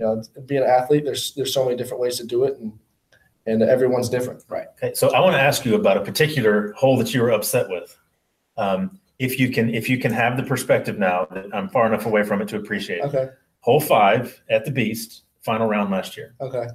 you 0.00 0.06
know 0.06 0.22
be 0.46 0.56
an 0.56 0.62
athlete 0.64 1.04
there's 1.04 1.34
there's 1.34 1.54
so 1.54 1.64
many 1.64 1.76
different 1.76 2.00
ways 2.00 2.16
to 2.16 2.26
do 2.26 2.44
it 2.44 2.58
and 2.58 2.72
and 3.46 3.62
everyone's 3.62 4.08
different 4.08 4.42
right? 4.48 4.66
Okay, 4.76 4.94
so 4.94 5.10
I 5.10 5.20
want 5.20 5.34
to 5.34 5.40
ask 5.40 5.64
you 5.64 5.74
about 5.74 5.96
a 5.96 6.02
particular 6.02 6.72
hole 6.72 6.96
that 6.98 7.14
you 7.14 7.22
were 7.22 7.30
upset 7.30 7.68
with. 7.68 7.96
Um, 8.56 8.99
if 9.20 9.38
you 9.38 9.50
can, 9.50 9.72
if 9.74 9.88
you 9.88 9.98
can 9.98 10.12
have 10.12 10.36
the 10.36 10.42
perspective 10.42 10.98
now 10.98 11.26
that 11.30 11.46
I'm 11.54 11.68
far 11.68 11.86
enough 11.86 12.06
away 12.06 12.22
from 12.24 12.40
it 12.42 12.48
to 12.48 12.56
appreciate 12.56 12.98
it. 12.98 13.04
okay 13.04 13.28
Hole 13.60 13.80
five 13.80 14.42
at 14.48 14.64
the 14.64 14.70
Beast, 14.70 15.24
final 15.42 15.66
round 15.68 15.90
last 15.92 16.16
year. 16.16 16.34
okay 16.40 16.66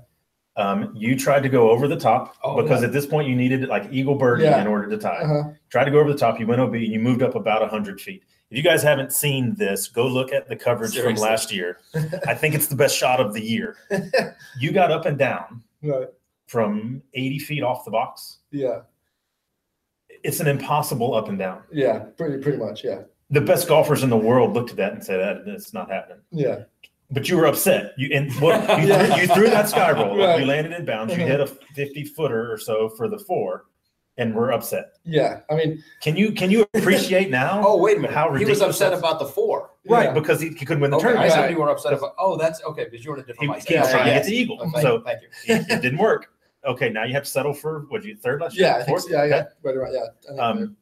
Um, 0.56 0.94
you 0.96 1.18
tried 1.18 1.44
to 1.44 1.50
go 1.50 1.70
over 1.72 1.88
the 1.88 1.98
top 2.00 2.36
Oh, 2.44 2.62
because 2.62 2.82
yeah. 2.82 2.88
at 2.88 2.94
this 2.94 3.06
point 3.06 3.28
you 3.28 3.36
needed 3.36 3.68
like 3.68 3.86
eagle 3.92 4.16
birdie 4.16 4.44
Yeah. 4.44 4.62
in 4.62 4.68
order 4.68 4.88
to 4.90 4.98
tie. 4.98 5.22
uh-huh. 5.24 5.44
Tried 5.70 5.86
to 5.86 5.92
go 5.92 6.00
over 6.00 6.12
the 6.14 6.18
top. 6.26 6.40
You 6.40 6.48
went 6.48 6.62
OB 6.62 6.76
and 6.76 6.94
you 6.96 7.00
moved 7.00 7.22
up 7.24 7.36
about 7.36 7.68
hundred 7.70 8.00
feet. 8.00 8.24
If 8.52 8.58
you 8.58 8.64
guys 8.64 8.84
haven't 8.84 9.12
seen 9.12 9.56
this, 9.56 9.88
go 9.90 10.06
look 10.08 10.32
at 10.32 10.48
the 10.48 10.56
coverage 10.56 10.92
Seriously. 10.94 11.16
from 11.16 11.30
last 11.32 11.52
year. 11.52 11.80
I 12.28 12.36
think 12.36 12.54
it's 12.54 12.68
the 12.68 12.76
best 12.76 12.96
shot 12.96 13.20
of 13.20 13.34
the 13.34 13.42
year. 13.42 13.76
You 14.60 14.72
got 14.72 14.92
up 14.92 15.06
and 15.06 15.18
down 15.18 15.64
right 15.84 16.08
from 16.48 17.02
80 17.16 17.40
feet 17.40 17.64
off 17.64 17.84
the 17.84 17.92
box. 17.92 18.38
yeah 18.52 18.82
It's 20.26 20.40
an 20.40 20.48
impossible 20.48 21.14
up 21.14 21.30
and 21.30 21.38
down. 21.38 21.62
yeah 21.72 22.00
pretty 22.18 22.38
pretty 22.42 22.58
much 22.58 22.84
yeah 22.84 23.02
The 23.30 23.42
best 23.42 23.68
golfers 23.68 24.04
in 24.04 24.10
the 24.10 24.18
world 24.18 24.54
looked 24.54 24.72
at 24.72 24.78
that 24.78 24.94
and 24.94 25.04
said 25.04 25.20
that 25.20 25.52
it's 25.54 25.74
not 25.74 25.90
happening. 25.92 26.22
yeah 26.32 26.64
But 27.12 27.30
you 27.30 27.38
were 27.38 27.46
upset. 27.46 27.94
You 27.98 28.10
and 28.14 28.32
what 28.42 28.60
you, 28.82 28.88
Yeah. 28.88 29.06
threw, 29.06 29.22
you 29.22 29.28
threw 29.28 29.48
that 29.50 29.70
sky 29.70 29.92
roll. 29.92 30.18
Right. 30.18 30.40
You 30.40 30.46
landed 30.46 30.74
in 30.74 30.86
bounds. 30.86 31.16
You 31.16 31.24
hit 31.24 31.40
a 31.40 31.48
50 31.48 32.04
footer 32.16 32.52
or 32.52 32.58
so 32.58 32.90
for 32.98 33.08
the 33.08 33.20
four, 33.20 33.66
and 34.18 34.34
we're 34.36 34.52
upset. 34.52 34.86
yeah 35.04 35.42
i 35.52 35.56
mean 35.56 35.84
Can 36.02 36.16
you 36.16 36.32
can 36.32 36.50
you 36.52 36.66
appreciate 36.74 37.30
now? 37.30 37.62
Oh, 37.68 37.78
wait 37.78 37.98
a 37.98 38.00
minute. 38.02 38.16
How 38.16 38.30
ridiculous 38.30 38.60
he 38.62 38.66
was 38.68 38.76
upset 38.82 38.94
about 38.98 39.20
the 39.20 39.26
four. 39.38 39.72
right 39.88 40.06
yeah. 40.06 40.14
because 40.14 40.40
he, 40.42 40.50
he 40.50 40.66
couldn't 40.66 40.82
win 40.82 40.92
the 40.92 40.98
Okay, 40.98 41.08
I 41.08 41.12
tournament. 41.12 41.34
said 41.34 41.42
Right. 41.42 41.52
you 41.52 41.60
were 41.62 41.70
upset 41.70 41.94
about. 41.94 42.14
Oh, 42.18 42.38
that's 42.38 42.60
okay 42.64 42.86
because 42.86 43.04
you're 43.06 43.16
in 43.18 43.22
a 43.22 43.24
He, 43.24 43.28
different 43.34 43.52
he 43.68 43.76
was 43.78 43.86
mindset. 43.86 43.92
trying 43.92 44.06
to 44.06 44.12
get 44.18 44.26
the 44.26 44.36
eagle, 44.36 44.58
thank, 44.60 44.78
so 44.88 45.02
thank 45.02 45.20
you. 45.24 45.28
it, 45.54 45.62
it 45.70 45.82
didn't 45.82 46.00
work. 46.00 46.22
Okay, 46.66 46.90
now 46.90 47.04
you 47.04 47.14
have 47.14 47.24
to 47.24 47.30
settle 47.30 47.54
for 47.54 47.86
what 47.90 48.04
you 48.04 48.16
third 48.16 48.42
last 48.42 48.56
year. 48.58 48.68
yeah 48.68 48.84
think, 48.84 49.00
yeah 49.10 49.18
Okay. 49.22 49.30
yeah 49.30 49.44
right 49.64 49.78
right 49.78 49.94
yeah 49.94 50.42
Um, 50.42 50.76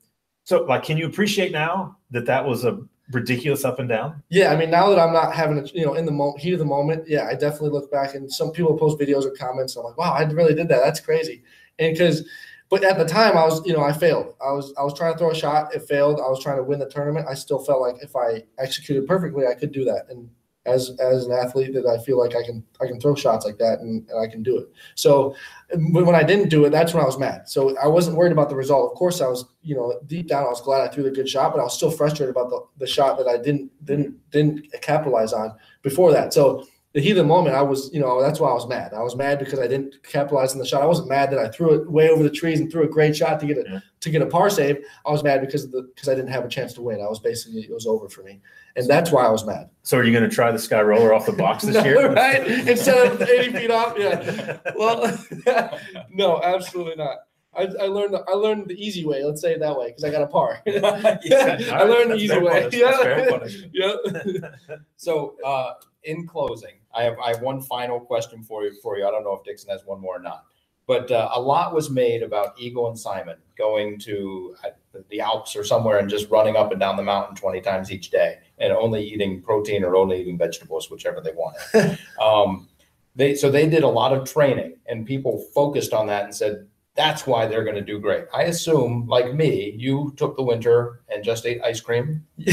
so 0.46 0.64
like, 0.64 0.84
can 0.84 0.98
you 0.98 1.06
appreciate 1.08 1.52
now 1.52 1.98
that 2.12 2.26
that 2.26 2.46
was 2.46 2.66
a 2.66 2.80
ridiculous 3.12 3.64
up 3.66 3.80
and 3.80 3.88
down? 3.90 4.22
Yeah, 4.30 4.52
I 4.52 4.56
mean, 4.58 4.70
now 4.70 4.90
that 4.90 5.00
I'm 5.00 5.14
not 5.14 5.34
having 5.34 5.58
a, 5.60 5.64
you 5.68 5.86
know, 5.86 5.94
in 5.96 6.06
the 6.06 6.12
mo- 6.12 6.36
heat 6.38 6.54
of 6.54 6.60
the 6.60 6.66
moment, 6.66 7.08
yeah, 7.08 7.28
I 7.28 7.34
definitely 7.34 7.70
look 7.70 7.92
back 7.92 8.16
and 8.16 8.32
some 8.32 8.52
people 8.52 8.78
post 8.78 9.00
videos 9.00 9.26
or 9.26 9.32
comments. 9.32 9.76
And 9.76 9.84
I'm 9.84 9.90
like, 9.90 9.98
wow, 9.98 10.14
I 10.14 10.24
really 10.24 10.54
did 10.56 10.68
that. 10.70 10.82
That's 10.84 11.00
crazy. 11.00 11.44
And 11.80 11.94
because, 11.94 12.28
but 12.70 12.84
at 12.84 12.98
the 12.98 13.06
time, 13.06 13.38
I 13.38 13.46
was, 13.46 13.66
you 13.66 13.74
know, 13.74 13.82
I 13.84 13.92
failed. 13.94 14.36
I 14.46 14.52
was, 14.52 14.74
I 14.78 14.84
was 14.84 14.94
trying 14.98 15.14
to 15.14 15.18
throw 15.20 15.32
a 15.32 15.36
shot. 15.36 15.74
It 15.76 15.84
failed. 15.88 16.20
I 16.20 16.28
was 16.30 16.42
trying 16.42 16.58
to 16.58 16.64
win 16.64 16.80
the 16.80 16.90
tournament. 16.90 17.28
I 17.30 17.34
still 17.36 17.60
felt 17.64 17.82
like 17.82 18.02
if 18.02 18.16
I 18.16 18.44
executed 18.58 19.08
perfectly, 19.08 19.48
I 19.48 19.54
could 19.54 19.72
do 19.72 19.84
that. 19.86 20.06
And 20.10 20.30
as 20.66 20.98
as 21.00 21.26
an 21.26 21.34
athlete, 21.34 21.74
that 21.74 21.86
I 21.86 21.98
feel 22.04 22.18
like 22.18 22.36
I 22.36 22.44
can 22.44 22.64
I 22.82 22.88
can 22.88 23.00
throw 23.00 23.16
shots 23.16 23.46
like 23.46 23.58
that 23.58 23.80
and, 23.80 24.08
and 24.10 24.20
I 24.20 24.28
can 24.32 24.44
do 24.44 24.58
it. 24.58 24.70
So 24.96 25.36
when 25.78 26.16
I 26.16 26.24
didn't 26.24 26.50
do 26.50 26.66
it, 26.66 26.70
that's 26.70 26.94
when 26.94 27.04
I 27.04 27.06
was 27.06 27.20
mad. 27.20 27.50
So 27.50 27.78
I 27.78 27.88
wasn't 27.88 28.18
worried 28.18 28.32
about 28.32 28.50
the 28.50 28.56
result. 28.56 28.92
Of 28.92 28.98
course, 28.98 29.22
I 29.22 29.28
was, 29.28 29.46
you 29.62 29.76
know, 29.76 30.00
deep 30.08 30.28
down, 30.28 30.46
I 30.46 30.50
was 30.50 30.62
glad 30.62 30.82
I 30.82 30.94
threw 30.94 31.04
the 31.04 31.12
good 31.12 31.28
shot, 31.28 31.54
but 31.54 31.60
I 31.60 31.64
was 31.64 31.76
still 31.76 31.92
frustrated 31.92 32.36
about 32.36 32.50
the, 32.50 32.62
the 32.78 32.88
shot 32.88 33.18
that 33.18 33.28
I 33.28 33.38
didn't 33.38 33.72
didn't 33.86 34.16
didn't 34.32 34.72
capitalize 34.82 35.34
on 35.34 35.54
before 35.82 36.12
that. 36.12 36.34
So 36.34 36.66
the 36.94 37.02
heat 37.02 37.12
of 37.12 37.18
the 37.18 37.24
moment, 37.24 37.56
I 37.56 37.62
was, 37.62 37.92
you 37.92 38.00
know, 38.00 38.22
that's 38.22 38.40
why 38.40 38.50
I 38.50 38.54
was 38.54 38.68
mad. 38.68 38.94
I 38.94 39.02
was 39.02 39.16
mad 39.16 39.40
because 39.40 39.60
I 39.60 39.68
didn't 39.68 40.02
capitalize 40.04 40.54
on 40.54 40.60
the 40.60 40.66
shot. 40.66 40.84
I 40.84 40.86
wasn't 40.86 41.10
mad 41.10 41.32
that 41.32 41.40
I 41.40 41.50
threw 41.50 41.74
it 41.74 41.90
way 41.90 42.10
over 42.10 42.22
the 42.22 42.30
trees 42.30 42.60
and 42.60 42.72
threw 42.72 42.84
a 42.84 42.88
great 42.88 43.16
shot 43.16 43.40
to 43.40 43.48
get 43.48 43.58
a 43.58 43.64
Yeah. 43.68 43.80
To 44.04 44.10
get 44.10 44.22
a 44.22 44.26
par 44.26 44.50
save. 44.50 44.84
I 45.06 45.12
was 45.12 45.24
mad 45.24 45.40
because 45.40 45.64
of 45.64 45.72
the 45.72 45.84
because 45.84 46.10
I 46.10 46.16
didn't 46.16 46.30
have 46.30 46.44
a 46.44 46.50
chance 46.50 46.74
to 46.74 46.82
win. 46.82 47.02
I 47.02 47.08
was 47.08 47.20
basically 47.20 47.62
it 47.62 47.72
was 47.72 47.88
over 47.88 48.10
for 48.10 48.22
me, 48.22 48.42
and 48.76 48.86
that's 48.88 49.12
why 49.12 49.26
I 49.26 49.30
was 49.30 49.46
mad. 49.46 49.70
So 49.84 49.98
are 49.98 50.04
you 50.04 50.12
going 50.12 50.30
to 50.30 50.34
try 50.34 50.52
the 50.52 50.60
sky 50.60 50.82
roller 50.82 51.14
off 51.14 51.26
the 51.26 51.32
box 51.32 51.64
this 51.64 51.76
No, 51.84 51.84
year? 51.84 52.14
right? 52.14 52.46
Instead 52.68 53.14
of 53.14 53.22
eighty 53.22 53.54
feet 53.54 53.72
off, 53.72 53.96
yeah. 53.98 54.58
Well, 54.76 55.18
no, 56.12 56.42
absolutely 56.44 56.96
not. 56.96 57.20
I, 57.56 57.68
I 57.80 57.86
learned 57.86 58.16
the, 58.16 58.24
I 58.28 58.34
learned 58.34 58.68
the 58.68 58.74
easy 58.74 59.06
way. 59.06 59.24
Let's 59.24 59.40
say 59.40 59.54
it 59.54 59.60
that 59.60 59.78
way 59.78 59.88
because 59.88 60.04
I 60.04 60.12
got 60.12 60.24
a 60.24 60.28
par. 60.28 60.62
Yeah. 60.66 61.60
I 61.72 61.84
learned 61.84 62.12
the 62.12 62.16
easy 62.16 62.40
way. 62.40 62.68
Yeah, 62.74 63.16
yeah. 63.72 64.48
So, 64.98 65.36
uh, 65.46 65.74
in 66.04 66.28
closing, 66.28 66.74
I 66.94 67.04
have 67.04 67.18
I 67.20 67.30
have 67.30 67.42
one 67.42 67.62
final 67.62 68.00
question 68.00 68.44
for 68.44 68.64
you. 68.64 68.74
For 68.82 68.98
you, 68.98 69.08
I 69.08 69.12
don't 69.12 69.24
know 69.24 69.36
if 69.36 69.44
Dixon 69.44 69.70
has 69.70 69.86
one 69.86 70.02
more 70.02 70.18
or 70.18 70.22
not. 70.22 70.46
But 70.86 71.12
uh, 71.12 71.30
a 71.34 71.40
lot 71.40 71.74
was 71.74 71.90
made 71.90 72.24
about 72.24 72.60
Eagle 72.60 72.90
and 72.90 73.00
Simon 73.00 73.38
going 73.58 74.00
to 74.00 74.56
uh, 74.66 75.00
the 75.10 75.22
Alps 75.22 75.56
or 75.56 75.64
somewhere 75.64 76.00
and 76.00 76.10
just 76.10 76.30
running 76.30 76.56
up 76.56 76.72
and 76.72 76.80
down 76.80 76.98
the 76.98 77.04
mountain 77.04 77.36
20 77.36 77.62
times 77.62 77.92
each 77.92 78.10
day 78.10 78.40
and 78.58 78.74
only 78.74 79.04
eating 79.04 79.42
protein 79.42 79.84
or 79.84 79.96
only 79.96 80.20
eating 80.20 80.38
vegetables, 80.38 80.90
whichever 80.92 81.22
they 81.22 81.32
wanted. 81.32 81.98
um, 82.22 82.68
they 83.16 83.36
so 83.36 83.50
they 83.50 83.70
did 83.70 83.84
a 83.84 83.88
lot 83.88 84.12
of 84.12 84.30
training 84.30 84.76
and 84.88 85.06
people 85.06 85.46
focused 85.54 85.94
on 85.94 86.08
that 86.08 86.26
and 86.26 86.36
said 86.36 86.68
that's 86.96 87.26
why 87.26 87.48
they're 87.48 87.64
going 87.64 87.76
to 87.76 87.82
do 87.82 88.00
great. 88.00 88.26
I 88.34 88.44
assume, 88.44 89.08
like 89.08 89.34
me, 89.34 89.76
you 89.78 90.14
took 90.16 90.36
the 90.36 90.44
winter 90.44 91.02
and 91.10 91.24
just 91.24 91.46
ate 91.46 91.62
ice 91.64 91.82
cream 91.82 92.26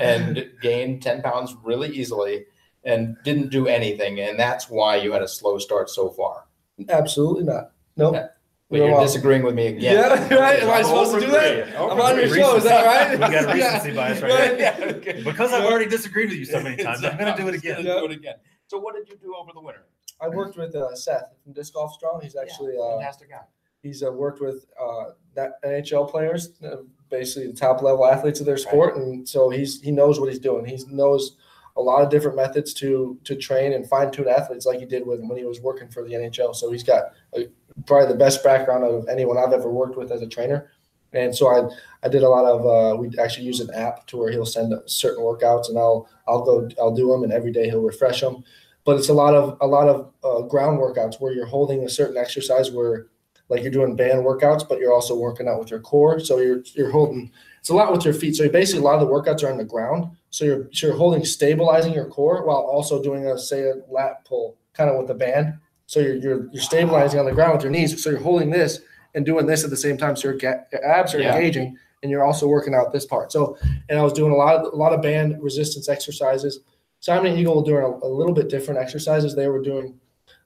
and 0.00 0.48
gained 0.62 1.02
10 1.02 1.22
pounds 1.22 1.56
really 1.64 1.88
easily 1.88 2.46
and 2.84 3.16
didn't 3.24 3.50
do 3.50 3.66
anything. 3.66 4.20
And 4.20 4.38
that's 4.38 4.70
why 4.70 4.96
you 4.96 5.12
had 5.12 5.22
a 5.22 5.28
slow 5.28 5.58
start 5.58 5.90
so 5.90 6.10
far. 6.10 6.44
Absolutely 6.88 7.44
not. 7.44 7.72
Nope. 7.96 8.14
Yeah. 8.14 8.26
But 8.70 8.76
You're 8.76 8.88
you're 8.90 9.00
disagreeing 9.00 9.42
with 9.42 9.56
me 9.56 9.66
again. 9.66 9.82
Yeah, 9.82 10.34
right. 10.40 10.62
Am 10.62 10.70
I 10.70 10.82
supposed 10.82 11.12
to 11.14 11.20
do 11.20 11.26
that? 11.32 11.74
I'm 11.76 12.00
on 12.00 12.16
your 12.16 12.28
show. 12.32 12.54
Is 12.56 12.62
that 12.64 12.86
right? 12.86 13.12
We 13.12 13.18
got 13.18 13.52
recency 13.54 13.92
bias 13.92 14.22
right 14.22 14.30
Right. 14.32 14.60
Yeah, 14.60 14.76
okay. 14.96 15.22
Because 15.24 15.52
I've 15.52 15.64
already 15.64 15.86
disagreed 15.90 16.28
with 16.30 16.38
you 16.38 16.44
so 16.44 16.62
many 16.62 16.80
times, 16.80 17.04
I'm 17.04 17.18
going 17.18 17.34
to 17.34 17.42
do 17.42 17.48
it 17.48 17.54
again. 17.56 17.82
Do 17.82 18.04
it 18.04 18.12
again. 18.12 18.36
So 18.68 18.78
what 18.78 18.94
did 18.94 19.08
you 19.08 19.16
do 19.16 19.34
over 19.34 19.50
the 19.52 19.60
winter? 19.60 19.86
I 20.20 20.28
worked 20.28 20.56
with 20.56 20.76
uh, 20.76 20.94
Seth 20.94 21.32
from 21.42 21.52
Disc 21.52 21.74
Golf 21.74 21.92
Strong. 21.94 22.20
He's 22.22 22.36
actually 22.36 22.76
uh, 22.80 22.98
Fantastic 22.98 23.30
guy. 23.30 23.40
he's 23.82 24.04
uh, 24.04 24.12
worked 24.12 24.40
with 24.40 24.66
uh, 24.80 25.04
that 25.34 25.60
NHL 25.64 26.08
players, 26.08 26.50
uh, 26.62 26.76
basically 27.10 27.48
the 27.48 27.56
top 27.56 27.82
level 27.82 28.06
athletes 28.06 28.38
of 28.38 28.46
their 28.46 28.56
sport, 28.58 28.96
and 28.96 29.28
so 29.28 29.48
he's 29.50 29.80
he 29.80 29.90
knows 29.90 30.20
what 30.20 30.28
he's 30.28 30.38
doing. 30.38 30.64
He 30.64 30.78
knows 30.88 31.36
a 31.76 31.82
lot 31.82 32.02
of 32.02 32.10
different 32.10 32.36
methods 32.36 32.74
to 32.74 33.18
to 33.24 33.36
train 33.36 33.72
and 33.72 33.88
fine 33.88 34.10
tune 34.10 34.28
athletes, 34.28 34.66
like 34.66 34.80
he 34.80 34.86
did 34.86 35.06
with 35.06 35.20
when 35.20 35.38
he 35.38 35.44
was 35.44 35.60
working 35.60 35.88
for 35.88 36.04
the 36.04 36.12
NHL. 36.12 36.54
So 36.54 36.70
he's 36.70 36.82
got 36.82 37.12
uh, 37.36 37.42
probably 37.86 38.08
the 38.08 38.18
best 38.18 38.42
background 38.42 38.84
of 38.84 39.08
anyone 39.08 39.38
I've 39.38 39.52
ever 39.52 39.70
worked 39.70 39.96
with 39.96 40.10
as 40.12 40.22
a 40.22 40.28
trainer. 40.28 40.70
And 41.12 41.34
so 41.34 41.48
I 41.48 41.68
I 42.04 42.08
did 42.08 42.22
a 42.22 42.28
lot 42.28 42.44
of 42.44 42.66
uh, 42.66 42.96
we 42.96 43.10
actually 43.18 43.46
use 43.46 43.60
an 43.60 43.74
app 43.74 44.06
to 44.08 44.16
where 44.16 44.30
he'll 44.30 44.46
send 44.46 44.74
certain 44.86 45.22
workouts 45.22 45.68
and 45.68 45.78
I'll 45.78 46.08
I'll 46.28 46.44
go 46.44 46.68
I'll 46.80 46.94
do 46.94 47.08
them 47.08 47.24
and 47.24 47.32
every 47.32 47.52
day 47.52 47.68
he'll 47.68 47.80
refresh 47.80 48.20
them. 48.20 48.44
But 48.84 48.96
it's 48.96 49.08
a 49.08 49.14
lot 49.14 49.34
of 49.34 49.56
a 49.60 49.66
lot 49.66 49.88
of 49.88 50.12
uh, 50.24 50.46
ground 50.46 50.78
workouts 50.78 51.20
where 51.20 51.32
you're 51.32 51.46
holding 51.46 51.84
a 51.84 51.88
certain 51.88 52.16
exercise 52.16 52.70
where 52.70 53.06
like 53.48 53.62
you're 53.62 53.72
doing 53.72 53.96
band 53.96 54.24
workouts, 54.24 54.66
but 54.66 54.78
you're 54.78 54.92
also 54.92 55.16
working 55.16 55.48
out 55.48 55.58
with 55.58 55.70
your 55.70 55.80
core. 55.80 56.20
So 56.20 56.38
you're 56.38 56.62
you're 56.74 56.90
holding 56.90 57.32
it's 57.58 57.68
a 57.68 57.74
lot 57.74 57.92
with 57.92 58.04
your 58.04 58.14
feet. 58.14 58.36
So 58.36 58.48
basically 58.48 58.80
a 58.80 58.84
lot 58.84 58.94
of 58.94 59.00
the 59.00 59.12
workouts 59.12 59.42
are 59.42 59.50
on 59.50 59.58
the 59.58 59.64
ground. 59.64 60.16
So 60.30 60.44
you're 60.44 60.68
so 60.72 60.86
you're 60.88 60.96
holding 60.96 61.24
stabilizing 61.24 61.92
your 61.92 62.06
core 62.06 62.44
while 62.46 62.58
also 62.58 63.02
doing 63.02 63.26
a 63.26 63.38
say 63.38 63.62
a 63.68 63.74
lat 63.90 64.24
pull 64.24 64.56
kind 64.72 64.88
of 64.90 64.96
with 64.96 65.08
the 65.08 65.14
band. 65.14 65.54
So 65.86 66.00
you're 66.00 66.14
you're 66.16 66.46
you're 66.52 66.62
stabilizing 66.62 67.18
on 67.20 67.26
the 67.26 67.32
ground 67.32 67.54
with 67.54 67.62
your 67.62 67.72
knees. 67.72 68.02
So 68.02 68.10
you're 68.10 68.20
holding 68.20 68.50
this 68.50 68.80
and 69.14 69.26
doing 69.26 69.46
this 69.46 69.64
at 69.64 69.70
the 69.70 69.76
same 69.76 69.96
time. 69.98 70.14
So 70.16 70.28
your, 70.28 70.36
ga- 70.38 70.62
your 70.72 70.84
abs 70.86 71.14
are 71.14 71.20
Yeah. 71.20 71.34
engaging 71.36 71.76
and 72.02 72.10
you're 72.10 72.24
also 72.24 72.46
working 72.46 72.74
out 72.74 72.92
this 72.92 73.04
part. 73.04 73.32
So 73.32 73.58
and 73.88 73.98
I 73.98 74.02
was 74.02 74.12
doing 74.12 74.32
a 74.32 74.36
lot 74.36 74.54
of 74.54 74.72
a 74.72 74.76
lot 74.76 74.92
of 74.92 75.02
band 75.02 75.42
resistance 75.42 75.88
exercises. 75.88 76.60
Simon 77.00 77.32
and 77.32 77.38
Eagle 77.40 77.56
were 77.56 77.64
doing 77.68 77.82
a, 77.82 78.06
a 78.06 78.08
little 78.08 78.32
bit 78.34 78.48
different 78.48 78.78
exercises. 78.80 79.34
They 79.34 79.48
were 79.48 79.62
doing 79.62 79.98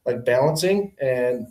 like 0.07 0.24
balancing 0.24 0.95
and 1.01 1.47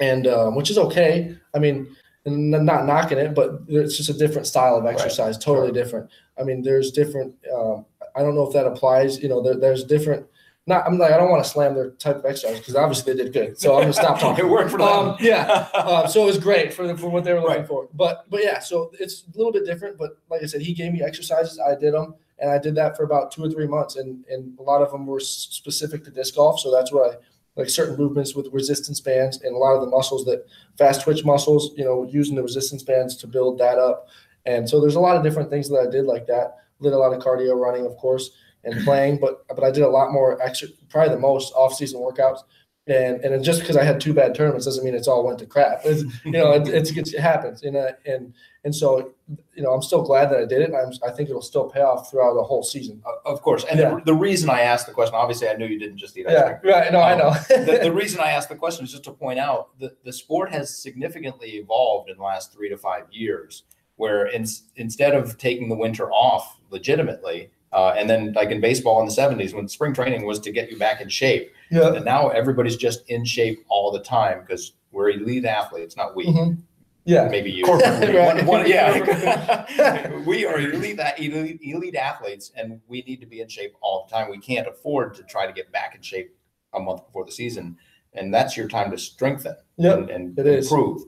and 0.00 0.26
um, 0.26 0.56
which 0.56 0.70
is 0.70 0.78
okay. 0.78 1.36
I 1.54 1.60
mean, 1.60 1.94
and 2.26 2.50
not 2.50 2.86
knocking 2.86 3.18
it, 3.18 3.34
but 3.34 3.60
it's 3.68 3.96
just 3.96 4.08
a 4.08 4.14
different 4.14 4.46
style 4.46 4.76
of 4.76 4.86
exercise, 4.86 5.36
totally 5.36 5.72
different. 5.72 6.08
I 6.38 6.42
mean, 6.42 6.62
there's 6.62 6.90
different. 6.90 7.34
Um, 7.54 7.84
I 8.16 8.22
don't 8.22 8.34
know 8.34 8.46
if 8.46 8.52
that 8.54 8.66
applies. 8.66 9.22
You 9.22 9.28
know, 9.28 9.42
there, 9.42 9.56
there's 9.56 9.84
different. 9.84 10.26
Not, 10.66 10.86
I'm 10.86 10.98
like, 10.98 11.12
I 11.12 11.18
don't 11.18 11.30
want 11.30 11.44
to 11.44 11.50
slam 11.50 11.74
their 11.74 11.90
type 11.90 12.16
of 12.16 12.24
exercise 12.24 12.58
because 12.58 12.74
obviously 12.74 13.12
they 13.12 13.24
did 13.24 13.34
good. 13.34 13.60
So 13.60 13.74
I'm 13.74 13.82
gonna 13.82 13.92
stop 13.92 14.18
talking. 14.18 14.44
it 14.46 14.48
worked 14.48 14.70
for 14.70 14.78
them. 14.78 14.88
Um, 14.88 15.16
yeah. 15.20 15.68
Uh, 15.74 16.06
so 16.12 16.22
it 16.22 16.26
was 16.26 16.38
great 16.38 16.72
for 16.72 16.86
the, 16.86 16.96
for 16.96 17.10
what 17.10 17.24
they 17.24 17.34
were 17.34 17.40
looking 17.40 17.58
Right. 17.58 17.66
for. 17.68 17.88
But 17.92 18.24
but 18.30 18.42
yeah, 18.42 18.60
so 18.60 18.90
it's 18.98 19.24
a 19.34 19.36
little 19.36 19.52
bit 19.52 19.66
different. 19.66 19.98
But 19.98 20.16
like 20.30 20.42
I 20.42 20.46
said, 20.46 20.62
he 20.62 20.72
gave 20.72 20.92
me 20.92 21.02
exercises. 21.02 21.60
I 21.60 21.74
did 21.74 21.92
them, 21.92 22.14
and 22.38 22.50
I 22.50 22.56
did 22.58 22.74
that 22.76 22.96
for 22.96 23.02
about 23.04 23.30
two 23.30 23.44
or 23.44 23.50
three 23.50 23.66
months, 23.66 23.96
and 23.96 24.24
and 24.30 24.58
a 24.58 24.62
lot 24.62 24.80
of 24.80 24.90
them 24.90 25.04
were 25.04 25.20
specific 25.20 26.02
to 26.04 26.10
disc 26.10 26.34
golf. 26.36 26.58
So 26.60 26.72
that's 26.72 26.90
what 26.90 27.12
I 27.12 27.16
like 27.56 27.68
certain 27.68 27.96
movements 27.96 28.34
with 28.34 28.48
resistance 28.52 29.00
bands 29.00 29.40
and 29.42 29.54
a 29.54 29.58
lot 29.58 29.74
of 29.74 29.80
the 29.80 29.86
muscles 29.86 30.24
that 30.24 30.44
fast 30.76 31.02
twitch 31.02 31.24
muscles. 31.24 31.72
You 31.76 31.84
know, 31.84 32.04
using 32.04 32.34
the 32.34 32.42
resistance 32.42 32.82
bands 32.82 33.16
to 33.18 33.26
build 33.26 33.58
that 33.58 33.78
up. 33.78 34.08
And 34.46 34.68
so 34.68 34.80
there's 34.80 34.96
a 34.96 35.00
lot 35.00 35.16
of 35.16 35.22
different 35.22 35.50
things 35.50 35.68
that 35.70 35.84
I 35.86 35.90
did 35.90 36.04
like 36.04 36.26
that. 36.26 36.56
Did 36.82 36.92
a 36.92 36.98
lot 36.98 37.12
of 37.12 37.22
cardio 37.22 37.58
running, 37.58 37.86
of 37.86 37.96
course, 37.96 38.30
and 38.64 38.84
playing, 38.84 39.18
but 39.18 39.46
but 39.48 39.64
I 39.64 39.70
did 39.70 39.84
a 39.84 39.88
lot 39.88 40.12
more 40.12 40.40
extra, 40.42 40.68
probably 40.88 41.14
the 41.14 41.20
most 41.20 41.52
off 41.54 41.74
season 41.74 42.00
workouts. 42.00 42.40
And 42.86 43.24
and 43.24 43.42
just 43.42 43.60
because 43.60 43.76
I 43.76 43.84
had 43.84 44.00
two 44.00 44.12
bad 44.12 44.34
tournaments 44.34 44.66
doesn't 44.66 44.84
mean 44.84 44.94
it's 44.94 45.08
all 45.08 45.26
went 45.26 45.38
to 45.38 45.46
crap. 45.46 45.80
It's, 45.84 46.02
you 46.24 46.32
know, 46.32 46.52
it, 46.52 46.68
it's, 46.68 46.90
it 46.90 47.18
happens. 47.18 47.62
And 47.62 47.76
uh, 47.76 47.92
and 48.04 48.34
and 48.64 48.74
so 48.74 49.12
you 49.54 49.62
know, 49.62 49.72
I'm 49.72 49.80
still 49.80 50.02
glad 50.02 50.26
that 50.30 50.38
I 50.40 50.44
did 50.44 50.60
it. 50.60 50.70
I'm, 50.74 50.92
I 51.06 51.10
think 51.10 51.30
it'll 51.30 51.40
still 51.40 51.70
pay 51.70 51.80
off 51.80 52.10
throughout 52.10 52.34
the 52.34 52.42
whole 52.42 52.62
season. 52.62 53.02
Of 53.24 53.40
course. 53.40 53.64
And 53.70 53.78
Yeah. 53.80 53.94
the, 53.94 54.02
the 54.06 54.14
reason 54.14 54.50
I 54.50 54.60
asked 54.60 54.86
the 54.86 54.92
question, 54.92 55.14
obviously, 55.14 55.48
I 55.48 55.54
knew 55.54 55.64
you 55.66 55.78
didn't 55.78 55.96
just 55.96 56.14
eat 56.18 56.26
ice 56.26 56.32
Yeah, 56.34 56.52
cream. 56.58 56.72
right. 56.74 56.92
No, 56.92 57.00
I 57.00 57.16
know. 57.16 57.30
the, 57.48 57.80
the 57.84 57.92
reason 57.92 58.20
I 58.20 58.32
asked 58.32 58.50
the 58.50 58.54
question 58.56 58.84
is 58.84 58.90
just 58.90 59.04
to 59.04 59.12
point 59.12 59.38
out 59.38 59.78
that 59.80 60.04
the 60.04 60.12
sport 60.12 60.52
has 60.52 60.76
significantly 60.76 61.52
evolved 61.52 62.10
in 62.10 62.18
the 62.18 62.22
last 62.22 62.52
three 62.52 62.68
to 62.68 62.76
five 62.76 63.04
years, 63.10 63.62
where 63.96 64.26
in, 64.26 64.44
instead 64.76 65.14
of 65.14 65.38
taking 65.38 65.70
the 65.70 65.76
winter 65.76 66.10
off 66.12 66.58
legitimately, 66.70 67.50
uh, 67.72 67.94
and 67.96 68.08
then 68.10 68.32
like 68.34 68.50
in 68.50 68.60
baseball 68.60 69.00
in 69.00 69.06
the 69.06 69.12
70s 69.12 69.54
when 69.54 69.66
spring 69.68 69.94
training 69.94 70.26
was 70.26 70.38
to 70.40 70.52
get 70.52 70.70
you 70.70 70.76
back 70.78 71.00
in 71.00 71.08
shape, 71.08 71.50
yeah. 71.70 71.94
and 71.94 72.04
now 72.04 72.28
everybody's 72.28 72.76
just 72.76 73.08
in 73.08 73.24
shape 73.24 73.64
all 73.68 73.90
the 73.90 74.00
time 74.00 74.40
because 74.40 74.72
we're 74.92 75.10
elite 75.10 75.44
athletes, 75.46 75.96
not 75.96 76.14
we. 76.14 76.26
Mhm. 76.26 76.58
Yeah. 77.04 77.28
Maybe 77.28 77.50
you. 77.50 77.64
Corporate 77.64 78.00
we. 78.12 78.18
One- 78.18 78.46
one- 78.46 78.68
yeah. 78.68 80.10
we 80.26 80.46
are 80.46 80.58
elite, 80.58 80.98
elite, 81.18 81.60
elite 81.62 81.96
athletes, 81.96 82.50
and 82.56 82.80
we 82.88 83.02
need 83.02 83.20
to 83.20 83.26
be 83.26 83.40
in 83.40 83.48
shape 83.48 83.74
all 83.80 84.06
the 84.08 84.14
time. 84.16 84.30
We 84.30 84.38
can't 84.38 84.66
afford 84.66 85.14
to 85.14 85.22
try 85.24 85.46
to 85.46 85.52
get 85.52 85.70
back 85.72 85.94
in 85.94 86.02
shape 86.02 86.34
a 86.72 86.80
month 86.80 87.04
before 87.06 87.24
the 87.24 87.32
season, 87.32 87.76
and 88.14 88.32
that's 88.32 88.56
your 88.56 88.68
time 88.68 88.90
to 88.90 88.98
strengthen 88.98 89.54
Yep. 89.76 89.98
and, 89.98 90.10
and 90.10 90.38
improve. 90.38 91.02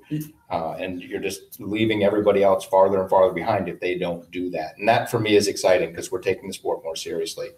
Uh, 0.50 0.72
and 0.72 1.00
you're 1.00 1.20
just 1.20 1.60
leaving 1.60 2.02
everybody 2.04 2.42
else 2.42 2.64
farther 2.64 3.00
and 3.00 3.08
farther 3.08 3.32
behind 3.32 3.68
if 3.68 3.80
they 3.80 3.96
don't 3.96 4.28
do 4.30 4.50
that. 4.50 4.76
And 4.76 4.88
that 4.88 5.10
for 5.10 5.18
me 5.18 5.36
is 5.36 5.46
exciting 5.48 5.90
because 5.90 6.10
we're 6.12 6.20
taking 6.20 6.48
the 6.48 6.54
sport 6.54 6.82
more 6.84 6.96
seriously. 6.96 7.48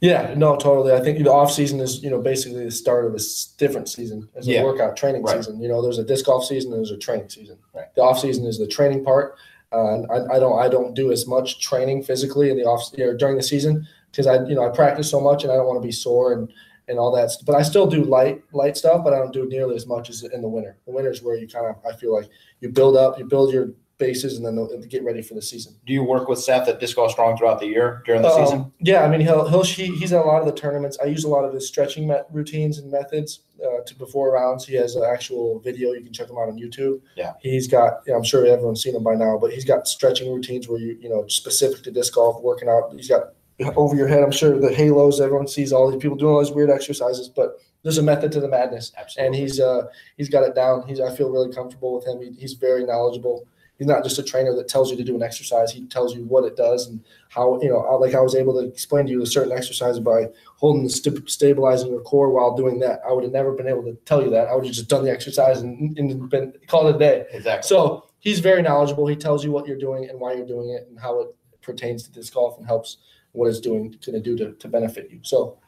Yeah, 0.00 0.34
no, 0.36 0.56
totally. 0.56 0.92
I 0.92 1.00
think 1.00 1.18
the 1.18 1.32
off 1.32 1.50
season 1.50 1.80
is, 1.80 2.02
you 2.02 2.10
know, 2.10 2.20
basically 2.20 2.64
the 2.64 2.70
start 2.70 3.06
of 3.06 3.14
a 3.14 3.20
different 3.56 3.88
season 3.88 4.28
as 4.36 4.46
a 4.46 4.50
Yeah. 4.52 4.64
workout 4.64 4.96
training 4.96 5.22
Right. 5.22 5.36
season. 5.38 5.60
You 5.60 5.68
know, 5.68 5.80
there's 5.80 5.98
a 5.98 6.04
disc 6.04 6.26
golf 6.26 6.44
season 6.44 6.72
and 6.72 6.80
there's 6.80 6.90
a 6.90 6.98
training 6.98 7.30
season. 7.30 7.56
Right. 7.74 7.86
The 7.94 8.02
off 8.02 8.18
season 8.20 8.44
is 8.46 8.58
the 8.58 8.66
training 8.66 9.04
part. 9.04 9.36
Uh, 9.72 10.02
I, 10.10 10.36
I 10.36 10.38
don't 10.38 10.58
I 10.58 10.68
don't 10.68 10.94
do 10.94 11.10
as 11.10 11.26
much 11.26 11.60
training 11.60 12.02
physically 12.04 12.50
in 12.50 12.56
the 12.56 12.64
off 12.64 12.92
or 12.98 13.14
during 13.14 13.36
the 13.36 13.42
season 13.42 13.86
because 14.10 14.26
I 14.26 14.44
you 14.44 14.54
know 14.54 14.64
I 14.64 14.68
practice 14.68 15.10
so 15.10 15.18
much 15.20 15.42
and 15.42 15.52
I 15.52 15.56
don't 15.56 15.66
want 15.66 15.80
to 15.82 15.86
be 15.86 15.90
sore 15.92 16.32
and 16.34 16.52
and 16.88 17.00
all 17.00 17.10
that. 17.16 17.32
But 17.44 17.56
I 17.56 17.62
still 17.62 17.86
do 17.86 18.04
light 18.04 18.42
light 18.52 18.76
stuff, 18.76 19.02
but 19.02 19.12
I 19.12 19.18
don't 19.18 19.32
do 19.32 19.44
nearly 19.48 19.74
as 19.74 19.86
much 19.86 20.08
as 20.08 20.22
in 20.22 20.40
the 20.40 20.48
winter. 20.48 20.76
The 20.86 20.92
winter 20.92 21.10
is 21.10 21.20
where 21.22 21.36
you 21.36 21.48
kind 21.48 21.66
of 21.66 21.76
I 21.84 21.96
feel 21.96 22.12
like 22.14 22.28
you 22.60 22.68
build 22.68 22.96
up, 22.96 23.18
you 23.18 23.24
build 23.24 23.52
your 23.52 23.70
bases, 23.98 24.36
and 24.36 24.44
then 24.44 24.56
they'll- 24.56 24.66
get 24.88 25.02
ready 25.04 25.22
for 25.22 25.34
the 25.34 25.42
season. 25.42 25.74
Do 25.86 25.92
you 25.92 26.04
work 26.04 26.28
with 26.28 26.38
Seth 26.38 26.68
at 26.68 26.78
Disc 26.80 26.96
Golf 26.96 27.10
Strong 27.12 27.38
throughout 27.38 27.60
the 27.60 27.66
year 27.66 28.02
during 28.04 28.22
the 28.22 28.28
Um, 28.28 28.44
season? 28.44 28.72
Yeah, 28.80 29.02
I 29.04 29.08
mean 29.08 29.20
he'll 29.20 29.46
he'll 29.48 29.62
he, 29.62 29.86
he's 29.96 30.12
at 30.12 30.24
a 30.24 30.28
lot 30.28 30.40
of 30.40 30.46
the 30.46 30.52
tournaments. 30.52 30.98
I 31.02 31.06
use 31.06 31.24
a 31.24 31.28
lot 31.28 31.44
of 31.44 31.52
his 31.54 31.66
stretching 31.66 32.06
met, 32.06 32.26
routines 32.30 32.78
and 32.78 32.90
methods 32.90 33.40
uh, 33.64 33.82
to 33.86 33.94
before 33.96 34.32
rounds. 34.32 34.66
He 34.66 34.74
has 34.76 34.96
an 34.96 35.02
actual 35.04 35.58
video. 35.60 35.92
You 35.92 36.02
can 36.02 36.12
check 36.12 36.28
him 36.28 36.36
out 36.36 36.48
on 36.48 36.58
YouTube. 36.58 37.00
Yeah. 37.16 37.32
he's 37.40 37.66
got. 37.68 38.06
Know, 38.06 38.14
I'm 38.16 38.22
sure 38.24 38.46
everyone's 38.46 38.82
seen 38.82 38.94
him 38.94 39.02
by 39.02 39.14
now, 39.14 39.38
but 39.38 39.52
he's 39.52 39.64
got 39.64 39.88
stretching 39.88 40.32
routines 40.32 40.68
where 40.68 40.78
you 40.78 40.96
you 41.00 41.08
know 41.08 41.26
specific 41.28 41.82
to 41.84 41.90
disc 41.90 42.14
golf, 42.14 42.42
working 42.42 42.68
out. 42.68 42.92
He's 42.94 43.08
got 43.08 43.32
over 43.76 43.96
your 43.96 44.08
head. 44.08 44.22
I'm 44.22 44.30
sure 44.30 44.58
the 44.58 44.74
halos. 44.74 45.20
Everyone 45.20 45.48
sees 45.48 45.72
all 45.72 45.90
these 45.90 46.00
people 46.02 46.16
doing 46.18 46.34
all 46.34 46.40
these 46.44 46.52
weird 46.54 46.68
exercises, 46.70 47.28
but 47.28 47.58
there's 47.82 47.98
a 47.98 48.02
method 48.02 48.32
to 48.32 48.40
the 48.40 48.48
madness 48.48 48.90
Absolutely. 48.98 49.26
and 49.26 49.34
he's 49.36 49.60
uh 49.60 49.82
he's 50.16 50.28
got 50.28 50.42
it 50.42 50.54
down. 50.54 50.86
He's 50.86 51.00
I 51.00 51.14
feel 51.14 51.30
really 51.30 51.52
comfortable 51.54 51.94
with 51.94 52.04
him. 52.06 52.20
He, 52.20 52.32
he's 52.38 52.52
very 52.54 52.84
knowledgeable. 52.84 53.46
He's 53.78 53.86
not 53.86 54.02
just 54.04 54.18
a 54.18 54.22
trainer 54.22 54.54
that 54.56 54.68
tells 54.68 54.90
you 54.90 54.96
to 54.96 55.04
do 55.04 55.14
an 55.14 55.22
exercise. 55.22 55.70
He 55.70 55.84
tells 55.86 56.14
you 56.16 56.24
what 56.24 56.44
it 56.44 56.56
does 56.56 56.86
and 56.86 57.04
how 57.28 57.60
you 57.60 57.68
know. 57.68 57.80
I- 57.80 57.94
Like 57.96 58.14
I 58.14 58.20
was 58.20 58.34
able 58.34 58.54
to 58.60 58.66
explain 58.66 59.04
to 59.06 59.12
you 59.12 59.22
a 59.22 59.26
certain 59.26 59.52
exercise 59.52 59.98
by 59.98 60.28
holding 60.56 60.82
the 60.84 60.88
st- 60.90 61.28
stabilizing 61.28 61.90
your 61.90 62.00
core 62.00 62.30
while 62.30 62.56
doing 62.56 62.78
that. 62.80 63.00
I 63.08 63.12
would 63.12 63.24
have 63.24 63.32
never 63.32 63.52
been 63.52 63.68
able 63.68 63.82
to 63.84 63.94
tell 64.06 64.22
you 64.22 64.30
that. 64.30 64.48
I 64.48 64.54
would 64.54 64.64
have 64.64 64.74
just 64.74 64.88
done 64.88 65.04
the 65.04 65.10
exercise 65.10 65.60
and, 65.60 65.98
and 65.98 66.30
been 66.30 66.54
called 66.68 66.86
it 66.88 66.96
a 66.96 66.98
day. 66.98 67.24
exactly. 67.32 67.68
So 67.68 68.06
he's 68.20 68.40
very 68.40 68.62
knowledgeable. 68.62 69.06
He 69.06 69.16
tells 69.16 69.44
you 69.44 69.52
what 69.52 69.66
you're 69.66 69.76
doing 69.78 70.08
and 70.08 70.18
why 70.18 70.32
you're 70.34 70.46
doing 70.46 70.70
it 70.70 70.86
and 70.88 70.98
how 70.98 71.20
it 71.20 71.28
pertains 71.60 72.02
to 72.04 72.12
disc 72.12 72.32
golf 72.32 72.56
and 72.58 72.66
helps 72.66 72.96
what 73.32 73.48
it's 73.48 73.60
doing 73.60 73.90
going 74.06 74.14
to 74.14 74.20
do 74.20 74.36
to, 74.38 74.52
to 74.54 74.68
benefit 74.68 75.10
you. 75.10 75.18
So 75.22 75.58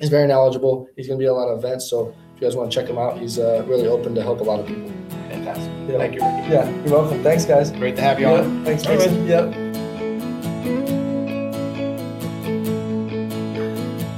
he's 0.00 0.08
very 0.08 0.26
knowledgeable. 0.26 0.88
He's 0.96 1.06
going 1.06 1.18
to 1.18 1.22
be 1.22 1.26
at 1.26 1.32
a 1.32 1.34
lot 1.34 1.48
of 1.48 1.58
events. 1.58 1.88
So 1.88 2.14
if 2.34 2.40
you 2.42 2.46
guys 2.48 2.56
want 2.56 2.72
to 2.72 2.74
check 2.80 2.88
him 2.88 2.98
out, 2.98 3.18
he's 3.18 3.38
uh, 3.38 3.62
really 3.68 3.86
open 3.86 4.14
to 4.16 4.22
help 4.22 4.40
a 4.40 4.44
lot 4.44 4.58
of 4.58 4.66
people. 4.66 4.90
Fantastic. 5.44 5.72
Yeah. 5.88 5.98
Thank 5.98 6.14
you, 6.14 6.20
Ricky. 6.20 6.48
Yeah, 6.50 6.70
you're 6.84 7.00
welcome. 7.00 7.22
Thanks, 7.22 7.44
guys. 7.44 7.72
Great 7.72 7.96
to 7.96 8.02
have 8.02 8.20
you 8.20 8.26
on. 8.26 8.58
Yeah, 8.58 8.64
thanks, 8.64 8.86
All 8.86 8.96
right. 8.96 9.10
Mason. 9.10 9.26
Yep. 9.26 9.54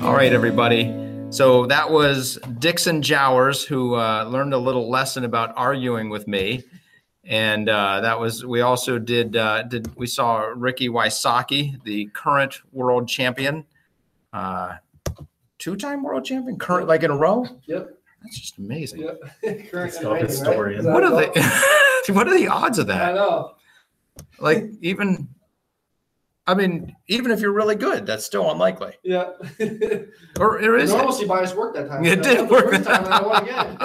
All 0.05 0.13
right, 0.15 0.33
everybody. 0.35 0.95
So 1.31 1.65
that 1.67 1.91
was 1.91 2.39
Dixon 2.59 3.01
Jowers 3.01 3.65
who 3.65 3.95
uh, 3.95 4.25
learned 4.25 4.53
a 4.53 4.59
little 4.59 4.91
lesson 4.91 5.25
about 5.25 5.55
arguing 5.57 6.11
with 6.11 6.29
me, 6.29 6.63
and 7.25 7.71
uh, 7.71 8.03
that 8.03 8.21
was 8.21 8.45
we 8.45 8.61
also 8.61 8.99
did 8.99 9.35
uh, 9.35 9.63
did 9.63 9.97
we 9.97 10.07
saw 10.07 10.53
Ricky 10.55 10.91
Wysocki, 10.91 11.83
the 11.85 12.07
current 12.13 12.61
world 12.71 13.09
champion, 13.09 13.65
uh, 14.35 14.75
two-time 15.59 16.03
world 16.03 16.27
champion, 16.27 16.59
current 16.59 16.87
like 16.87 17.03
in 17.03 17.11
a 17.11 17.17
row. 17.17 17.47
Yep. 17.67 17.99
That's 18.25 18.39
just 18.41 18.59
amazing. 18.59 19.01
Yep. 19.03 19.21
Current 19.71 19.89
It's 19.95 19.97
and 19.99 20.07
all 20.07 20.15
reigning, 20.15 20.29
historian. 20.29 20.81
Is 20.81 20.87
What 20.87 21.05
are 21.05 21.13
all? 21.13 21.19
they? 21.19 21.27
what 22.13 22.27
are 22.27 22.37
the 22.37 22.49
odds 22.49 22.79
of 22.79 22.87
that? 22.89 23.03
I 23.03 23.13
that? 23.13 23.15
know. 23.15 23.53
Like 24.41 24.65
even, 24.81 25.29
I 26.47 26.55
mean, 26.55 26.97
even 27.07 27.31
if 27.31 27.41
you're 27.41 27.53
really 27.53 27.77
good, 27.77 28.07
that's 28.07 28.25
still 28.25 28.51
unlikely. 28.51 28.95
Yeah. 29.03 29.31
Or, 30.41 30.59
or 30.59 30.77
is 30.77 30.91
it? 30.91 30.97
Normalcy 30.97 31.27
bias 31.27 31.55
worked 31.55 31.77
that 31.77 31.87
time. 31.89 32.05
It 32.05 32.21
did 32.25 32.39
won 32.39 32.47
the 32.49 32.53
work. 32.53 32.71
First 32.73 32.85
time 32.85 33.05
and 33.05 33.15
I 33.15 33.23
won 33.23 33.45
again. 33.45 33.79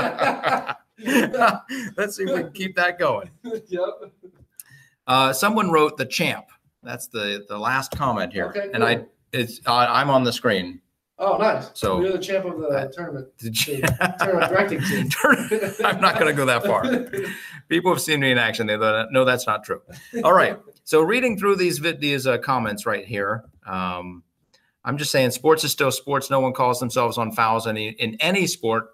Let's 1.96 2.16
see 2.18 2.24
if 2.24 2.30
we 2.36 2.42
can 2.42 2.52
keep 2.54 2.76
that 2.76 2.98
going. 2.98 3.30
yep. 3.68 3.84
Uh, 5.06 5.32
someone 5.32 5.70
wrote 5.70 5.96
the 5.98 6.06
champ. 6.08 6.46
That's 6.82 7.06
the 7.08 7.46
the 7.48 7.58
last 7.58 7.92
comment 7.92 8.34
here, 8.34 8.48
Okay, 8.48 8.70
and 8.74 8.84
I 8.84 9.06
it's 9.32 9.60
uh, 9.68 9.86
I'm 9.90 10.10
on 10.10 10.24
the 10.24 10.34
screen. 10.34 10.82
Oh, 11.22 11.38
nice. 11.38 11.70
So- 11.74 12.02
you're 12.02 12.14
the 12.14 12.18
champ 12.20 12.46
of 12.46 12.60
the 12.60 12.68
Uh, 12.68 12.88
tournament. 12.92 13.28
Did 13.38 13.68
you- 13.68 13.82
Tournament 14.20 14.50
directing 14.50 14.82
team. 14.82 15.10
I'm 15.86 16.00
not 16.00 16.18
going 16.18 16.28
to 16.28 16.34
go 16.34 16.46
that 16.46 16.64
far. 16.66 16.86
People 17.70 17.92
have 17.92 18.02
seen 18.02 18.22
me 18.22 18.32
in 18.32 18.38
action. 18.38 18.68
They 18.68 18.78
know 18.78 19.26
that's 19.26 19.46
not 19.46 19.64
true. 19.64 19.82
All 20.24 20.34
right. 20.34 20.58
So 20.86 21.02
reading 21.02 21.38
through 21.38 21.58
these 21.58 21.80
these 22.00 22.26
uh, 22.26 22.38
comments 22.40 22.86
right 22.86 23.06
here, 23.06 23.44
um, 23.68 24.24
I'm 24.84 24.98
just 24.98 25.12
saying 25.12 25.32
sports 25.32 25.64
is 25.64 25.72
still 25.72 25.92
sports. 25.92 26.30
No 26.32 26.40
one 26.40 26.54
calls 26.54 26.80
themselves 26.80 27.18
on 27.18 27.32
fouls 27.32 27.68
any 27.68 27.90
in 27.90 28.16
any 28.22 28.48
sport. 28.48 28.88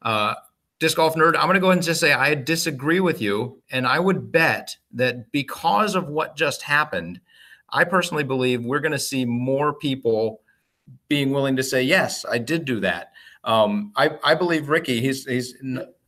Uh, 0.00 0.34
disc 0.78 0.96
golf 0.96 1.16
nerd. 1.16 1.34
I'm 1.36 1.42
going 1.42 1.54
to 1.54 1.60
go 1.60 1.66
ahead 1.66 1.78
and 1.78 1.84
just 1.84 2.00
say 2.00 2.12
I 2.14 2.34
disagree 2.34 3.00
with 3.00 3.20
you, 3.20 3.60
and 3.70 3.86
I 3.86 3.98
would 3.98 4.30
bet 4.32 4.76
that 4.92 5.32
because 5.32 5.94
of 5.96 6.08
what 6.08 6.34
just 6.36 6.62
happened, 6.62 7.20
I 7.68 7.84
personally 7.84 8.24
believe 8.24 8.64
we're 8.64 8.80
going 8.80 8.92
to 8.92 8.98
see 8.98 9.24
more 9.26 9.74
people 9.74 10.40
being 11.08 11.30
willing 11.30 11.56
to 11.56 11.62
say 11.62 11.82
yes, 11.82 12.24
I 12.30 12.38
did 12.38 12.64
do 12.64 12.80
that. 12.80 13.12
Um, 13.44 13.92
I 13.96 14.10
I 14.22 14.34
believe 14.34 14.68
Ricky. 14.68 15.00
He's 15.00 15.24
he's 15.26 15.54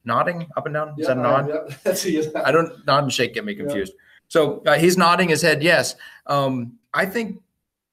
nodding 0.04 0.46
up 0.56 0.66
and 0.66 0.74
down. 0.74 0.94
Is 0.98 1.06
that 1.06 1.18
a 1.18 1.20
nod? 1.20 1.76
That's 1.84 2.02
he. 2.02 2.26
I 2.36 2.50
don't 2.50 2.86
nod 2.86 3.04
and 3.04 3.12
shake 3.12 3.34
get 3.34 3.44
me 3.44 3.54
confused. 3.54 3.92
So 4.28 4.62
uh, 4.66 4.78
he's 4.78 4.96
nodding 4.96 5.28
his 5.28 5.42
head 5.42 5.62
yes. 5.62 5.94
Um, 6.26 6.78
I 6.94 7.06
think 7.06 7.40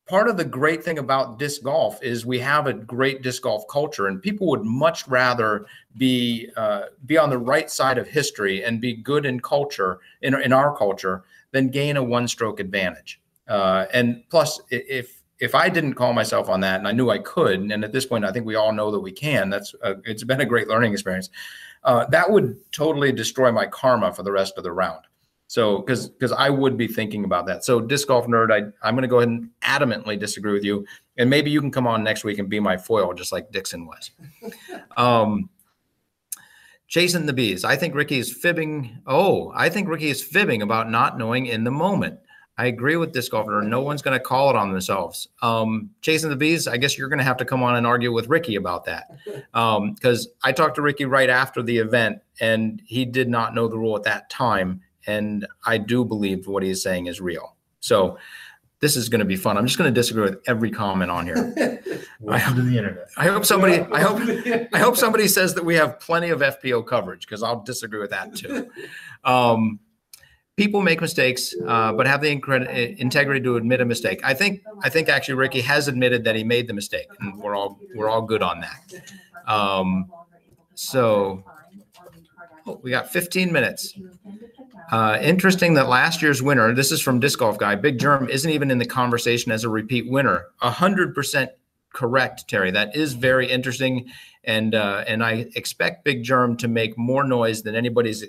part 0.07 0.27
of 0.27 0.37
the 0.37 0.45
great 0.45 0.83
thing 0.83 0.99
about 0.99 1.39
disc 1.39 1.63
golf 1.63 2.01
is 2.01 2.25
we 2.25 2.39
have 2.39 2.67
a 2.67 2.73
great 2.73 3.21
disc 3.21 3.43
golf 3.43 3.67
culture, 3.67 4.07
and 4.07 4.21
people 4.21 4.47
would 4.47 4.63
much 4.63 5.07
rather 5.07 5.65
be 5.97 6.49
uh, 6.55 6.83
be 7.05 7.17
on 7.17 7.29
the 7.29 7.37
right 7.37 7.69
side 7.69 7.97
of 7.97 8.07
history 8.07 8.63
and 8.63 8.79
be 8.79 8.93
good 8.93 9.25
in 9.25 9.39
culture 9.39 9.99
in 10.21 10.33
in 10.41 10.53
our 10.53 10.75
culture 10.75 11.23
than 11.51 11.69
gain 11.69 11.97
a 11.97 12.03
one 12.03 12.27
stroke 12.27 12.59
advantage. 12.59 13.19
Uh, 13.47 13.85
and 13.93 14.23
plus, 14.29 14.61
if 14.69 15.22
if 15.39 15.55
I 15.55 15.69
didn't 15.69 15.95
call 15.95 16.13
myself 16.13 16.49
on 16.49 16.61
that, 16.61 16.79
and 16.79 16.87
I 16.87 16.91
knew 16.91 17.09
I 17.09 17.19
could, 17.19 17.59
and 17.59 17.83
at 17.83 17.91
this 17.91 18.05
point, 18.05 18.25
I 18.25 18.31
think 18.31 18.45
we 18.45 18.55
all 18.55 18.71
know 18.71 18.91
that 18.91 18.99
we 18.99 19.11
can. 19.11 19.49
That's 19.49 19.73
a, 19.81 19.95
it's 20.05 20.23
been 20.23 20.41
a 20.41 20.45
great 20.45 20.67
learning 20.67 20.93
experience. 20.93 21.29
Uh, 21.83 22.05
that 22.07 22.29
would 22.29 22.57
totally 22.71 23.11
destroy 23.11 23.51
my 23.51 23.65
karma 23.65 24.13
for 24.13 24.23
the 24.23 24.31
rest 24.31 24.57
of 24.57 24.63
the 24.63 24.71
round. 24.71 25.01
So, 25.47 25.79
because 25.79 26.09
because 26.09 26.31
I 26.31 26.49
would 26.49 26.77
be 26.77 26.87
thinking 26.87 27.25
about 27.25 27.45
that. 27.47 27.63
So, 27.65 27.79
disc 27.79 28.07
golf 28.07 28.25
nerd, 28.25 28.51
I 28.51 28.71
I'm 28.87 28.95
going 28.95 29.03
to 29.03 29.07
go 29.07 29.17
ahead 29.17 29.29
and 29.29 29.49
adamantly 29.61 30.17
disagree 30.17 30.53
with 30.53 30.63
you, 30.63 30.85
and 31.17 31.29
maybe 31.29 31.51
you 31.51 31.61
can 31.61 31.71
come 31.71 31.87
on 31.87 32.03
next 32.03 32.23
week 32.23 32.39
and 32.39 32.49
be 32.49 32.59
my 32.59 32.77
foil, 32.77 33.13
just 33.13 33.31
like 33.31 33.51
Dixon 33.51 33.85
was. 33.85 34.11
um, 34.97 35.49
chasing 36.87 37.25
the 37.25 37.33
bees. 37.33 37.63
I 37.63 37.75
think 37.75 37.95
Ricky 37.95 38.17
is 38.17 38.31
fibbing. 38.31 38.97
Oh, 39.05 39.51
I 39.55 39.69
think 39.69 39.89
Ricky 39.89 40.09
is 40.09 40.23
fibbing 40.23 40.61
about 40.61 40.89
not 40.89 41.17
knowing 41.17 41.47
in 41.47 41.63
the 41.63 41.71
moment. 41.71 42.19
I 42.57 42.67
agree 42.67 42.97
with 42.97 43.13
this 43.13 43.29
golf 43.29 43.47
nerd. 43.47 43.67
No 43.67 43.81
one's 43.81 44.01
going 44.01 44.17
to 44.17 44.23
call 44.23 44.49
it 44.49 44.55
on 44.55 44.71
themselves. 44.71 45.27
Um, 45.41 45.89
chasing 46.01 46.29
the 46.29 46.35
bees. 46.35 46.67
I 46.67 46.77
guess 46.77 46.97
you're 46.97 47.09
going 47.09 47.19
to 47.19 47.25
have 47.25 47.37
to 47.37 47.45
come 47.45 47.63
on 47.63 47.75
and 47.75 47.87
argue 47.87 48.13
with 48.13 48.29
Ricky 48.29 48.55
about 48.55 48.85
that 48.85 49.11
because 49.95 50.29
I 50.43 50.51
talked 50.51 50.75
to 50.75 50.81
Ricky 50.81 51.05
right 51.05 51.29
after 51.29 51.63
the 51.63 51.77
event, 51.77 52.19
and 52.39 52.81
he 52.85 53.05
did 53.05 53.27
not 53.27 53.55
know 53.55 53.67
the 53.67 53.77
rule 53.77 53.95
at 53.95 54.03
that 54.03 54.29
time. 54.29 54.81
And 55.07 55.47
I 55.65 55.79
do 55.79 56.05
believe 56.05 56.47
what 56.47 56.63
he's 56.63 56.81
saying 56.83 57.07
is 57.07 57.19
real. 57.19 57.55
So 57.79 58.17
this 58.83 58.97
is 58.97 59.09
going 59.09 59.19
to 59.19 59.25
be 59.25 59.37
fun. 59.37 59.57
I'm 59.57 59.65
just 59.65 59.77
going 59.77 59.91
to 59.91 59.97
disagree 59.97 60.23
with 60.23 60.41
every 60.45 60.69
comment 60.69 61.09
on 61.09 61.25
here. 61.25 61.79
Welcome 62.19 62.55
to 62.55 62.61
the 62.61 62.77
internet. 62.77 63.07
I 63.15 63.27
hope 63.27 63.45
somebody. 63.45 63.79
I 63.79 64.01
hope. 64.01 64.21
I 64.73 64.77
hope 64.77 64.97
somebody 64.97 65.27
says 65.27 65.53
that 65.53 65.63
we 65.63 65.75
have 65.75 65.99
plenty 66.01 66.29
of 66.29 66.41
FPO 66.41 66.85
coverage 66.85 67.25
because 67.25 67.43
I'll 67.43 67.61
disagree 67.61 67.99
with 67.99 68.11
that 68.11 68.35
too. 68.35 68.69
Um, 69.25 69.79
people 70.55 70.81
make 70.81 71.01
mistakes, 71.01 71.55
uh, 71.67 71.93
but 71.93 72.07
have 72.07 72.21
the 72.21 72.35
incred- 72.35 72.97
integrity 72.97 73.41
to 73.41 73.55
admit 73.55 73.81
a 73.81 73.85
mistake. 73.85 74.21
I 74.23 74.33
think. 74.33 74.61
I 74.81 74.89
think 74.89 75.09
actually 75.09 75.35
Ricky 75.35 75.61
has 75.61 75.87
admitted 75.87 76.23
that 76.25 76.35
he 76.35 76.43
made 76.43 76.67
the 76.67 76.73
mistake, 76.73 77.07
and 77.19 77.37
we're 77.37 77.55
all 77.55 77.79
we're 77.95 78.09
all 78.09 78.21
good 78.21 78.43
on 78.43 78.61
that. 78.61 79.01
Um, 79.47 80.11
so 80.75 81.43
oh, 82.65 82.79
we 82.83 82.91
got 82.91 83.11
15 83.11 83.51
minutes. 83.51 83.97
Uh, 84.91 85.17
interesting 85.21 85.73
that 85.73 85.87
last 85.87 86.21
year's 86.21 86.41
winner. 86.41 86.73
This 86.73 86.91
is 86.91 87.01
from 87.01 87.19
Disc 87.19 87.39
Golf 87.39 87.57
Guy. 87.57 87.75
Big 87.75 87.97
Jerm 87.97 88.29
isn't 88.29 88.49
even 88.49 88.69
in 88.69 88.77
the 88.77 88.85
conversation 88.85 89.51
as 89.51 89.63
a 89.63 89.69
repeat 89.69 90.09
winner. 90.09 90.47
Hundred 90.57 91.15
percent 91.15 91.51
correct, 91.93 92.47
Terry. 92.47 92.69
That 92.71 92.95
is 92.95 93.13
very 93.13 93.49
interesting, 93.49 94.11
and 94.43 94.75
uh, 94.75 95.03
and 95.07 95.23
I 95.23 95.47
expect 95.55 96.03
Big 96.03 96.23
Jerm 96.23 96.57
to 96.59 96.67
make 96.67 96.97
more 96.97 97.23
noise 97.23 97.63
than 97.63 97.75
anybody's 97.75 98.23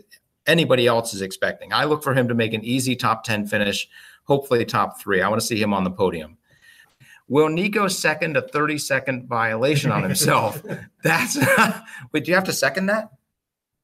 anybody 0.46 0.86
else 0.86 1.14
is 1.14 1.22
expecting. 1.22 1.72
I 1.72 1.84
look 1.84 2.02
for 2.02 2.14
him 2.14 2.28
to 2.28 2.34
make 2.34 2.52
an 2.52 2.64
easy 2.64 2.96
top 2.96 3.24
ten 3.24 3.46
finish, 3.46 3.88
hopefully 4.24 4.64
top 4.64 5.00
three. 5.00 5.22
I 5.22 5.28
want 5.28 5.40
to 5.40 5.46
see 5.46 5.60
him 5.60 5.72
on 5.74 5.84
the 5.84 5.90
podium. 5.90 6.36
Will 7.28 7.48
Nikko 7.48 7.88
second 7.88 8.36
a 8.36 8.42
30 8.42 8.76
second 8.76 9.26
violation 9.28 9.90
on 9.90 10.02
himself? 10.02 10.62
That's 11.02 11.38
wait, 12.12 12.24
do 12.24 12.30
you 12.30 12.34
have 12.34 12.44
to 12.44 12.52
second 12.52 12.86
that? 12.86 13.08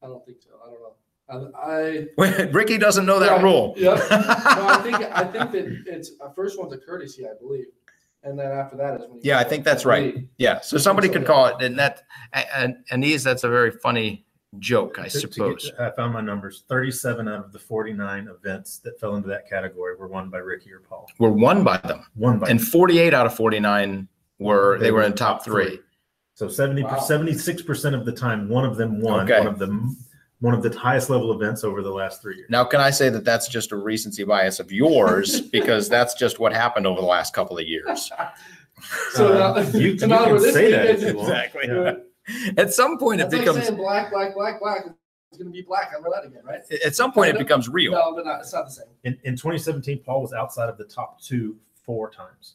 I 0.03 0.07
don't 0.09 0.25
think 0.27 0.39
so. 0.43 0.51
I 0.63 1.35
don't 1.35 1.53
know. 1.53 1.53
I, 1.59 1.73
I 1.73 2.07
Wait, 2.19 2.53
Ricky 2.53 2.77
doesn't 2.77 3.07
know 3.07 3.19
that 3.19 3.37
Yeah, 3.39 3.43
rule. 3.43 3.75
yeah. 3.79 3.95
no, 3.95 4.67
I 4.69 4.79
think 4.83 4.97
I 4.97 5.25
think 5.25 5.53
that 5.53 5.83
it's 5.87 6.11
uh, 6.21 6.29
first 6.31 6.59
one's 6.59 6.73
a 6.75 6.79
courtesy, 6.79 7.25
I 7.25 7.31
believe, 7.41 7.67
and 8.25 8.39
then 8.39 8.51
after 8.53 8.77
that 8.77 8.97
is 9.01 9.01
when. 9.09 9.13
you 9.17 9.21
Yeah, 9.25 9.39
I 9.39 9.45
think 9.45 9.65
that's 9.65 9.85
right. 9.87 10.15
lead. 10.17 10.29
Yeah, 10.37 10.61
so 10.61 10.77
somebody 10.77 11.07
So, 11.09 11.15
could 11.15 11.23
yeah. 11.23 11.29
call 11.29 11.47
it, 11.47 11.63
and 11.63 11.79
that, 11.79 12.03
and 12.35 12.77
and 12.91 13.03
these 13.03 13.23
that's 13.25 13.45
a 13.45 13.49
very 13.49 13.71
funny 13.71 14.27
joke, 14.59 14.99
I 14.99 15.09
To- 15.09 15.21
to 15.21 15.27
get- 15.27 15.35
suppose. 15.35 15.73
I 15.79 15.91
found 15.91 16.13
my 16.13 16.21
numbers. 16.21 16.65
37 16.69 17.29
out 17.29 17.45
of 17.45 17.53
the 17.53 17.59
49 17.59 18.29
events 18.29 18.79
that 18.79 18.99
fell 18.99 19.15
into 19.17 19.29
that 19.29 19.49
category 19.49 19.95
were 19.97 20.09
won 20.09 20.29
by 20.29 20.39
Ricky 20.39 20.73
or 20.73 20.81
Paul. 20.81 21.09
Were 21.19 21.31
won 21.31 21.63
by 21.63 21.77
them, 21.79 22.05
Won 22.17 22.39
by 22.39 22.49
and 22.49 22.61
48 22.63 23.15
out 23.15 23.27
of 23.27 23.35
49 23.35 24.09
were 24.39 24.79
they 24.79 24.91
were 24.91 25.03
in 25.03 25.13
top 25.13 25.45
three. 25.45 25.81
So 26.35 26.49
70 26.49 26.83
Wow. 26.83 26.97
76% 26.97 27.95
of 27.95 28.05
the 28.07 28.13
time, 28.13 28.49
one 28.49 28.65
of 28.65 28.77
them 28.77 29.01
won 29.01 29.31
Okay. 29.31 29.39
one 29.39 29.47
of 29.47 29.59
them 29.59 29.97
one 30.41 30.55
of 30.55 30.63
the 30.63 30.71
highest 30.79 31.11
level 31.11 31.35
events 31.35 31.65
over 31.65 31.83
the 31.83 31.91
last 31.91 32.23
three 32.23 32.35
years. 32.37 32.49
Now, 32.49 32.65
can 32.65 32.81
I 32.81 32.89
say 32.89 33.11
that 33.11 33.27
that's 33.27 33.47
just 33.47 33.73
a 33.73 33.77
recency 33.77 34.25
bias 34.25 34.59
of 34.59 34.73
yours 34.73 35.39
because 35.53 35.87
that's 35.91 36.15
just 36.15 36.39
what 36.39 36.55
happened 36.55 36.87
over 36.87 36.99
the 36.99 37.07
last 37.07 37.35
couple 37.35 37.59
of 37.59 37.67
years? 37.67 38.11
So 39.13 39.27
Uh, 39.35 39.61
now, 39.61 39.69
you, 39.79 39.91
you 39.91 39.99
so 39.99 40.09
can 40.09 40.33
with 40.33 40.51
say 40.55 40.71
that 40.71 40.87
if 40.87 41.01
you 41.03 41.15
want. 41.19 41.29
Exactly. 41.29 41.63
Yeah. 41.69 41.95
At 42.57 42.73
some 42.73 42.99
point, 42.99 43.21
it 43.21 43.25
That's 43.25 43.35
like 43.35 43.43
becomes 43.47 43.67
saying 43.67 43.77
black, 43.79 44.11
black, 44.11 44.35
black, 44.35 44.61
black. 44.61 44.87
It's 45.31 45.39
going 45.39 45.53
to 45.53 45.57
be 45.57 45.63
black. 45.63 45.93
I'm 45.97 46.03
that 46.03 46.25
again, 46.27 46.43
right? 46.45 46.61
at 46.85 46.97
some 46.97 47.13
point 47.13 47.31
it 47.31 47.39
becomes 47.39 47.69
real. 47.69 47.93
No, 47.93 48.13
but 48.15 48.25
not. 48.27 48.41
It's 48.41 48.53
not 48.53 48.67
the 48.67 48.73
same. 48.73 48.87
In, 49.05 49.17
in 49.25 49.35
2017, 49.37 50.01
Paul 50.05 50.23
was 50.23 50.33
outside 50.33 50.69
of 50.69 50.77
the 50.77 50.85
top 50.85 51.21
two 51.21 51.57
four 51.85 52.11
times. 52.11 52.55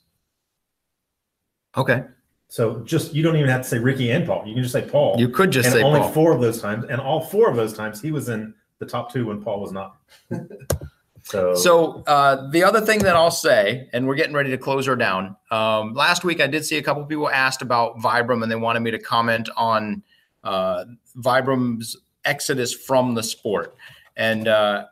Okay, 1.78 2.04
So 2.48 2.80
just 2.82 3.14
you 3.14 3.22
don't 3.24 3.36
even 3.36 3.50
have 3.50 3.62
to 3.64 3.68
say 3.68 3.80
Ricky 3.80 4.12
and 4.12 4.26
Paul. 4.26 4.44
You 4.46 4.54
can 4.54 4.64
just 4.64 4.74
say 4.74 4.82
Paul. 4.82 5.16
you 5.20 5.28
could 5.30 5.52
just 5.52 5.68
and 5.68 5.74
say 5.76 5.82
only 5.84 6.00
Paul. 6.00 6.12
four 6.12 6.34
of 6.34 6.42
those 6.42 6.62
times, 6.62 6.86
and 6.90 7.02
all 7.02 7.22
four 7.22 7.50
of 7.50 7.56
those 7.56 7.74
times 7.74 8.02
he 8.02 8.12
was 8.12 8.30
in 8.30 8.54
the 8.80 8.86
top 8.86 9.12
two 9.12 9.28
when 9.28 9.42
Paul 9.42 9.60
was 9.62 9.72
not. 9.72 9.98
so 11.26 11.56
So 11.56 12.04
uh, 12.06 12.50
the 12.52 12.64
other 12.64 12.82
thing 12.82 13.00
that 13.00 13.16
I'll 13.16 13.32
say, 13.32 13.90
and 13.94 14.08
we're 14.08 14.16
getting 14.16 14.36
ready 14.36 14.52
to 14.52 14.58
close 14.58 14.86
her 14.86 14.96
down. 14.96 15.36
Um, 15.50 15.94
last 15.94 16.24
week, 16.24 16.40
I 16.40 16.48
did 16.48 16.64
see 16.66 16.78
a 16.78 16.84
couple 16.84 17.04
people 17.06 17.30
asked 17.30 17.64
about 17.64 17.98
Vibram, 17.98 18.44
and 18.44 18.52
they 18.52 18.56
wanted 18.56 18.82
me 18.82 18.92
to 18.92 19.00
comment 19.00 19.50
on 19.58 20.04
uh, 20.44 20.86
Vibram's 21.18 21.98
exodus 22.24 22.74
from 22.74 23.16
the 23.16 23.24
sport. 23.24 23.76
And 24.16 24.48
uh, 24.48 24.86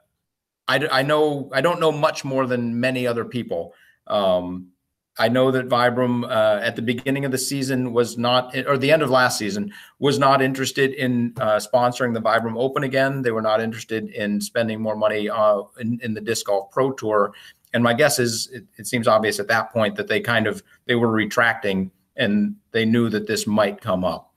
I, 0.67 0.87
I 0.91 1.01
know 1.03 1.49
I 1.53 1.61
don't 1.61 1.79
know 1.79 1.91
much 1.91 2.25
more 2.25 2.47
than 2.47 2.79
many 2.79 3.05
other 3.05 3.25
people. 3.25 3.73
Um, 4.07 4.72
I 5.17 5.29
know 5.29 5.51
that 5.51 5.69
Vibram 5.69 6.25
uh, 6.25 6.59
at 6.63 6.75
the 6.75 6.81
beginning 6.81 7.23
of 7.23 7.31
the 7.31 7.37
season 7.37 7.93
was 7.93 8.17
not, 8.17 8.55
or 8.67 8.77
the 8.77 8.91
end 8.91 9.03
of 9.03 9.11
last 9.11 9.37
season, 9.37 9.71
was 9.99 10.17
not 10.17 10.41
interested 10.41 10.93
in 10.93 11.33
uh, 11.39 11.57
sponsoring 11.59 12.13
the 12.13 12.21
Vibram 12.21 12.57
Open 12.57 12.83
again. 12.83 13.21
They 13.21 13.31
were 13.31 13.41
not 13.41 13.61
interested 13.61 14.09
in 14.09 14.41
spending 14.41 14.81
more 14.81 14.95
money 14.95 15.29
uh, 15.29 15.61
in, 15.79 15.99
in 16.01 16.13
the 16.15 16.21
disc 16.21 16.47
golf 16.47 16.71
pro 16.71 16.91
tour. 16.93 17.33
And 17.73 17.83
my 17.83 17.93
guess 17.93 18.17
is, 18.17 18.49
it, 18.51 18.65
it 18.77 18.87
seems 18.87 19.07
obvious 19.07 19.39
at 19.39 19.47
that 19.49 19.71
point 19.71 19.95
that 19.97 20.07
they 20.07 20.19
kind 20.19 20.47
of 20.47 20.63
they 20.85 20.95
were 20.95 21.11
retracting 21.11 21.91
and 22.15 22.55
they 22.71 22.85
knew 22.85 23.09
that 23.09 23.27
this 23.27 23.45
might 23.45 23.81
come 23.81 24.03
up. 24.03 24.31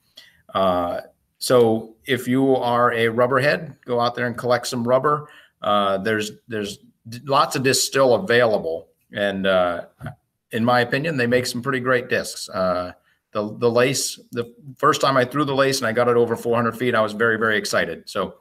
Uh, 0.55 1.01
so 1.39 1.95
if 2.07 2.29
you 2.29 2.57
are 2.57 2.93
a 2.93 3.07
rubberhead, 3.07 3.77
go 3.85 4.01
out 4.01 4.15
there 4.15 4.27
and 4.27 4.37
collect 4.37 4.67
some 4.67 4.87
rubber. 4.87 5.29
Uh, 5.63 5.99
there's 5.99 6.33
there's 6.49 6.79
lots 7.25 7.57
of 7.57 7.63
discs 7.63 7.85
still 7.85 8.15
available, 8.15 8.89
and 9.13 9.47
uh, 9.47 9.83
in 10.53 10.65
my 10.65 10.81
opinion, 10.81 11.17
they 11.17 11.27
make 11.27 11.47
some 11.47 11.63
pretty 11.63 11.81
great 11.81 12.09
discs. 12.09 12.49
Uh, 12.49 12.93
the 13.33 13.57
the 13.59 13.71
lace, 13.71 14.19
the 14.33 14.55
first 14.79 15.01
time 15.01 15.17
I 15.17 15.25
threw 15.25 15.45
the 15.45 15.55
lace 15.55 15.79
and 15.79 15.87
I 15.87 15.93
got 15.93 16.09
it 16.09 16.17
over 16.17 16.37
400 16.37 16.77
feet, 16.77 16.95
I 16.95 17.01
was 17.01 17.13
very 17.13 17.39
very 17.39 17.59
excited. 17.59 18.09
So 18.09 18.37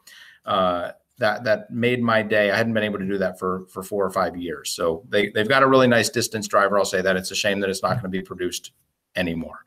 uh, 0.45 0.91
that 1.18 1.43
that 1.43 1.72
made 1.72 2.01
my 2.01 2.22
day. 2.22 2.51
I 2.51 2.58
hadn't 2.58 2.74
been 2.74 2.84
able 2.84 2.99
to 2.99 3.06
do 3.06 3.18
that 3.18 3.39
for 3.39 3.66
for 3.68 3.84
four 3.84 4.06
or 4.06 4.12
five 4.12 4.36
years. 4.36 4.72
So 4.72 5.03
they 5.10 5.30
they've 5.30 5.47
got 5.47 5.64
a 5.64 5.68
really 5.68 5.88
nice 5.88 6.10
distance 6.10 6.47
driver. 6.47 6.78
I'll 6.78 6.86
say 6.86 7.01
that 7.01 7.16
it's 7.16 7.32
a 7.32 7.36
shame 7.36 7.60
that 7.62 7.70
it's 7.70 7.84
not 7.84 7.93
going 7.93 8.03
to 8.03 8.10
be 8.10 8.22
produced 8.22 8.72
anymore. 9.16 9.66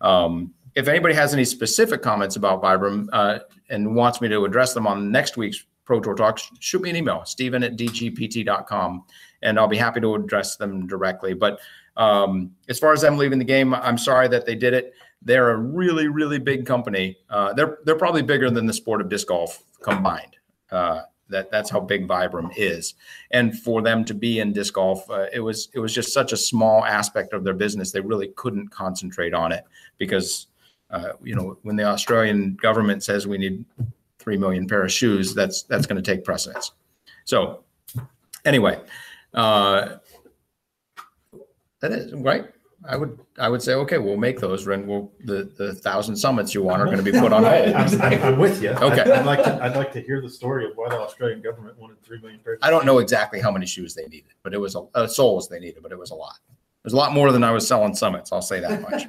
Um, 0.00 0.54
if 0.74 0.86
anybody 0.88 1.14
has 1.14 1.34
any 1.34 1.44
specific 1.44 2.02
comments 2.02 2.36
about 2.36 2.62
Vibram 2.62 3.08
uh, 3.12 3.40
and 3.68 3.94
wants 3.94 4.20
me 4.20 4.28
to 4.28 4.44
address 4.44 4.74
them 4.74 4.86
on 4.86 5.10
next 5.10 5.36
week's 5.36 5.64
Pro 5.84 6.00
Tour 6.00 6.14
Talk, 6.14 6.38
shoot 6.60 6.82
me 6.82 6.90
an 6.90 6.96
email, 6.96 7.24
Stephen 7.24 7.62
at 7.64 7.76
dgpt.com, 7.76 9.04
and 9.42 9.58
I'll 9.58 9.68
be 9.68 9.76
happy 9.76 10.00
to 10.00 10.14
address 10.14 10.56
them 10.56 10.86
directly. 10.86 11.34
But 11.34 11.60
um, 11.96 12.52
as 12.68 12.78
far 12.78 12.92
as 12.92 13.02
them 13.02 13.16
leaving 13.16 13.38
the 13.38 13.44
game, 13.44 13.74
I'm 13.74 13.98
sorry 13.98 14.28
that 14.28 14.46
they 14.46 14.54
did 14.54 14.74
it. 14.74 14.94
They're 15.22 15.50
a 15.50 15.56
really, 15.56 16.08
really 16.08 16.38
big 16.38 16.64
company. 16.64 17.18
Uh, 17.28 17.52
they're 17.52 17.78
they're 17.84 17.98
probably 17.98 18.22
bigger 18.22 18.50
than 18.50 18.66
the 18.66 18.72
sport 18.72 19.00
of 19.00 19.08
disc 19.08 19.26
golf 19.26 19.62
combined. 19.82 20.36
Uh, 20.70 21.02
that 21.28 21.50
that's 21.50 21.70
how 21.70 21.80
big 21.80 22.06
Vibram 22.06 22.50
is, 22.56 22.94
and 23.32 23.58
for 23.58 23.82
them 23.82 24.04
to 24.04 24.14
be 24.14 24.38
in 24.40 24.52
disc 24.52 24.74
golf, 24.74 25.08
uh, 25.10 25.26
it 25.32 25.40
was 25.40 25.68
it 25.74 25.80
was 25.80 25.92
just 25.92 26.12
such 26.12 26.32
a 26.32 26.36
small 26.36 26.84
aspect 26.84 27.32
of 27.32 27.44
their 27.44 27.52
business. 27.54 27.90
They 27.90 28.00
really 28.00 28.28
couldn't 28.28 28.68
concentrate 28.68 29.34
on 29.34 29.52
it 29.52 29.64
because, 29.98 30.46
uh, 30.90 31.10
you 31.22 31.34
know, 31.34 31.58
when 31.62 31.76
the 31.76 31.84
Australian 31.84 32.54
government 32.62 33.02
says 33.02 33.26
we 33.26 33.38
need 33.38 33.64
three 34.18 34.36
million 34.36 34.66
pair 34.66 34.84
of 34.84 34.92
shoes, 34.92 35.34
that's 35.34 35.64
that's 35.64 35.86
going 35.86 36.02
to 36.02 36.10
take 36.10 36.24
precedence. 36.24 36.72
So, 37.24 37.64
anyway, 38.44 38.80
uh, 39.34 39.98
that 41.80 41.92
is 41.92 42.12
right. 42.14 42.46
I 42.84 42.96
would 42.96 43.18
I 43.38 43.48
would 43.48 43.60
say 43.60 43.74
okay, 43.74 43.98
we'll 43.98 44.16
make 44.16 44.38
those. 44.38 44.66
And 44.66 44.86
we'll 44.86 45.10
the 45.24 45.50
the 45.56 45.74
thousand 45.74 46.16
summits 46.16 46.54
you 46.54 46.62
want 46.62 46.80
are 46.80 46.86
going 46.86 46.98
to 46.98 47.02
be 47.02 47.12
put 47.12 47.32
on 47.32 47.42
hold. 47.44 47.68
I'm, 47.74 48.22
I'm, 48.22 48.38
with 48.38 48.62
you. 48.62 48.70
Okay. 48.80 49.00
I'd, 49.00 49.10
I'd 49.10 49.26
like 49.26 49.42
to. 49.44 49.62
I'd 49.62 49.76
like 49.76 49.92
to 49.92 50.00
hear 50.00 50.20
the 50.20 50.30
story 50.30 50.64
of 50.66 50.72
why 50.76 50.88
the 50.88 50.98
Australian 50.98 51.42
government 51.42 51.78
wanted 51.78 52.02
three 52.02 52.20
million 52.20 52.40
pairs. 52.40 52.58
I 52.62 52.70
don't 52.70 52.86
know 52.86 52.98
exactly 52.98 53.40
how 53.40 53.50
many 53.50 53.66
shoes 53.66 53.94
they 53.94 54.06
needed, 54.06 54.32
but 54.42 54.54
it 54.54 54.58
was 54.58 54.76
a 54.76 54.82
uh, 54.94 55.06
soles 55.06 55.48
they 55.48 55.58
needed, 55.58 55.82
but 55.82 55.92
it 55.92 55.98
was 55.98 56.10
a 56.10 56.14
lot. 56.14 56.38
There's 56.84 56.92
a 56.92 56.96
lot 56.96 57.12
more 57.12 57.32
than 57.32 57.42
I 57.42 57.50
was 57.50 57.66
selling 57.66 57.94
summits. 57.94 58.32
I'll 58.32 58.40
say 58.40 58.60
that 58.60 58.80
much. 58.80 59.08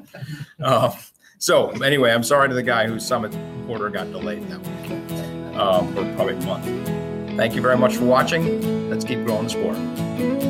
uh, 0.61 0.91
so 1.38 1.70
anyway, 1.84 2.11
I'm 2.11 2.24
sorry 2.24 2.49
to 2.49 2.55
the 2.55 2.63
guy 2.63 2.88
whose 2.88 3.05
summit 3.05 3.36
order 3.70 3.89
got 3.89 4.11
delayed 4.11 4.47
that 4.49 4.59
week, 4.59 5.55
um, 5.57 5.93
for 5.93 6.03
probably 6.15 6.36
a 6.36 6.41
month. 6.41 6.98
Thank 7.39 7.55
you 7.55 7.61
very 7.61 7.77
much 7.77 7.95
for 7.95 8.03
watching. 8.03 8.89
Let's 8.89 9.05
keep 9.05 9.23
growing 9.23 9.45
the 9.45 9.49
sport. 9.49 10.48